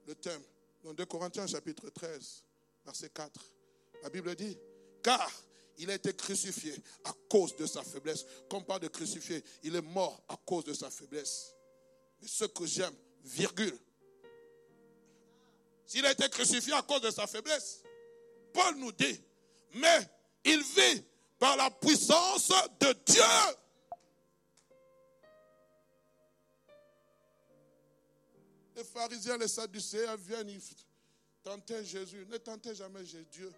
le 0.05 0.15
thème. 0.15 0.41
Dans 0.83 0.93
2 0.93 1.05
Corinthiens 1.05 1.47
chapitre 1.47 1.89
13, 1.89 2.43
verset 2.85 3.09
4. 3.09 3.31
La 4.03 4.09
Bible 4.09 4.35
dit, 4.35 4.57
car 5.01 5.31
il 5.77 5.89
a 5.89 5.95
été 5.95 6.13
crucifié 6.13 6.75
à 7.05 7.13
cause 7.29 7.55
de 7.55 7.65
sa 7.65 7.81
faiblesse. 7.81 8.25
Quand 8.49 8.57
on 8.57 8.63
parle 8.63 8.81
de 8.81 8.87
crucifié, 8.89 9.43
il 9.63 9.75
est 9.75 9.81
mort 9.81 10.21
à 10.27 10.37
cause 10.45 10.65
de 10.65 10.73
sa 10.73 10.89
faiblesse. 10.89 11.53
Mais 12.21 12.27
ce 12.27 12.45
que 12.45 12.65
j'aime, 12.65 12.93
virgule, 13.23 13.77
s'il 15.85 16.05
a 16.05 16.11
été 16.11 16.27
crucifié 16.29 16.73
à 16.73 16.81
cause 16.81 17.01
de 17.01 17.11
sa 17.11 17.25
faiblesse, 17.25 17.81
Paul 18.53 18.75
nous 18.75 18.91
dit, 18.91 19.21
mais 19.75 20.09
il 20.43 20.61
vit 20.61 21.03
par 21.39 21.55
la 21.55 21.71
puissance 21.71 22.51
de 22.79 22.93
Dieu. 23.05 23.23
Les 28.75 28.83
pharisiens, 28.83 29.37
les 29.37 29.47
sadducéens 29.47 30.15
viennent, 30.17 30.49
ils 30.49 30.61
tentaient 31.41 31.85
Jésus. 31.85 32.25
Ne 32.27 32.37
tentez 32.37 32.75
jamais 32.75 33.03
Dieu. 33.31 33.51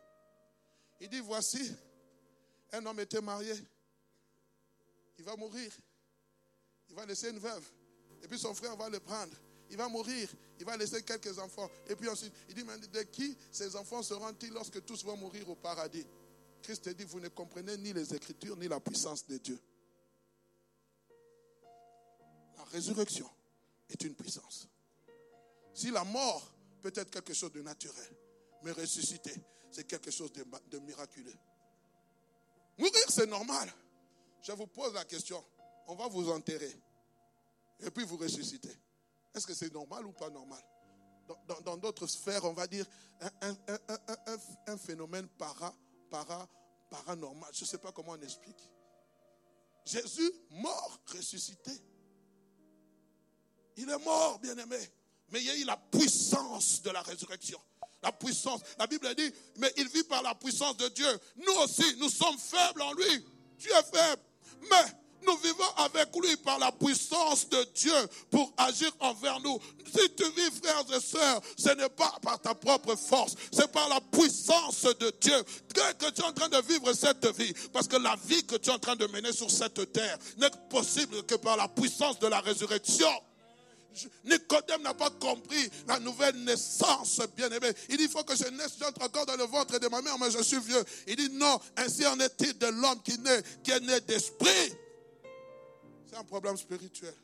Il 1.00 1.10
dit, 1.10 1.20
voici, 1.20 1.74
un 2.72 2.86
homme 2.86 3.00
était 3.00 3.22
marié. 3.22 3.54
Il 5.18 5.26
va 5.26 5.36
mourir. 5.36 5.72
Il 6.90 6.96
va 6.96 7.06
laisser 7.06 7.30
une 7.30 7.40
veuve. 7.40 7.66
Et 8.22 8.28
puis 8.28 8.38
son 8.38 8.54
frère 8.54 8.76
va 8.76 8.90
le 8.90 9.00
prendre. 9.00 9.34
Il 9.70 9.78
va 9.78 9.88
mourir. 9.90 10.30
Il 10.60 10.66
va 10.66 10.78
laisser 10.78 11.04
quelques 11.04 11.38
enfants. 11.40 11.70
Et 11.88 11.96
puis 11.96 12.08
ensuite, 12.08 12.34
il 12.50 12.56
dit, 12.56 12.64
mais 12.64 12.78
de 12.78 13.02
qui 13.04 13.36
ces 13.52 13.76
enfants 13.76 14.04
seront-ils 14.04 14.54
lorsque 14.54 14.84
tous 14.86 15.04
vont 15.04 15.18
mourir 15.18 15.50
au 15.50 15.56
paradis? 15.56 16.06
Christ 16.62 16.90
dit, 16.90 17.06
vous 17.06 17.20
ne 17.20 17.30
comprenez 17.30 17.78
ni 17.78 17.94
les 17.94 18.14
Écritures, 18.14 18.58
ni 18.58 18.68
la 18.68 18.80
puissance 18.80 19.26
de 19.28 19.38
Dieu. 19.38 19.60
La 22.58 22.64
résurrection 22.66 23.30
est 23.90 24.04
une 24.04 24.16
puissance. 24.16 24.68
Si 25.78 25.92
la 25.92 26.04
mort 26.04 26.42
peut 26.82 26.92
être 26.96 27.12
quelque 27.12 27.36
chose 27.36 27.52
de 27.52 27.62
naturel, 27.62 28.18
mais 28.64 28.72
ressusciter, 28.72 29.36
c'est 29.70 29.84
quelque 29.84 30.10
chose 30.10 30.32
de, 30.34 30.80
miraculeux. 30.80 31.38
Mourir, 32.80 33.06
c'est 33.10 33.28
normal. 33.28 33.72
Je 34.42 34.54
vous 34.54 34.66
pose 34.66 34.96
la 34.96 35.06
question. 35.06 35.46
On 35.86 35.94
va 35.94 36.08
vous 36.08 36.32
enterrer. 36.32 36.76
Et 37.80 37.92
puis 37.92 38.06
vous 38.06 38.18
ressuscitez. 38.18 38.76
Est-ce 39.36 39.46
que 39.46 39.54
c'est 39.54 39.72
normal 39.72 40.08
ou 40.08 40.14
pas 40.14 40.32
normal? 40.32 40.64
Dans 41.64 41.78
d'autres 41.78 42.08
sphères, 42.08 42.44
on 42.46 42.54
va 42.54 42.66
dire 42.66 42.88
un, 44.66 44.78
phénomène 44.78 45.28
para, 45.28 45.76
para, 46.10 46.50
paranormal. 46.90 47.52
Je 47.54 47.62
ne 47.62 47.68
sais 47.68 47.78
pas 47.78 47.92
comment 47.92 48.14
on 48.14 48.22
explique. 48.22 48.68
Jésus, 49.86 50.32
mort, 50.50 51.00
ressuscité. 51.06 51.72
Il 53.76 53.88
est 53.88 54.04
mort, 54.04 54.40
bien 54.40 54.58
aimé 54.58 54.80
mais 55.32 55.40
il 55.42 55.46
y 55.46 55.50
a 55.50 55.56
eu 55.58 55.64
la 55.64 55.78
puissance 55.78 56.82
de 56.82 56.90
la 56.90 57.02
résurrection. 57.02 57.60
La 58.04 58.12
puissance. 58.12 58.62
La 58.78 58.88
Bible 58.88 59.14
dit, 59.16 59.32
mais 59.58 59.72
il 59.78 59.88
vit 59.90 60.04
par 60.04 60.22
la 60.22 60.36
puissance 60.36 60.78
de 60.78 60.88
Dieu. 60.90 61.20
Nous 61.36 61.54
aussi, 61.64 61.96
nous 61.98 62.10
sommes 62.10 62.38
faibles 62.38 62.82
en 62.82 62.94
lui. 62.94 63.26
Tu 63.58 63.70
es 63.70 63.84
faible. 63.84 64.22
Mais 64.70 64.86
Nous 65.26 65.38
vivons 65.38 65.70
avec 65.78 66.16
lui 66.16 66.38
par 66.38 66.60
la 66.60 66.72
puissance 66.72 67.50
de 67.50 67.62
Dieu 67.76 67.94
pour 68.30 68.54
agir 68.58 68.90
envers 69.00 69.40
nous. 69.42 69.60
Si 69.86 70.10
tu 70.16 70.24
vis, 70.32 70.52
frères 70.64 70.84
et 70.96 71.02
sœurs, 71.02 71.42
ce 71.58 71.70
n'est 71.70 71.90
pas 71.90 72.14
par 72.22 72.40
ta 72.40 72.54
propre 72.54 72.96
force, 72.96 73.36
c'est 73.52 73.70
par 73.72 73.90
la 73.90 74.00
puissance 74.00 74.84
de 74.84 75.14
Dieu 75.20 75.44
que 75.74 76.12
tu 76.12 76.22
es 76.22 76.24
en 76.24 76.34
train 76.34 76.50
de 76.50 76.62
vivre 76.68 76.94
cette 76.94 77.26
vie. 77.38 77.54
Parce 77.74 77.88
que 77.88 77.98
la 77.98 78.16
vie 78.26 78.46
que 78.46 78.56
tu 78.56 78.70
es 78.70 78.74
en 78.74 78.80
train 78.80 78.96
de 78.96 79.08
mener 79.08 79.34
sur 79.34 79.50
cette 79.50 79.92
terre 79.92 80.18
n'est 80.38 80.52
possible 80.70 81.24
que 81.24 81.36
par 81.36 81.58
la 81.58 81.68
puissance 81.68 82.20
de 82.20 82.28
la 82.28 82.40
résurrection. 82.40 83.10
Nicodème 84.26 84.82
n'a 84.82 84.94
pas 84.94 85.10
compris 85.10 85.70
la 85.88 86.00
nouvelle 86.00 86.44
naissance, 86.44 87.22
bien-aimé. 87.36 87.72
Il 87.90 87.98
dit, 87.98 88.04
il 88.04 88.10
faut 88.10 88.24
que 88.24 88.36
je 88.36 88.46
naisse, 88.50 88.78
j'entre 88.80 89.04
encore 89.04 89.26
dans 89.26 89.36
le 89.36 89.46
ventre 89.46 89.80
de 89.80 89.88
ma 89.88 90.02
mère, 90.02 90.18
mais 90.20 90.32
je 90.32 90.42
suis 90.44 90.60
vieux. 90.60 90.84
Il 91.08 91.16
dit, 91.16 91.30
non, 91.32 91.60
ainsi 91.76 92.06
en 92.06 92.20
est-il 92.20 92.58
de 92.58 92.68
l'homme 92.68 93.02
qui, 93.02 93.18
qui 93.64 93.72
est 93.72 93.80
né 93.80 94.00
d'esprit. 94.02 94.74
C'est 96.10 96.16
un 96.16 96.24
problème 96.24 96.58
spirituel. 96.58 97.16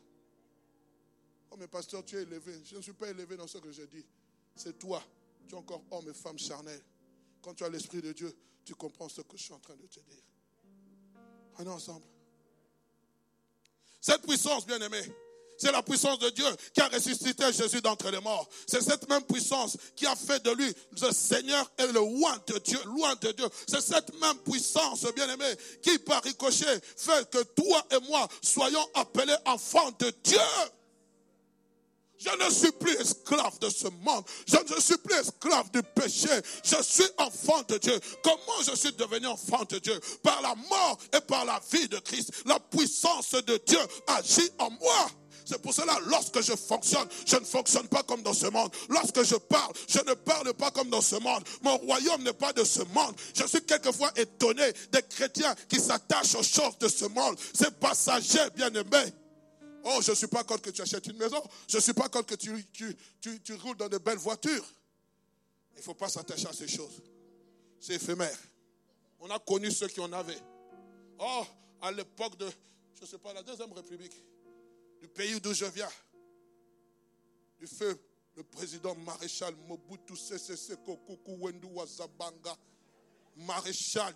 Oh, 1.50 1.56
mais 1.58 1.68
pasteur, 1.68 2.04
tu 2.04 2.16
es 2.16 2.22
élevé. 2.22 2.60
Je 2.64 2.76
ne 2.76 2.82
suis 2.82 2.92
pas 2.92 3.08
élevé 3.08 3.36
dans 3.36 3.46
ce 3.46 3.58
que 3.58 3.70
je 3.70 3.82
dis. 3.82 4.04
C'est 4.56 4.78
toi. 4.78 5.02
Tu 5.46 5.54
es 5.54 5.58
encore 5.58 5.82
homme 5.90 6.08
et 6.08 6.14
femme 6.14 6.38
charnel. 6.38 6.80
Quand 7.42 7.54
tu 7.54 7.64
as 7.64 7.68
l'Esprit 7.68 8.02
de 8.02 8.12
Dieu, 8.12 8.34
tu 8.64 8.74
comprends 8.74 9.08
ce 9.08 9.20
que 9.20 9.36
je 9.36 9.42
suis 9.42 9.52
en 9.52 9.60
train 9.60 9.76
de 9.76 9.86
te 9.86 10.00
dire. 10.00 10.22
On 11.58 11.66
ensemble. 11.68 12.04
Cette 14.00 14.22
puissance, 14.22 14.66
bien-aimé, 14.66 15.00
c'est 15.58 15.72
la 15.72 15.82
puissance 15.82 16.18
de 16.18 16.30
Dieu 16.30 16.46
qui 16.72 16.80
a 16.80 16.88
ressuscité 16.88 17.52
Jésus 17.52 17.80
d'entre 17.80 18.10
les 18.10 18.20
morts. 18.20 18.48
C'est 18.66 18.82
cette 18.82 19.08
même 19.08 19.22
puissance 19.22 19.76
qui 19.96 20.06
a 20.06 20.16
fait 20.16 20.42
de 20.42 20.50
lui 20.50 20.74
le 21.00 21.12
Seigneur 21.12 21.70
et 21.78 21.86
le 21.86 21.92
loin 21.92 22.36
de 22.46 22.58
Dieu, 22.58 22.78
loin 22.86 23.14
de 23.20 23.32
Dieu. 23.32 23.46
C'est 23.66 23.80
cette 23.80 24.18
même 24.20 24.38
puissance, 24.38 25.04
bien-aimé, 25.14 25.52
qui 25.82 25.98
par 25.98 26.22
ricochet 26.22 26.80
fait 26.96 27.30
que 27.30 27.42
toi 27.42 27.86
et 27.90 28.08
moi 28.08 28.28
soyons 28.42 28.86
appelés 28.94 29.36
enfants 29.46 29.90
de 29.98 30.12
Dieu. 30.22 30.38
Je 32.24 32.44
ne 32.44 32.50
suis 32.50 32.72
plus 32.72 32.94
esclave 32.94 33.58
de 33.58 33.68
ce 33.68 33.88
monde. 33.88 34.24
Je 34.46 34.56
ne 34.56 34.80
suis 34.80 34.96
plus 34.98 35.16
esclave 35.16 35.70
du 35.72 35.82
péché. 35.82 36.28
Je 36.62 36.82
suis 36.82 37.08
enfant 37.18 37.62
de 37.68 37.76
Dieu. 37.76 37.98
Comment 38.22 38.62
je 38.66 38.74
suis 38.76 38.92
devenu 38.92 39.26
enfant 39.26 39.64
de 39.68 39.78
Dieu? 39.78 39.98
Par 40.22 40.40
la 40.40 40.54
mort 40.54 40.98
et 41.14 41.20
par 41.20 41.44
la 41.44 41.60
vie 41.70 41.88
de 41.88 41.98
Christ. 41.98 42.30
La 42.46 42.58
puissance 42.58 43.32
de 43.32 43.60
Dieu 43.66 43.80
agit 44.06 44.50
en 44.58 44.70
moi. 44.70 45.10
C'est 45.44 45.60
pour 45.60 45.74
cela, 45.74 45.98
lorsque 46.06 46.40
je 46.40 46.56
fonctionne, 46.56 47.06
je 47.26 47.36
ne 47.36 47.44
fonctionne 47.44 47.86
pas 47.88 48.02
comme 48.02 48.22
dans 48.22 48.32
ce 48.32 48.46
monde. 48.46 48.74
Lorsque 48.88 49.22
je 49.22 49.36
parle, 49.36 49.72
je 49.88 49.98
ne 49.98 50.14
parle 50.14 50.54
pas 50.54 50.70
comme 50.70 50.88
dans 50.88 51.02
ce 51.02 51.16
monde. 51.16 51.44
Mon 51.62 51.76
royaume 51.76 52.22
n'est 52.22 52.32
pas 52.32 52.52
de 52.52 52.64
ce 52.64 52.80
monde. 52.80 53.14
Je 53.34 53.46
suis 53.46 53.62
quelquefois 53.62 54.10
étonné 54.16 54.72
des 54.90 55.02
chrétiens 55.02 55.54
qui 55.68 55.80
s'attachent 55.80 56.34
aux 56.34 56.42
choses 56.42 56.78
de 56.78 56.88
ce 56.88 57.04
monde. 57.06 57.36
C'est 57.52 57.78
passager, 57.78 58.40
bien-aimé. 58.56 59.12
Oh, 59.84 60.00
je 60.00 60.12
ne 60.12 60.16
suis 60.16 60.28
pas 60.28 60.44
contre 60.44 60.62
que 60.62 60.70
tu 60.70 60.80
achètes 60.80 61.06
une 61.06 61.18
maison. 61.18 61.42
Je 61.68 61.76
ne 61.76 61.82
suis 61.82 61.92
pas 61.92 62.08
contre 62.08 62.26
que 62.26 62.34
tu, 62.36 62.66
tu, 62.72 62.96
tu 63.42 63.54
roules 63.54 63.76
dans 63.76 63.88
de 63.88 63.98
belles 63.98 64.16
voitures. 64.16 64.64
Il 65.74 65.78
ne 65.78 65.82
faut 65.82 65.94
pas 65.94 66.08
s'attacher 66.08 66.46
à 66.46 66.52
ces 66.54 66.68
choses. 66.68 67.02
C'est 67.80 67.94
éphémère. 67.94 68.38
On 69.20 69.28
a 69.28 69.38
connu 69.38 69.70
ceux 69.70 69.88
qui 69.88 70.00
en 70.00 70.12
avaient. 70.12 70.40
Oh, 71.18 71.44
à 71.82 71.92
l'époque 71.92 72.38
de, 72.38 72.48
je 72.94 73.02
ne 73.02 73.06
sais 73.06 73.18
pas, 73.18 73.34
la 73.34 73.42
Deuxième 73.42 73.72
République, 73.72 74.14
du 75.04 75.08
pays 75.10 75.38
d'où 75.38 75.52
je 75.52 75.66
viens, 75.66 75.90
du 77.58 77.66
feu, 77.66 78.00
le 78.36 78.42
président 78.42 78.94
maréchal 78.94 79.54
Mobutu 79.68 80.16
Sese 80.16 80.56
Seko 80.56 80.98
Wendu 81.26 81.66
Wazabanga, 81.66 82.56
maréchal 83.36 84.14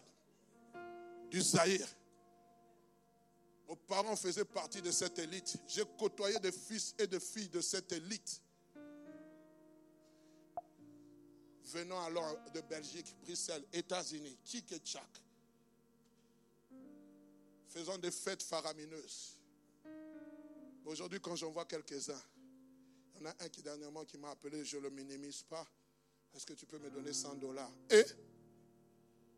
du 1.30 1.42
Zaïre. 1.42 1.86
Nos 3.68 3.76
parents 3.76 4.16
faisaient 4.16 4.46
partie 4.46 4.80
de 4.80 4.90
cette 4.90 5.18
élite. 5.18 5.58
J'ai 5.66 5.84
côtoyé 5.98 6.38
des 6.38 6.52
fils 6.52 6.94
et 6.98 7.06
des 7.06 7.20
filles 7.20 7.50
de 7.50 7.60
cette 7.60 7.92
élite. 7.92 8.40
Venant 11.64 12.02
alors 12.02 12.34
de 12.54 12.62
Belgique, 12.62 13.14
Bruxelles, 13.24 13.66
États-Unis, 13.74 14.38
Tchik. 14.42 14.72
Faisant 17.68 17.98
des 17.98 18.10
fêtes 18.10 18.42
faramineuses. 18.42 19.37
Aujourd'hui, 20.88 21.20
quand 21.20 21.36
j'en 21.36 21.50
vois 21.50 21.66
quelques-uns, 21.66 22.22
il 23.14 23.20
y 23.20 23.26
en 23.26 23.30
a 23.30 23.44
un 23.44 23.48
qui 23.50 23.60
dernièrement 23.60 24.06
qui 24.06 24.16
m'a 24.16 24.30
appelé, 24.30 24.64
je 24.64 24.78
ne 24.78 24.84
le 24.84 24.90
minimise 24.90 25.42
pas. 25.42 25.66
Est-ce 26.34 26.46
que 26.46 26.54
tu 26.54 26.64
peux 26.64 26.78
me 26.78 26.88
donner 26.88 27.12
100 27.12 27.34
dollars? 27.34 27.70
Et 27.90 28.02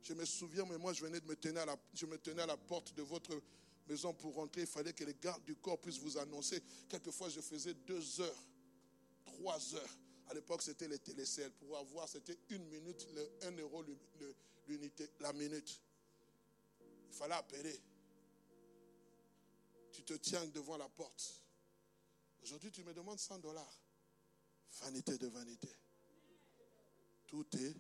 je 0.02 0.14
me 0.14 0.24
souviens, 0.24 0.64
mais 0.64 0.78
moi, 0.78 0.92
je 0.92 1.04
venais 1.04 1.18
de 1.18 1.26
me 1.26 1.34
tenir 1.34 1.62
à 1.62 1.66
la, 1.66 1.76
je 1.92 2.06
me 2.06 2.18
tenais 2.18 2.42
à 2.42 2.46
la 2.46 2.56
porte 2.56 2.94
de 2.94 3.02
votre 3.02 3.42
maison 3.88 4.14
pour 4.14 4.34
rentrer. 4.34 4.60
Il 4.60 4.66
fallait 4.68 4.92
que 4.92 5.02
les 5.02 5.14
gardes 5.14 5.44
du 5.44 5.56
corps 5.56 5.80
puissent 5.80 5.98
vous 5.98 6.16
annoncer. 6.18 6.62
Quelquefois, 6.88 7.28
je 7.28 7.40
faisais 7.40 7.74
deux 7.74 8.20
heures, 8.20 8.46
trois 9.24 9.74
heures. 9.74 9.98
À 10.28 10.34
l'époque, 10.34 10.62
c'était 10.62 10.86
les 10.86 11.00
télécelles. 11.00 11.50
Pour 11.50 11.76
avoir, 11.76 12.08
c'était 12.08 12.38
une 12.50 12.64
minute, 12.68 13.08
1 13.42 13.50
euro 13.56 13.84
l'unité, 14.68 15.10
la 15.18 15.32
minute. 15.32 15.80
Il 17.08 17.16
fallait 17.16 17.34
appeler. 17.34 17.76
Tu 20.00 20.14
te 20.14 20.14
tiens 20.14 20.46
devant 20.46 20.78
la 20.78 20.88
porte. 20.88 21.42
Aujourd'hui, 22.42 22.70
tu 22.70 22.82
me 22.84 22.94
demandes 22.94 23.18
100 23.18 23.38
dollars. 23.40 23.82
Vanité 24.80 25.18
de 25.18 25.26
vanité. 25.26 25.68
Tout 27.26 27.46
est. 27.56 27.76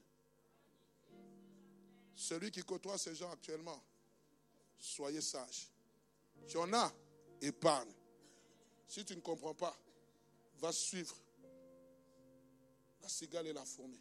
Celui 2.14 2.50
qui 2.50 2.62
côtoie 2.62 2.98
ces 2.98 3.14
gens 3.14 3.30
actuellement, 3.30 3.82
soyez 4.78 5.22
sage. 5.22 5.70
Tu 6.46 6.58
en 6.58 6.70
as, 6.74 6.92
épargne. 7.40 7.90
Si 8.86 9.02
tu 9.04 9.16
ne 9.16 9.22
comprends 9.22 9.54
pas, 9.54 9.74
va 10.58 10.72
suivre 10.72 11.16
la 13.00 13.08
cigale 13.08 13.46
et 13.46 13.52
la 13.54 13.64
fourmi. 13.64 14.00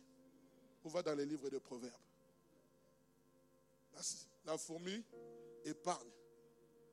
Ou 0.84 0.89
va 0.89 1.01
dans 1.03 1.15
les 1.15 1.26
livres 1.26 1.49
de 1.49 1.59
proverbes. 1.59 1.95
La, 3.93 4.01
la 4.43 4.57
fourmi 4.57 5.05
épargne 5.63 6.11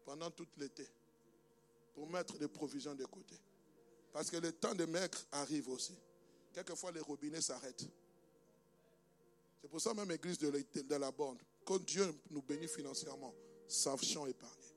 pendant 0.05 0.31
tout 0.31 0.47
l'été 0.59 0.89
pour 1.97 2.07
mettre 2.11 2.37
des 2.37 2.47
provisions 2.47 2.95
de 2.95 3.07
côté. 3.07 3.35
Parce 4.13 4.31
que 4.31 4.37
le 4.37 4.53
temps 4.53 4.75
de 4.75 4.85
maigre 4.85 5.19
arrive 5.33 5.71
aussi. 5.71 5.95
Quelquefois, 6.53 6.93
les 6.93 7.01
robinets 7.01 7.41
s'arrêtent. 7.41 7.89
C'est 9.63 9.69
pour 9.69 9.81
ça 9.81 9.95
même 9.95 10.11
l'église 10.11 10.39
de, 10.39 10.95
la 10.95 11.11
borne, 11.11 11.39
quand 11.65 11.83
Dieu 11.83 12.07
nous 12.31 12.43
bénit 12.43 12.69
financièrement, 12.69 13.35
sachons 13.67 14.27
épargner. 14.27 14.75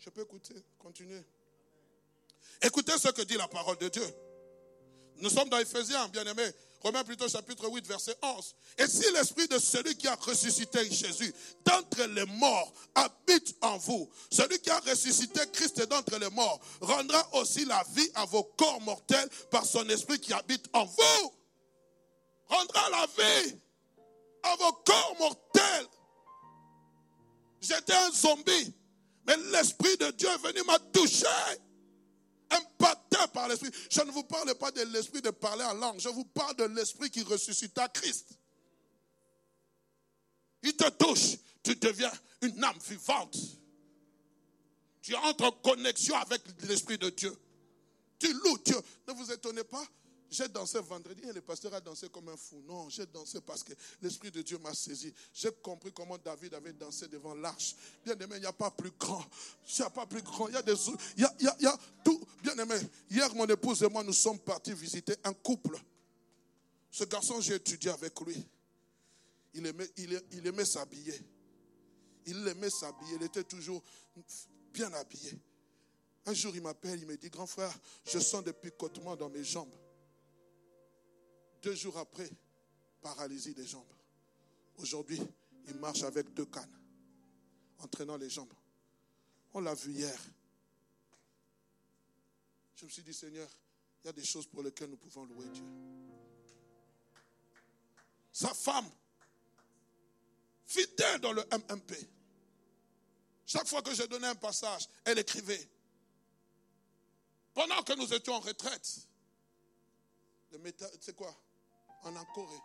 Je 0.00 0.10
peux 0.10 0.22
écouter, 0.22 0.56
continuer. 0.80 1.22
Écoutez 2.60 2.98
ce 2.98 3.08
que 3.08 3.22
dit 3.22 3.36
la 3.36 3.46
parole 3.46 3.78
de 3.78 3.88
Dieu. 3.88 4.06
Nous 5.18 5.30
sommes 5.30 5.48
dans 5.48 5.58
Ephésiens, 5.58 6.08
bien-aimés. 6.08 6.50
Romains 6.82 7.04
plutôt 7.04 7.28
chapitre 7.28 7.68
8, 7.68 7.86
verset 7.86 8.16
11. 8.22 8.54
Et 8.78 8.86
si 8.88 9.10
l'esprit 9.12 9.46
de 9.46 9.58
celui 9.58 9.94
qui 9.94 10.08
a 10.08 10.16
ressuscité 10.16 10.84
Jésus 10.90 11.32
d'entre 11.64 12.02
les 12.06 12.24
morts 12.26 12.72
habite 12.94 13.54
en 13.60 13.76
vous, 13.78 14.10
celui 14.30 14.58
qui 14.58 14.70
a 14.70 14.80
ressuscité 14.80 15.40
Christ 15.52 15.80
d'entre 15.88 16.18
les 16.18 16.30
morts 16.30 16.60
rendra 16.80 17.34
aussi 17.34 17.64
la 17.64 17.84
vie 17.94 18.10
à 18.14 18.24
vos 18.24 18.42
corps 18.42 18.80
mortels 18.80 19.28
par 19.50 19.64
son 19.64 19.88
esprit 19.90 20.18
qui 20.18 20.32
habite 20.32 20.66
en 20.72 20.84
vous. 20.84 21.32
Rendra 22.48 22.90
la 22.90 23.06
vie 23.06 23.56
à 24.42 24.56
vos 24.56 24.72
corps 24.84 25.16
mortels. 25.20 25.86
J'étais 27.60 27.94
un 27.94 28.10
zombie, 28.10 28.74
mais 29.24 29.36
l'esprit 29.52 29.96
de 29.98 30.10
Dieu 30.10 30.28
est 30.28 30.48
venu 30.48 30.62
m'a 30.66 30.80
touché 30.92 31.26
par 33.28 33.48
l'Esprit. 33.48 33.70
Je 33.90 34.00
ne 34.00 34.10
vous 34.10 34.24
parle 34.24 34.54
pas 34.54 34.70
de 34.70 34.82
l'Esprit 34.82 35.22
de 35.22 35.30
parler 35.30 35.64
en 35.64 35.74
langue, 35.74 36.00
je 36.00 36.08
vous 36.08 36.24
parle 36.24 36.56
de 36.56 36.64
l'Esprit 36.64 37.10
qui 37.10 37.22
ressuscita 37.22 37.88
Christ. 37.88 38.38
Il 40.62 40.76
te 40.76 40.88
touche, 40.90 41.38
tu 41.62 41.74
deviens 41.76 42.12
une 42.42 42.62
âme 42.62 42.78
vivante. 42.88 43.36
Tu 45.02 45.14
entres 45.16 45.44
en 45.44 45.52
connexion 45.52 46.14
avec 46.16 46.42
l'Esprit 46.62 46.98
de 46.98 47.10
Dieu. 47.10 47.36
Tu 48.18 48.32
loues 48.32 48.58
Dieu. 48.58 48.76
Ne 49.08 49.12
vous 49.14 49.32
étonnez 49.32 49.64
pas, 49.64 49.84
j'ai 50.32 50.48
dansé 50.48 50.80
vendredi 50.80 51.22
et 51.28 51.32
le 51.32 51.42
pasteur 51.42 51.74
a 51.74 51.80
dansé 51.80 52.08
comme 52.08 52.30
un 52.30 52.36
fou. 52.38 52.62
Non, 52.66 52.88
j'ai 52.88 53.04
dansé 53.04 53.38
parce 53.42 53.62
que 53.62 53.74
l'Esprit 54.00 54.30
de 54.30 54.40
Dieu 54.40 54.56
m'a 54.56 54.72
saisi. 54.72 55.12
J'ai 55.34 55.52
compris 55.52 55.92
comment 55.92 56.16
David 56.16 56.54
avait 56.54 56.72
dansé 56.72 57.06
devant 57.06 57.34
l'arche. 57.34 57.76
Bien 58.02 58.16
aimé, 58.18 58.36
il 58.36 58.40
n'y 58.40 58.46
a 58.46 58.52
pas 58.52 58.70
plus 58.70 58.92
grand. 58.98 59.22
Il 59.68 59.80
n'y 59.80 59.86
a 59.86 59.90
pas 59.90 60.06
plus 60.06 60.22
grand. 60.22 60.48
Il 60.48 60.54
y 60.54 60.56
a 60.56 60.62
des. 60.62 60.74
Tout. 62.02 62.20
Bien 62.42 62.56
aimé, 62.56 62.76
hier, 63.10 63.32
mon 63.34 63.46
épouse 63.46 63.82
et 63.82 63.88
moi, 63.90 64.02
nous 64.02 64.14
sommes 64.14 64.38
partis 64.38 64.72
visiter 64.72 65.14
un 65.22 65.34
couple. 65.34 65.78
Ce 66.90 67.04
garçon, 67.04 67.38
j'ai 67.42 67.56
étudié 67.56 67.90
avec 67.90 68.18
lui. 68.20 68.42
Il 69.52 69.66
aimait 70.46 70.64
s'habiller. 70.64 71.20
Il 72.24 72.48
aimait 72.48 72.70
s'habiller. 72.70 73.16
Il 73.16 73.22
était 73.24 73.44
toujours 73.44 73.82
bien 74.72 74.90
habillé. 74.94 75.38
Un 76.24 76.32
jour, 76.32 76.52
il 76.54 76.62
m'appelle, 76.62 76.98
il 76.98 77.06
me 77.06 77.16
dit, 77.18 77.28
grand 77.28 77.46
frère, 77.46 77.72
je 78.06 78.18
sens 78.18 78.42
des 78.42 78.54
picotements 78.54 79.16
dans 79.16 79.28
mes 79.28 79.44
jambes. 79.44 79.74
Deux 81.62 81.74
jours 81.74 81.96
après, 81.98 82.28
paralysie 83.00 83.54
des 83.54 83.66
jambes. 83.66 83.84
Aujourd'hui, 84.78 85.20
il 85.68 85.76
marche 85.76 86.02
avec 86.02 86.32
deux 86.34 86.46
cannes. 86.46 86.78
entraînant 87.78 88.16
les 88.16 88.30
jambes. 88.30 88.52
On 89.54 89.60
l'a 89.60 89.74
vu 89.74 89.92
hier. 89.92 90.18
Je 92.76 92.84
me 92.84 92.90
suis 92.90 93.02
dit, 93.02 93.14
Seigneur, 93.14 93.48
il 94.02 94.06
y 94.06 94.10
a 94.10 94.12
des 94.12 94.24
choses 94.24 94.46
pour 94.46 94.62
lesquelles 94.62 94.90
nous 94.90 94.96
pouvons 94.96 95.24
louer 95.24 95.46
Dieu. 95.48 95.64
Sa 98.32 98.52
femme, 98.54 98.90
fidèle 100.64 101.20
dans 101.20 101.32
le 101.32 101.44
MMP. 101.52 101.94
Chaque 103.46 103.68
fois 103.68 103.82
que 103.82 103.94
je 103.94 104.04
donnais 104.04 104.28
un 104.28 104.34
passage, 104.34 104.88
elle 105.04 105.18
écrivait. 105.18 105.68
Pendant 107.52 107.82
que 107.82 107.92
nous 107.92 108.12
étions 108.14 108.34
en 108.34 108.40
retraite, 108.40 109.06
c'est 111.00 111.14
quoi? 111.14 111.36
En 112.04 112.24
Corée. 112.34 112.62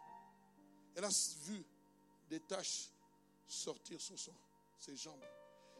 Elle 0.95 1.05
a 1.05 1.09
vu 1.45 1.63
des 2.29 2.39
taches 2.39 2.89
sortir 3.47 4.01
sur 4.01 4.17
son, 4.17 4.33
ses 4.79 4.95
jambes. 4.95 5.23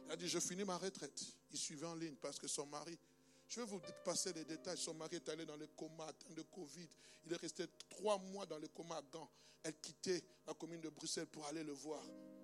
Elle 0.06 0.12
a 0.12 0.16
dit, 0.16 0.30
je 0.30 0.40
finis 0.40 0.64
ma 0.64 0.78
retraite. 0.78 1.24
Il 1.52 1.58
suivait 1.58 1.88
en 1.88 1.96
ligne 1.96 2.16
parce 2.16 2.40
que 2.40 2.48
son 2.48 2.66
mari, 2.68 2.98
je 3.50 3.62
vais 3.62 3.66
vous 3.66 3.82
passer 4.04 4.34
les 4.34 4.46
détails, 4.46 4.78
son 4.78 4.94
mari 4.94 5.16
est 5.16 5.30
allé 5.30 5.46
dans 5.46 5.56
le 5.56 5.68
coma, 5.68 6.08
de 6.30 6.42
Covid. 6.44 6.88
Il 7.26 7.34
est 7.34 7.38
resté 7.38 7.66
trois 7.90 8.18
mois 8.18 8.46
dans 8.46 8.58
le 8.58 8.68
coma 8.68 8.98
à 8.98 9.02
Gand. 9.02 9.30
Elle 9.64 9.76
quittait 9.80 10.24
la 10.46 10.54
commune 10.54 10.82
de 10.82 10.90
Bruxelles 10.90 11.28
pour 11.28 11.46
aller 11.48 11.64
le 11.64 11.74
voir. 11.74 12.02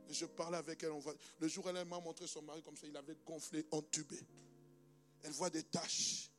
Je 0.09 0.26
parlais 0.26 0.57
avec 0.57 0.84
elle. 0.84 0.91
le 1.39 1.47
jour 1.47 1.66
où 1.66 1.70
elle 1.70 1.86
m'a 1.86 1.99
montré 1.99 2.28
son 2.28 2.41
mari 2.41 2.61
comme 2.61 2.76
ça, 2.76 2.88
il 2.88 2.97
avait 2.97 3.16
gonflé, 3.26 3.66
entubé. 3.72 4.20
Elle 5.24 5.32
voit 5.32 5.49
des 5.49 5.64
taches 5.64 6.30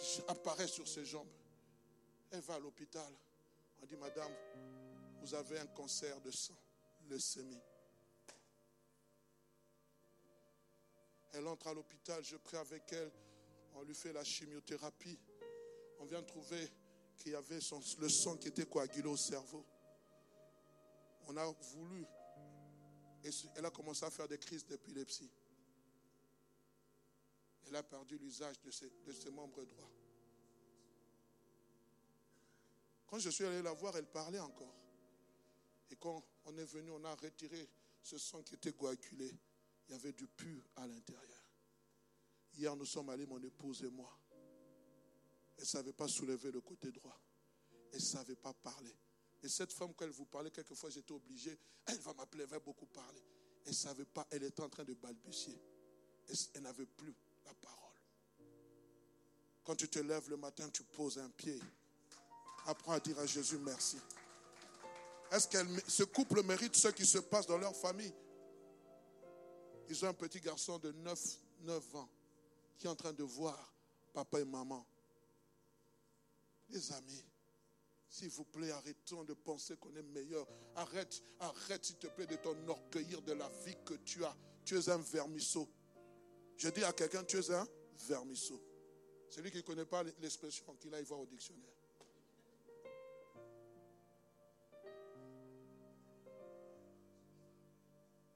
qui 0.00 0.20
apparaissent 0.26 0.72
sur 0.72 0.88
ses 0.88 1.04
jambes. 1.04 1.28
Elle 2.34 2.40
va 2.40 2.54
à 2.54 2.58
l'hôpital. 2.58 3.14
On 3.80 3.86
dit, 3.86 3.94
Madame, 3.94 4.32
vous 5.20 5.34
avez 5.34 5.60
un 5.60 5.68
cancer 5.68 6.20
de 6.20 6.32
sang, 6.32 6.56
leucémie. 7.08 7.62
Elle 11.32 11.46
entre 11.46 11.68
à 11.68 11.74
l'hôpital, 11.74 12.24
je 12.24 12.36
prie 12.36 12.56
avec 12.56 12.92
elle, 12.92 13.12
on 13.76 13.84
lui 13.84 13.94
fait 13.94 14.12
la 14.12 14.24
chimiothérapie. 14.24 15.16
On 16.00 16.06
vient 16.06 16.24
trouver 16.24 16.68
qu'il 17.18 17.30
y 17.30 17.34
avait 17.36 17.60
le 17.98 18.08
sang 18.08 18.36
qui 18.36 18.48
était 18.48 18.66
coagulé 18.66 19.06
au 19.06 19.16
cerveau. 19.16 19.64
On 21.28 21.36
a 21.36 21.46
voulu, 21.46 22.04
elle 23.54 23.64
a 23.64 23.70
commencé 23.70 24.04
à 24.04 24.10
faire 24.10 24.26
des 24.26 24.38
crises 24.38 24.66
d'épilepsie. 24.66 25.30
Elle 27.68 27.76
a 27.76 27.84
perdu 27.84 28.18
l'usage 28.18 28.60
de 28.60 28.70
de 29.06 29.12
ses 29.12 29.30
membres 29.30 29.64
droits. 29.64 30.03
Quand 33.14 33.20
je 33.20 33.30
suis 33.30 33.44
allé 33.44 33.62
la 33.62 33.72
voir, 33.72 33.96
elle 33.96 34.06
parlait 34.06 34.40
encore. 34.40 34.74
Et 35.88 35.94
quand 35.94 36.20
on 36.46 36.58
est 36.58 36.64
venu, 36.64 36.90
on 36.90 37.04
a 37.04 37.14
retiré 37.14 37.68
ce 38.02 38.18
sang 38.18 38.42
qui 38.42 38.56
était 38.56 38.72
coagulé. 38.72 39.32
Il 39.86 39.92
y 39.92 39.94
avait 39.94 40.12
du 40.12 40.26
pur 40.26 40.64
à 40.74 40.84
l'intérieur. 40.84 41.48
Hier, 42.54 42.74
nous 42.74 42.84
sommes 42.84 43.10
allés, 43.10 43.24
mon 43.24 43.40
épouse 43.40 43.84
et 43.84 43.88
moi. 43.88 44.18
Elle 45.56 45.62
ne 45.62 45.64
savait 45.64 45.92
pas 45.92 46.08
soulever 46.08 46.50
le 46.50 46.60
côté 46.60 46.90
droit. 46.90 47.16
Elle 47.92 48.00
ne 48.00 48.04
savait 48.04 48.34
pas 48.34 48.52
parler. 48.52 48.96
Et 49.44 49.48
cette 49.48 49.72
femme, 49.72 49.94
quand 49.94 50.06
elle 50.06 50.10
vous 50.10 50.26
parlait, 50.26 50.50
quelquefois 50.50 50.90
j'étais 50.90 51.12
obligé, 51.12 51.56
elle 51.86 52.00
va 52.00 52.14
m'appeler, 52.14 52.42
elle 52.42 52.50
va 52.50 52.58
beaucoup 52.58 52.86
parler. 52.86 53.22
Elle 53.64 53.70
ne 53.70 53.76
savait 53.76 54.06
pas, 54.06 54.26
elle 54.32 54.42
était 54.42 54.60
en 54.60 54.68
train 54.68 54.82
de 54.82 54.94
balbutier. 54.94 55.56
Elle 56.54 56.62
n'avait 56.62 56.86
plus 56.86 57.14
la 57.44 57.54
parole. 57.54 57.96
Quand 59.62 59.76
tu 59.76 59.88
te 59.88 60.00
lèves 60.00 60.28
le 60.30 60.36
matin, 60.36 60.68
tu 60.68 60.82
poses 60.82 61.18
un 61.18 61.30
pied. 61.30 61.60
Apprends 62.66 62.92
à 62.92 63.00
dire 63.00 63.18
à 63.18 63.26
Jésus 63.26 63.58
merci. 63.58 63.98
Est-ce 65.30 65.48
que 65.48 65.58
ce 65.88 66.04
couple 66.04 66.42
mérite 66.42 66.76
ce 66.76 66.88
qui 66.88 67.04
se 67.04 67.18
passe 67.18 67.46
dans 67.46 67.58
leur 67.58 67.74
famille? 67.74 68.12
Ils 69.88 70.04
ont 70.04 70.08
un 70.08 70.14
petit 70.14 70.40
garçon 70.40 70.78
de 70.78 70.92
9, 70.92 71.20
9 71.60 71.96
ans 71.96 72.08
qui 72.78 72.86
est 72.86 72.90
en 72.90 72.94
train 72.94 73.12
de 73.12 73.22
voir 73.22 73.74
papa 74.12 74.40
et 74.40 74.44
maman. 74.44 74.86
Les 76.70 76.92
amis, 76.92 77.24
s'il 78.08 78.30
vous 78.30 78.44
plaît, 78.44 78.70
arrêtons 78.70 79.24
de 79.24 79.34
penser 79.34 79.76
qu'on 79.76 79.94
est 79.96 80.02
meilleur. 80.02 80.46
Arrête, 80.76 81.22
arrête, 81.40 81.84
s'il 81.84 81.96
te 81.96 82.06
plaît, 82.06 82.26
de 82.26 82.36
t'enorgueillir 82.36 83.20
de 83.22 83.32
la 83.32 83.48
vie 83.66 83.76
que 83.84 83.94
tu 83.94 84.24
as. 84.24 84.36
Tu 84.64 84.78
es 84.78 84.88
un 84.88 84.98
vermisseau. 84.98 85.68
Je 86.56 86.68
dis 86.68 86.84
à 86.84 86.92
quelqu'un, 86.92 87.24
tu 87.24 87.38
es 87.38 87.50
un 87.50 87.66
vermisseau. 88.06 88.62
Celui 89.28 89.50
qui 89.50 89.58
ne 89.58 89.62
connaît 89.62 89.84
pas 89.84 90.02
l'expression, 90.20 90.64
qu'il 90.76 90.94
aille 90.94 91.04
voir 91.04 91.20
au 91.20 91.26
dictionnaire. 91.26 91.74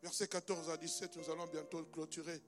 Verset 0.02 0.28
14 0.28 0.70
à 0.70 0.76
17, 0.76 1.16
nous 1.16 1.30
allons 1.32 1.46
bientôt 1.46 1.78
le 1.78 1.86
clôturer. 1.86 2.40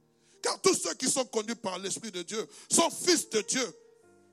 Car 0.42 0.60
tous 0.60 0.74
ceux 0.74 0.94
qui 0.94 1.10
sont 1.10 1.24
conduits 1.24 1.54
par 1.56 1.78
l'Esprit 1.78 2.10
de 2.10 2.22
Dieu 2.22 2.48
sont 2.70 2.90
fils 2.90 3.28
de 3.30 3.40
Dieu. 3.42 3.74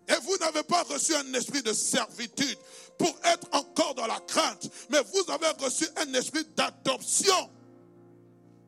Et 0.07 0.15
vous 0.23 0.37
n'avez 0.37 0.63
pas 0.63 0.83
reçu 0.83 1.13
un 1.15 1.33
esprit 1.33 1.61
de 1.61 1.73
servitude 1.73 2.57
pour 2.97 3.13
être 3.25 3.47
encore 3.51 3.93
dans 3.95 4.07
la 4.07 4.19
crainte, 4.21 4.69
mais 4.89 5.01
vous 5.01 5.31
avez 5.31 5.49
reçu 5.63 5.85
un 5.97 6.13
esprit 6.13 6.45
d'adoption 6.55 7.49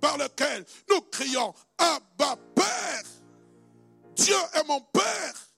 par 0.02 0.18
lequel 0.18 0.66
nous 0.90 1.02
crions 1.04 1.54
Abba 1.78 2.38
Père. 2.56 3.04
Dieu 4.16 4.36
est 4.54 4.68
mon 4.68 4.82
Père. 4.82 5.49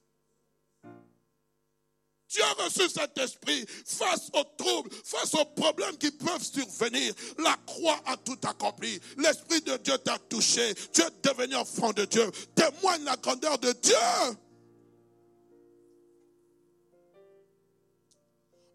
Tu 2.31 2.41
as 2.41 2.53
reçu 2.53 2.87
cet 2.89 3.17
esprit 3.17 3.65
face 3.85 4.29
aux 4.33 4.43
troubles, 4.57 4.89
face 5.03 5.33
aux 5.33 5.43
problèmes 5.45 5.97
qui 5.97 6.11
peuvent 6.11 6.41
survenir. 6.41 7.13
La 7.39 7.57
croix 7.65 7.99
a 8.05 8.15
tout 8.15 8.39
accompli. 8.43 9.01
L'esprit 9.17 9.61
de 9.61 9.75
Dieu 9.77 9.97
t'a 9.97 10.17
touché. 10.17 10.73
Tu 10.93 11.01
es 11.01 11.09
devenu 11.21 11.55
enfant 11.55 11.91
de 11.91 12.05
Dieu. 12.05 12.31
Témoigne 12.55 13.03
la 13.03 13.17
grandeur 13.17 13.59
de 13.59 13.73
Dieu. 13.73 14.37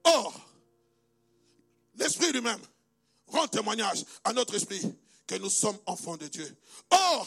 Or, 0.04 0.34
l'esprit 1.96 2.32
lui-même 2.32 2.61
rend 3.28 3.48
témoignage 3.48 4.04
à 4.24 4.34
notre 4.34 4.54
esprit 4.54 4.82
que 5.26 5.36
nous 5.36 5.50
sommes 5.50 5.78
enfants 5.86 6.18
de 6.18 6.28
Dieu. 6.28 6.54
Or, 6.90 7.26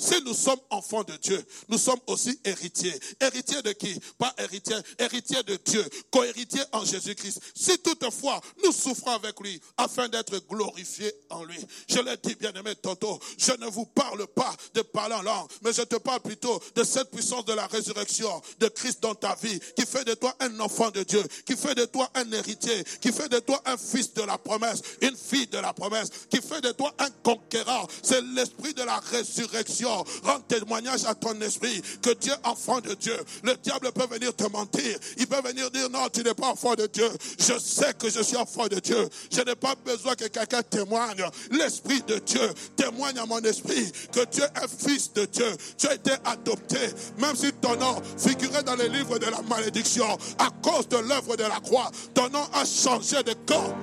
si 0.00 0.22
nous 0.24 0.34
sommes 0.34 0.60
enfants 0.70 1.04
de 1.04 1.14
Dieu, 1.16 1.44
nous 1.68 1.78
sommes 1.78 2.00
aussi 2.06 2.40
héritiers. 2.44 2.98
Héritiers 3.20 3.62
de 3.62 3.72
qui? 3.72 4.00
Pas 4.18 4.34
héritiers, 4.38 4.76
héritiers 4.98 5.42
de 5.42 5.56
Dieu, 5.64 5.84
co-héritiers 6.10 6.62
en 6.72 6.84
Jésus-Christ. 6.84 7.40
Si 7.54 7.78
toutefois 7.78 8.40
nous 8.64 8.72
souffrons 8.72 9.12
avec 9.12 9.38
lui 9.40 9.60
afin 9.76 10.08
d'être 10.08 10.38
glorifiés 10.48 11.12
en 11.28 11.44
lui. 11.44 11.58
Je 11.88 11.98
l'ai 12.00 12.16
dit 12.22 12.34
bien 12.34 12.52
aimé 12.54 12.74
tantôt, 12.76 13.20
je 13.38 13.52
ne 13.52 13.66
vous 13.66 13.86
parle 13.86 14.26
pas 14.28 14.54
de 14.74 14.80
parler 14.82 15.14
en 15.14 15.22
langue, 15.22 15.48
mais 15.62 15.72
je 15.72 15.82
te 15.82 15.96
parle 15.96 16.20
plutôt 16.20 16.60
de 16.74 16.82
cette 16.82 17.10
puissance 17.10 17.44
de 17.44 17.52
la 17.52 17.66
résurrection 17.66 18.40
de 18.58 18.68
Christ 18.68 19.02
dans 19.02 19.14
ta 19.14 19.34
vie 19.34 19.60
qui 19.76 19.84
fait 19.84 20.04
de 20.04 20.14
toi 20.14 20.34
un 20.40 20.58
enfant 20.60 20.90
de 20.90 21.02
Dieu, 21.02 21.22
qui 21.44 21.56
fait 21.56 21.74
de 21.74 21.84
toi 21.84 22.10
un 22.14 22.30
héritier, 22.32 22.84
qui 23.00 23.12
fait 23.12 23.28
de 23.28 23.38
toi 23.38 23.60
un 23.66 23.76
fils 23.76 24.14
de 24.14 24.22
la 24.22 24.38
promesse, 24.38 24.82
une 25.02 25.16
fille 25.16 25.46
de 25.46 25.58
la 25.58 25.72
promesse, 25.72 26.10
qui 26.30 26.40
fait 26.40 26.60
de 26.60 26.72
toi 26.72 26.94
un 26.98 27.10
conquérant. 27.22 27.86
C'est 28.02 28.22
l'esprit 28.22 28.74
de 28.74 28.82
la 28.82 28.98
résurrection 28.98 29.89
Rends 30.22 30.40
témoignage 30.48 31.04
à 31.04 31.14
ton 31.14 31.38
esprit 31.40 31.82
que 32.02 32.14
Dieu 32.14 32.32
est 32.32 32.48
enfant 32.48 32.80
de 32.80 32.94
Dieu. 32.94 33.16
Le 33.42 33.54
diable 33.56 33.92
peut 33.92 34.06
venir 34.10 34.34
te 34.34 34.48
mentir. 34.50 34.98
Il 35.18 35.26
peut 35.26 35.40
venir 35.44 35.70
dire 35.70 35.88
non, 35.90 36.08
tu 36.12 36.22
n'es 36.22 36.34
pas 36.34 36.48
enfant 36.48 36.74
de 36.74 36.86
Dieu. 36.86 37.08
Je 37.38 37.58
sais 37.58 37.92
que 37.94 38.10
je 38.10 38.22
suis 38.22 38.36
enfant 38.36 38.66
de 38.66 38.78
Dieu. 38.80 39.08
Je 39.30 39.40
n'ai 39.42 39.54
pas 39.54 39.74
besoin 39.84 40.14
que 40.14 40.26
quelqu'un 40.26 40.62
témoigne. 40.62 41.24
L'esprit 41.50 42.02
de 42.02 42.18
Dieu 42.18 42.50
témoigne 42.76 43.18
à 43.18 43.26
mon 43.26 43.40
esprit 43.40 43.90
que 44.12 44.24
Dieu 44.26 44.44
est 44.44 44.88
fils 44.88 45.12
de 45.12 45.24
Dieu. 45.24 45.56
Tu 45.78 45.86
as 45.86 45.94
été 45.94 46.12
adopté. 46.24 46.78
Même 47.18 47.36
si 47.36 47.52
ton 47.52 47.76
nom 47.76 48.00
figurait 48.16 48.62
dans 48.62 48.76
les 48.76 48.88
livres 48.88 49.18
de 49.18 49.26
la 49.26 49.42
malédiction 49.42 50.06
à 50.38 50.50
cause 50.62 50.88
de 50.88 50.96
l'œuvre 50.98 51.36
de 51.36 51.44
la 51.44 51.60
croix, 51.60 51.90
ton 52.14 52.28
nom 52.28 52.44
a 52.52 52.64
changé 52.64 53.22
de 53.22 53.34
corps. 53.46 53.74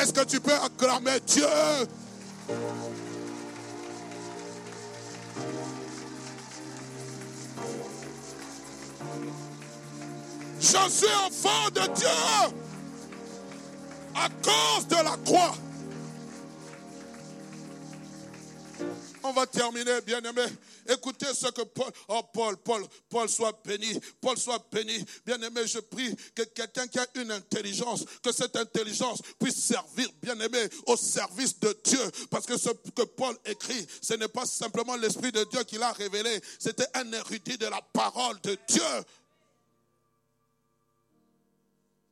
Est-ce 0.00 0.12
que 0.12 0.24
tu 0.24 0.40
peux 0.40 0.54
acclamer 0.54 1.18
Dieu? 1.26 1.46
Je 10.70 10.88
suis 10.88 11.06
enfant 11.26 11.68
de 11.74 11.94
Dieu 11.94 12.06
à 14.14 14.28
cause 14.40 14.86
de 14.86 14.94
la 14.94 15.16
croix. 15.24 15.54
On 19.24 19.32
va 19.32 19.46
terminer, 19.46 20.00
bien 20.06 20.20
aimé. 20.20 20.44
Écoutez 20.88 21.26
ce 21.34 21.48
que 21.48 21.62
Paul, 21.62 21.90
oh 22.08 22.22
Paul, 22.32 22.56
Paul, 22.56 22.84
Paul 23.08 23.28
soit 23.28 23.60
béni, 23.64 24.00
Paul 24.20 24.38
soit 24.38 24.64
béni. 24.72 25.04
Bien 25.26 25.40
aimé, 25.42 25.62
je 25.66 25.80
prie 25.80 26.14
que 26.34 26.42
quelqu'un 26.42 26.86
qui 26.86 26.98
a 27.00 27.06
une 27.16 27.32
intelligence, 27.32 28.04
que 28.22 28.32
cette 28.32 28.56
intelligence 28.56 29.20
puisse 29.38 29.56
servir, 29.56 30.08
bien 30.22 30.38
aimé, 30.38 30.68
au 30.86 30.96
service 30.96 31.58
de 31.58 31.76
Dieu. 31.84 32.00
Parce 32.30 32.46
que 32.46 32.56
ce 32.56 32.70
que 32.94 33.02
Paul 33.02 33.36
écrit, 33.44 33.86
ce 34.00 34.14
n'est 34.14 34.28
pas 34.28 34.46
simplement 34.46 34.96
l'Esprit 34.96 35.32
de 35.32 35.44
Dieu 35.50 35.64
qui 35.64 35.78
l'a 35.78 35.92
révélé, 35.92 36.40
c'était 36.58 36.86
un 36.94 37.12
érudit 37.12 37.58
de 37.58 37.66
la 37.66 37.80
parole 37.92 38.40
de 38.42 38.56
Dieu. 38.68 38.82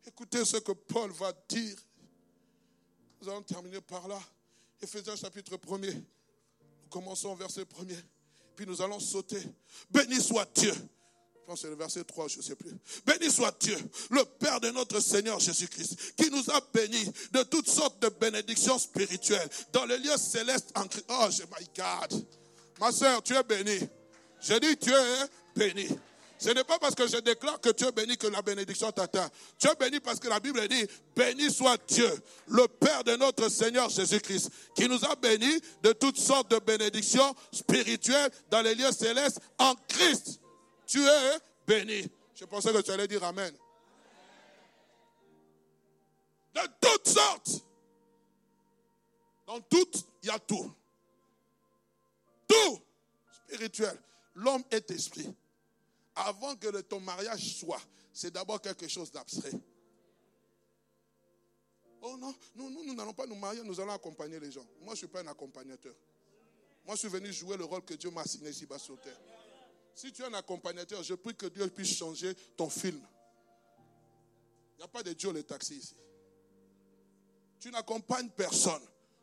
Écoutez 0.09 0.43
ce 0.47 0.57
que 0.57 0.73
Paul 0.73 1.11
va 1.13 1.33
dire. 1.51 1.77
Nous 3.21 3.29
allons 3.29 3.43
terminer 3.43 3.83
par 3.83 4.09
là. 4.09 4.19
Éphésiens 4.81 5.17
chapitre 5.17 5.55
1er. 5.57 5.93
Nous 5.93 6.89
commençons 6.89 7.29
au 7.29 7.35
verset 7.35 7.65
1er. 7.65 8.03
Puis 8.57 8.67
nous 8.67 8.81
allons 8.81 9.01
sauter. 9.01 9.43
Béni 9.91 10.19
soit 10.23 10.49
Dieu. 10.55 10.73
Je 10.73 11.45
pense 11.47 11.61
que 11.61 11.67
c'est 11.67 11.71
le 11.71 11.77
verset 11.77 12.05
3, 12.05 12.27
je 12.29 12.39
ne 12.39 12.43
sais 12.43 12.57
plus. 12.57 12.73
Béni 13.05 13.31
soit 13.31 13.55
Dieu, 13.61 13.77
le 14.11 14.25
Père 14.25 14.61
de 14.61 14.71
notre 14.71 14.99
Seigneur 15.01 15.39
Jésus-Christ, 15.41 16.15
qui 16.17 16.31
nous 16.31 16.51
a 16.51 16.61
bénis 16.73 17.05
de 17.33 17.43
toutes 17.43 17.69
sortes 17.69 18.01
de 18.01 18.09
bénédictions 18.09 18.79
spirituelles 18.79 19.49
dans 19.73 19.85
les 19.85 19.99
lieux 19.99 20.17
célestes 20.17 20.73
en 20.75 20.89
Christ. 20.89 21.05
Oh, 21.11 21.29
my 21.59 21.67
God. 21.77 22.27
Ma 22.81 22.93
soeur, 22.93 23.23
tu 23.23 23.35
es 23.35 23.43
béni. 23.43 23.87
Je 24.41 24.55
dis, 24.55 24.77
tu 24.79 24.91
es 24.91 25.29
béni. 25.55 25.89
Ce 26.39 26.51
n'est 26.51 26.65
pas 26.65 26.79
parce 26.79 26.95
que 26.95 27.07
je 27.09 27.17
déclare 27.17 27.61
que 27.61 27.71
tu 27.71 27.85
es 27.85 27.91
béni 27.91 28.17
que 28.17 28.29
la 28.29 28.43
bénédiction 28.43 28.93
t'atteint. 28.93 29.29
Tu 29.59 29.67
es 29.67 29.75
béni 29.75 29.99
parce 29.99 30.21
que 30.21 30.29
la 30.29 30.39
Bible 30.39 30.67
dit, 30.69 30.87
béni 31.17 31.51
soit 31.51 31.77
Dieu, 31.89 32.11
le 32.47 32.69
Père 32.69 33.03
de 33.03 33.17
notre 33.17 33.49
Seigneur 33.49 33.91
Jésus-Christ, 33.91 34.51
qui 34.77 34.89
nous 34.89 35.05
a 35.05 35.17
bénis 35.17 35.61
de 35.83 35.93
toutes 35.93 36.19
sortes 36.19 36.51
de 36.53 36.59
bénédictions 36.61 37.35
spirituelles 37.53 38.31
dans 38.51 38.63
les 38.63 38.77
lieux 38.77 38.93
célestes 38.93 39.41
en 39.59 39.75
Christ. 39.89 40.41
Tu 40.87 41.05
es 41.05 41.39
béni. 41.67 42.09
Je 42.37 42.45
pensais 42.45 42.73
que 42.73 42.83
tu 42.83 42.93
allais 42.93 43.09
dire 43.09 43.25
Amen. 43.25 43.53
De 46.55 46.61
toutes 46.81 47.09
sortes. 47.09 47.65
Dans 49.45 49.61
toutes, 49.61 50.05
il 50.23 50.29
y 50.29 50.31
a 50.31 50.39
tout. 50.39 50.73
Tout 52.47 52.81
spirituel. 53.47 54.01
L'homme 54.37 54.63
est 54.71 54.89
esprit 54.93 55.35
avant 56.19 56.57
que 56.57 56.81
ton 56.83 57.01
mariage 57.01 57.59
soit, 57.59 57.81
c'est 58.13 58.33
d'abord 58.33 58.61
quelque 58.61 58.89
chose 58.89 59.11
d'abstrait. 59.11 59.53
Oh 62.01 62.17
non, 62.17 62.35
nous, 62.55 62.71
nous, 62.71 62.95
n'allons 62.95 63.13
pas 63.13 63.27
nous 63.27 63.35
marier, 63.35 63.63
nous 63.63 63.79
allons 63.81 63.93
accompagner 63.93 64.39
les 64.39 64.51
gens. 64.51 64.67
Moi, 64.81 64.89
je 64.89 64.91
ne 64.91 64.97
suis 64.97 65.07
pas 65.09 65.21
un 65.21 65.27
accompagnateur. 65.27 65.95
Moi, 66.85 66.95
je 66.95 67.01
suis 67.01 67.09
venu 67.09 67.33
jouer 67.33 67.57
le 67.57 67.65
rôle 67.65 67.85
que 67.85 67.95
Dieu 67.95 68.11
m'a 68.11 68.23
assigné 68.23 68.51
ici-bas 68.51 68.79
sur 68.79 69.01
terre. 69.01 69.19
Si 69.95 70.13
tu 70.13 70.23
es 70.23 70.27
un 70.27 70.35
accompagnateur, 70.35 71.03
je 71.03 71.15
prie 71.15 71.35
que 71.35 71.47
Dieu 71.47 71.69
puisse 71.69 71.97
changer 71.97 72.35
ton 72.57 72.69
film. 72.69 73.01
Il 74.75 74.79
n'y 74.79 74.85
a 74.85 74.89
pas 74.89 75.03
de 75.03 75.13
Dieu 75.13 75.33
le 75.33 75.43
taxi 75.43 75.77
ici. 75.77 75.97
Tu 77.59 77.71
n'accompagnes 77.71 78.31
personne. 78.31 78.83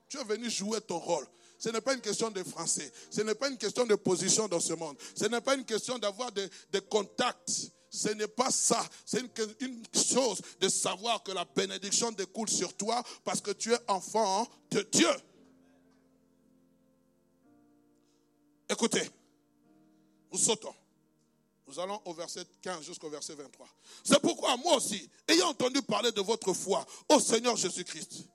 Tu 0.10 0.20
es 0.20 0.24
venu 0.24 0.50
jouer 0.50 0.82
ton 0.82 1.00
rôle. 1.00 1.26
Ce 1.58 1.70
n'est 1.70 1.82
pas 1.82 1.94
une 1.94 2.02
question 2.02 2.30
de 2.32 2.44
français. 2.44 2.92
Ce 3.10 3.22
n'est 3.22 3.36
pas 3.36 3.50
une 3.50 3.58
question 3.58 3.86
de 3.86 3.96
position 3.96 4.48
dans 4.48 4.60
ce 4.60 4.74
monde. 4.74 4.98
Ce 5.16 5.26
n'est 5.26 5.42
pas 5.42 5.56
une 5.56 5.66
question 5.66 5.98
d'avoir 5.98 6.32
des, 6.32 6.50
contacts. 6.90 7.72
Ce 7.90 8.10
n'est 8.10 8.28
pas 8.28 8.52
ça. 8.52 8.86
C'est 9.06 9.22
une, 9.60 9.84
chose 9.94 10.42
de 10.60 10.70
savoir 10.70 11.24
que 11.24 11.32
la 11.32 11.46
bénédiction 11.46 12.12
découle 12.12 12.50
sur 12.50 12.74
toi 12.76 13.02
parce 13.24 13.42
que 13.42 13.52
tu 13.52 13.74
es 13.74 13.80
enfant 13.88 14.48
de 14.72 14.82
Dieu. 14.92 15.10
Écoutez, 18.70 19.10
nous 20.32 20.40
sautons. 20.40 20.74
Nous 21.68 21.80
allons 21.80 22.00
au 22.06 22.14
verset 22.14 22.46
15 22.62 22.84
jusqu'au 22.84 23.10
verset 23.10 23.34
23. 23.34 23.68
C'est 24.04 24.20
pourquoi 24.20 24.56
moi 24.58 24.76
aussi, 24.76 25.10
ayant 25.28 25.50
entendu 25.50 25.82
parler 25.82 26.12
de 26.12 26.22
votre 26.22 26.54
foi 26.54 26.86
au 27.10 27.20
Seigneur 27.20 27.56
Jésus-Christ, 27.56 28.28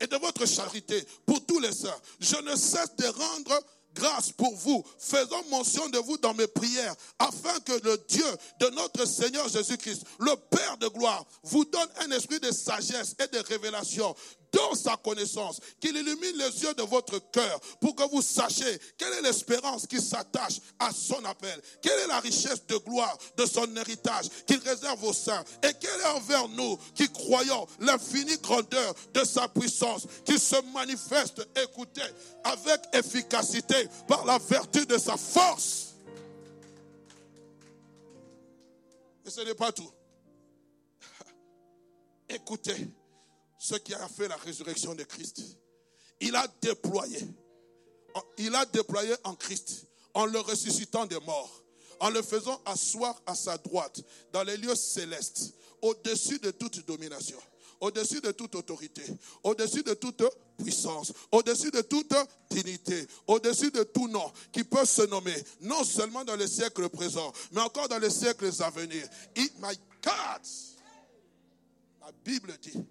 et 0.00 0.06
de 0.06 0.16
votre 0.16 0.46
charité 0.46 1.04
pour 1.26 1.44
tous 1.46 1.60
les 1.60 1.72
saints. 1.72 2.00
Je 2.20 2.36
ne 2.36 2.56
cesse 2.56 2.94
de 2.96 3.06
rendre 3.06 3.60
grâce 3.94 4.32
pour 4.32 4.54
vous, 4.56 4.84
faisant 4.98 5.42
mention 5.50 5.88
de 5.88 5.98
vous 5.98 6.18
dans 6.18 6.34
mes 6.34 6.48
prières, 6.48 6.94
afin 7.18 7.58
que 7.60 7.72
le 7.84 7.96
Dieu 8.08 8.26
de 8.60 8.66
notre 8.70 9.06
Seigneur 9.06 9.48
Jésus-Christ, 9.48 10.02
le 10.18 10.34
Père 10.50 10.76
de 10.78 10.88
gloire, 10.88 11.24
vous 11.44 11.64
donne 11.64 11.88
un 12.00 12.10
esprit 12.10 12.40
de 12.40 12.50
sagesse 12.50 13.14
et 13.22 13.28
de 13.28 13.42
révélation 13.46 14.14
dans 14.54 14.74
sa 14.74 14.96
connaissance, 14.96 15.60
qu'il 15.80 15.96
illumine 15.96 16.36
les 16.36 16.62
yeux 16.62 16.74
de 16.74 16.82
votre 16.82 17.18
cœur 17.30 17.60
pour 17.80 17.94
que 17.94 18.08
vous 18.10 18.22
sachiez 18.22 18.78
quelle 18.96 19.12
est 19.14 19.22
l'espérance 19.22 19.86
qui 19.86 20.00
s'attache 20.00 20.60
à 20.78 20.92
son 20.92 21.22
appel, 21.24 21.60
quelle 21.82 21.98
est 22.00 22.06
la 22.06 22.20
richesse 22.20 22.64
de 22.66 22.76
gloire 22.76 23.16
de 23.36 23.46
son 23.46 23.74
héritage 23.76 24.26
qu'il 24.46 24.58
réserve 24.60 25.02
aux 25.04 25.12
saints 25.12 25.44
et 25.62 25.72
quelle 25.80 26.00
est 26.00 26.16
envers 26.16 26.48
nous 26.48 26.78
qui 26.94 27.10
croyons 27.10 27.66
l'infinie 27.80 28.38
grandeur 28.38 28.94
de 29.12 29.24
sa 29.24 29.48
puissance 29.48 30.06
qui 30.24 30.38
se 30.38 30.56
manifeste, 30.72 31.46
écoutez, 31.62 32.02
avec 32.44 32.80
efficacité 32.92 33.88
par 34.06 34.24
la 34.24 34.38
vertu 34.38 34.86
de 34.86 34.98
sa 34.98 35.16
force. 35.16 35.94
Et 39.26 39.30
ce 39.30 39.40
n'est 39.40 39.54
pas 39.54 39.72
tout. 39.72 39.90
Écoutez, 42.28 42.90
ce 43.64 43.76
qui 43.76 43.94
a 43.94 44.08
fait 44.08 44.28
la 44.28 44.36
résurrection 44.36 44.94
de 44.94 45.04
Christ. 45.04 45.40
Il 46.20 46.36
a 46.36 46.46
déployé, 46.60 47.18
il 48.36 48.54
a 48.54 48.66
déployé 48.66 49.14
en 49.24 49.34
Christ, 49.34 49.86
en 50.12 50.26
le 50.26 50.38
ressuscitant 50.38 51.06
des 51.06 51.18
morts, 51.20 51.64
en 51.98 52.10
le 52.10 52.20
faisant 52.20 52.60
asseoir 52.66 53.22
à 53.24 53.34
sa 53.34 53.56
droite 53.56 54.02
dans 54.34 54.42
les 54.42 54.58
lieux 54.58 54.74
célestes, 54.74 55.54
au-dessus 55.80 56.38
de 56.40 56.50
toute 56.50 56.84
domination, 56.84 57.38
au-dessus 57.80 58.20
de 58.20 58.32
toute 58.32 58.54
autorité, 58.54 59.02
au-dessus 59.42 59.82
de 59.82 59.94
toute 59.94 60.22
puissance, 60.58 61.14
au-dessus 61.32 61.70
de 61.70 61.80
toute 61.80 62.12
dignité, 62.50 63.06
au-dessus 63.26 63.70
de 63.70 63.82
tout 63.82 64.08
nom 64.08 64.30
qui 64.52 64.62
peut 64.62 64.84
se 64.84 65.06
nommer, 65.06 65.42
non 65.62 65.84
seulement 65.84 66.22
dans 66.22 66.36
les 66.36 66.48
siècles 66.48 66.90
présents, 66.90 67.32
mais 67.52 67.62
encore 67.62 67.88
dans 67.88 67.98
les 67.98 68.10
siècles 68.10 68.50
à 68.60 68.68
venir. 68.68 69.08
It, 69.34 69.54
my 69.58 69.74
God! 70.02 70.42
La 72.02 72.12
Bible 72.22 72.58
dit 72.60 72.84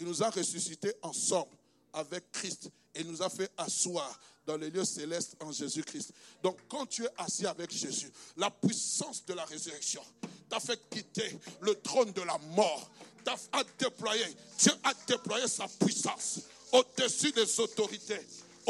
il 0.00 0.06
nous 0.06 0.22
a 0.22 0.30
ressuscités 0.30 0.92
ensemble 1.02 1.50
avec 1.92 2.30
Christ 2.32 2.70
et 2.94 3.04
nous 3.04 3.22
a 3.22 3.28
fait 3.28 3.50
asseoir 3.56 4.18
dans 4.46 4.56
les 4.56 4.70
lieux 4.70 4.84
célestes 4.84 5.36
en 5.40 5.52
Jésus-Christ. 5.52 6.12
Donc 6.42 6.56
quand 6.68 6.86
tu 6.86 7.04
es 7.04 7.10
assis 7.18 7.46
avec 7.46 7.70
Jésus, 7.70 8.10
la 8.36 8.50
puissance 8.50 9.24
de 9.26 9.34
la 9.34 9.44
résurrection 9.44 10.02
t'a 10.48 10.58
fait 10.58 10.80
quitter 10.90 11.38
le 11.60 11.74
trône 11.76 12.12
de 12.12 12.22
la 12.22 12.38
mort, 12.56 12.90
t'a 13.24 13.36
déployé, 13.78 14.24
Dieu 14.58 14.72
a 14.82 14.92
déployé 15.06 15.46
sa 15.46 15.68
puissance 15.68 16.40
au-dessus 16.72 17.32
des 17.32 17.60
autorités 17.60 18.20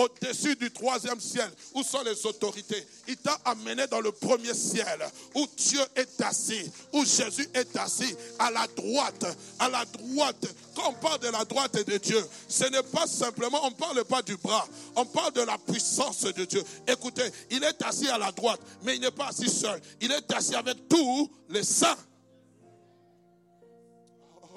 au-dessus 0.00 0.56
du 0.56 0.70
troisième 0.70 1.20
ciel, 1.20 1.50
où 1.74 1.82
sont 1.82 2.02
les 2.02 2.26
autorités. 2.26 2.86
Il 3.08 3.16
t'a 3.16 3.38
amené 3.44 3.86
dans 3.86 4.00
le 4.00 4.12
premier 4.12 4.54
ciel, 4.54 4.98
où 5.34 5.46
Dieu 5.56 5.80
est 5.94 6.20
assis, 6.22 6.70
où 6.92 7.04
Jésus 7.04 7.48
est 7.54 7.76
assis, 7.76 8.14
à 8.38 8.50
la 8.50 8.66
droite, 8.68 9.26
à 9.58 9.68
la 9.68 9.84
droite. 9.84 10.46
Quand 10.74 10.90
on 10.90 10.92
parle 10.94 11.20
de 11.20 11.28
la 11.28 11.44
droite 11.44 11.86
de 11.86 11.96
Dieu, 11.98 12.24
ce 12.48 12.64
n'est 12.64 12.82
pas 12.82 13.06
simplement, 13.06 13.60
on 13.64 13.70
ne 13.70 13.74
parle 13.74 14.04
pas 14.04 14.22
du 14.22 14.36
bras, 14.36 14.66
on 14.96 15.04
parle 15.04 15.32
de 15.32 15.42
la 15.42 15.58
puissance 15.58 16.22
de 16.22 16.44
Dieu. 16.44 16.62
Écoutez, 16.86 17.30
il 17.50 17.62
est 17.62 17.82
assis 17.82 18.08
à 18.08 18.18
la 18.18 18.32
droite, 18.32 18.60
mais 18.82 18.96
il 18.96 19.00
n'est 19.00 19.10
pas 19.10 19.28
assis 19.28 19.50
seul. 19.50 19.80
Il 20.00 20.10
est 20.12 20.32
assis 20.32 20.54
avec 20.54 20.88
tous 20.88 21.30
les 21.48 21.64
saints. 21.64 21.96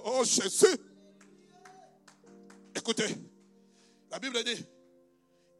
Oh 0.05 0.23
Jésus. 0.23 0.77
Écoutez, 2.75 3.15
la 4.11 4.19
Bible 4.19 4.43
dit, 4.43 4.65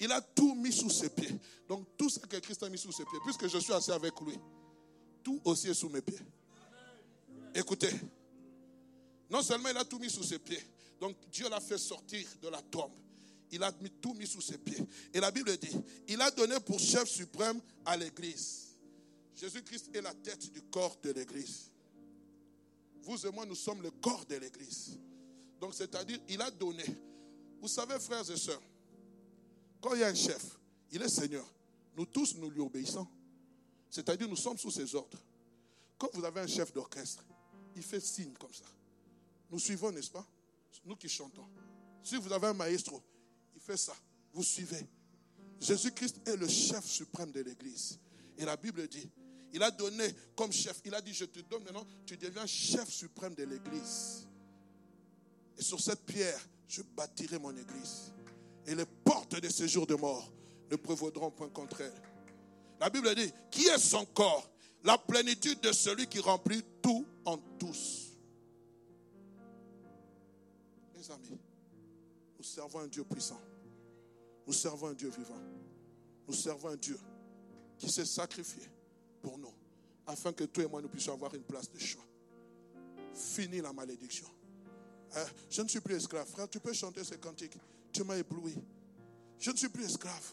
il 0.04 0.12
a 0.12 0.22
tout 0.22 0.54
mis 0.56 0.74
sous 0.74 0.89
ses 0.89 1.10
pieds. 1.10 1.34
Donc 1.68 1.88
tout 1.97 2.10
ce 2.10 2.20
que 2.20 2.38
Christ 2.38 2.62
a 2.64 2.70
mis 2.70 2.78
sous 2.78 2.91
ses 2.91 3.06
pieds, 3.06 3.20
puisque 3.24 3.47
je 3.47 3.58
suis 3.58 3.72
assis 3.72 3.91
avec 3.91 4.20
lui, 4.20 4.38
tout 5.24 5.39
aussi 5.45 5.70
est 5.70 5.74
sous 5.74 5.89
mes 5.89 6.01
pieds. 6.01 6.20
Écoutez, 7.56 7.91
non 9.30 9.41
seulement 9.41 9.70
il 9.70 9.78
a 9.78 9.86
tout 9.86 9.99
mis 9.99 10.10
sous 10.10 10.24
ses 10.24 10.39
pieds, 10.39 10.62
donc 10.99 11.16
Dieu 11.32 11.49
l'a 11.49 11.62
fait 11.62 11.78
sortir 11.78 12.28
de 12.41 12.49
la 12.49 12.62
tombe. 12.62 12.91
Il 13.51 13.64
a 13.64 13.72
tout 14.01 14.14
mis 14.16 14.28
sous 14.28 14.41
ses 14.41 14.58
pieds. 14.58 14.84
Et 15.14 15.20
la 15.20 15.30
Bible 15.30 15.56
dit, 15.58 15.78
il 16.08 16.20
a 16.22 16.32
donné 16.32 16.60
pour 16.60 16.80
chef 16.80 17.08
suprême 17.08 17.62
à 17.86 17.95
l'Église. 17.95 18.70
Jésus-Christ 19.36 19.91
est 19.93 20.01
la 20.01 20.14
tête 20.14 20.51
du 20.51 20.62
corps 20.64 20.97
de 21.04 21.12
l'Église. 21.12 21.70
Vous 23.04 23.28
et 23.28 23.32
moi, 23.32 23.45
nous 23.45 23.56
sommes 23.56 23.82
le 23.84 23.91
corps 23.91 24.26
de 24.26 24.38
l'Église. 24.38 24.97
Donc, 25.60 25.76
c'est-à-dire, 25.76 26.20
il 26.30 26.41
a 26.41 26.49
donné. 26.49 26.84
Vous 27.62 27.68
savez, 27.68 27.99
frères 27.99 28.28
et 28.30 28.38
sœurs, 28.38 28.62
quand 29.84 29.93
il 29.95 29.99
y 29.99 30.03
a 30.03 30.07
un 30.07 30.15
chef, 30.15 30.57
il 30.93 31.01
est 31.01 31.09
Seigneur. 31.09 31.45
Nous 31.97 32.05
tous, 32.05 32.36
nous 32.38 32.49
lui 32.49 32.61
obéissons. 32.61 33.05
C'est-à-dire, 33.89 34.29
nous 34.29 34.38
sommes 34.38 34.57
sous 34.57 34.71
ses 34.71 34.95
ordres. 34.95 35.19
Quand 35.97 36.07
vous 36.13 36.23
avez 36.23 36.39
un 36.39 36.47
chef 36.47 36.71
d'orchestre, 36.71 37.23
il 37.75 37.84
fait 37.84 37.99
signe 37.99 38.31
comme 38.39 38.53
ça. 38.53 38.63
Nous 39.51 39.59
suivons, 39.59 39.91
n'est-ce 39.91 40.09
pas? 40.09 40.25
Nous 40.86 40.95
qui 40.95 41.09
chantons. 41.09 41.45
Si 42.01 42.15
vous 42.15 42.31
avez 42.31 42.47
un 42.47 42.53
maestro, 42.53 43.03
il 43.53 43.61
fait 43.61 43.75
ça. 43.75 43.93
Vous 44.31 44.41
suivez. 44.41 44.88
Jésus-Christ 45.59 46.27
est 46.27 46.38
le 46.38 46.47
chef 46.47 46.86
suprême 46.86 47.31
de 47.31 47.41
l'Église. 47.41 47.99
Et 48.38 48.45
la 48.45 48.55
Bible 48.55 48.88
dit, 48.88 49.09
il 49.51 49.61
a 49.61 49.69
donné 49.69 50.15
comme 50.36 50.51
chef, 50.53 50.81
il 50.86 50.95
a 50.95 51.01
dit, 51.01 51.13
je 51.13 51.25
te 51.25 51.39
donne 51.41 51.63
maintenant, 51.63 51.86
tu 52.05 52.15
deviens 52.15 52.45
chef 52.47 52.89
suprême 52.89 53.36
de 53.36 53.43
l'Église. 53.43 54.27
Et 55.57 55.61
sur 55.61 55.79
cette 55.81 56.05
pierre, 56.05 56.39
je 56.69 56.81
bâtirai 56.81 57.38
mon 57.38 57.55
Église 57.55 58.13
et 58.65 58.75
les 58.75 58.86
portes 59.14 59.39
de 59.39 59.49
séjour 59.49 59.86
de 59.86 59.93
mort 59.93 60.32
ne 60.72 60.76
prévaudront 60.76 61.30
point 61.30 61.49
contre 61.49 61.82
elle. 61.82 62.01
La 62.80 62.89
Bible 62.89 63.14
dit, 63.14 63.32
qui 63.51 63.68
est 63.68 63.78
son 63.78 64.05
corps? 64.05 64.49
La 64.84 64.97
plénitude 64.97 65.61
de 65.61 65.72
celui 65.72 66.07
qui 66.07 66.20
remplit 66.20 66.64
tout 66.82 67.05
en 67.24 67.38
tous. 67.38 68.11
Mes 70.95 71.11
amis, 71.11 71.38
nous 72.38 72.43
servons 72.43 72.80
un 72.80 72.88
Dieu 72.88 73.03
puissant. 73.03 73.39
Nous 74.47 74.53
servons 74.53 74.88
un 74.88 74.93
Dieu 74.93 75.09
vivant. 75.09 75.39
Nous 76.28 76.34
servons 76.34 76.70
un 76.70 76.76
Dieu 76.76 76.99
qui 77.78 77.89
s'est 77.89 78.05
sacrifié 78.05 78.64
pour 79.22 79.38
nous, 79.38 79.53
afin 80.07 80.34
que 80.34 80.43
toi 80.45 80.64
et 80.64 80.68
moi 80.68 80.82
nous 80.82 80.89
puissions 80.89 81.14
avoir 81.14 81.34
une 81.36 81.43
place 81.43 81.72
de 81.72 81.80
choix. 81.80 82.03
Fini 83.14 83.61
la 83.61 83.72
malédiction. 83.72 84.28
Hein? 85.16 85.26
Je 85.49 85.61
ne 85.61 85.68
suis 85.68 85.80
plus 85.80 85.95
esclave. 85.95 86.28
Frère, 86.28 86.49
tu 86.49 86.59
peux 86.59 86.74
chanter 86.74 87.03
ces 87.03 87.18
cantiques. 87.18 87.57
Tu 87.91 88.03
m'as 88.03 88.18
ébloui. 88.18 88.55
Je 89.44 89.52
ne 89.52 89.58
suis 89.58 89.68
plus 89.68 89.84
esclave. 89.84 90.32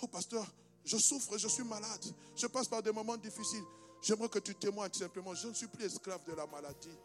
Oh, 0.00 0.06
pasteur, 0.06 0.46
je 0.84 0.96
souffre, 0.96 1.36
je 1.36 1.48
suis 1.48 1.64
malade. 1.64 2.14
Je 2.36 2.46
passe 2.46 2.68
par 2.68 2.80
des 2.80 2.92
moments 2.92 3.16
difficiles. 3.16 3.64
J'aimerais 4.02 4.28
que 4.28 4.38
tu 4.38 4.54
témoignes 4.54 4.92
simplement. 4.92 5.34
Je 5.34 5.48
ne 5.48 5.52
suis 5.52 5.66
plus 5.66 5.86
esclave 5.86 6.20
de 6.24 6.32
la 6.32 6.46
maladie. 6.46 6.96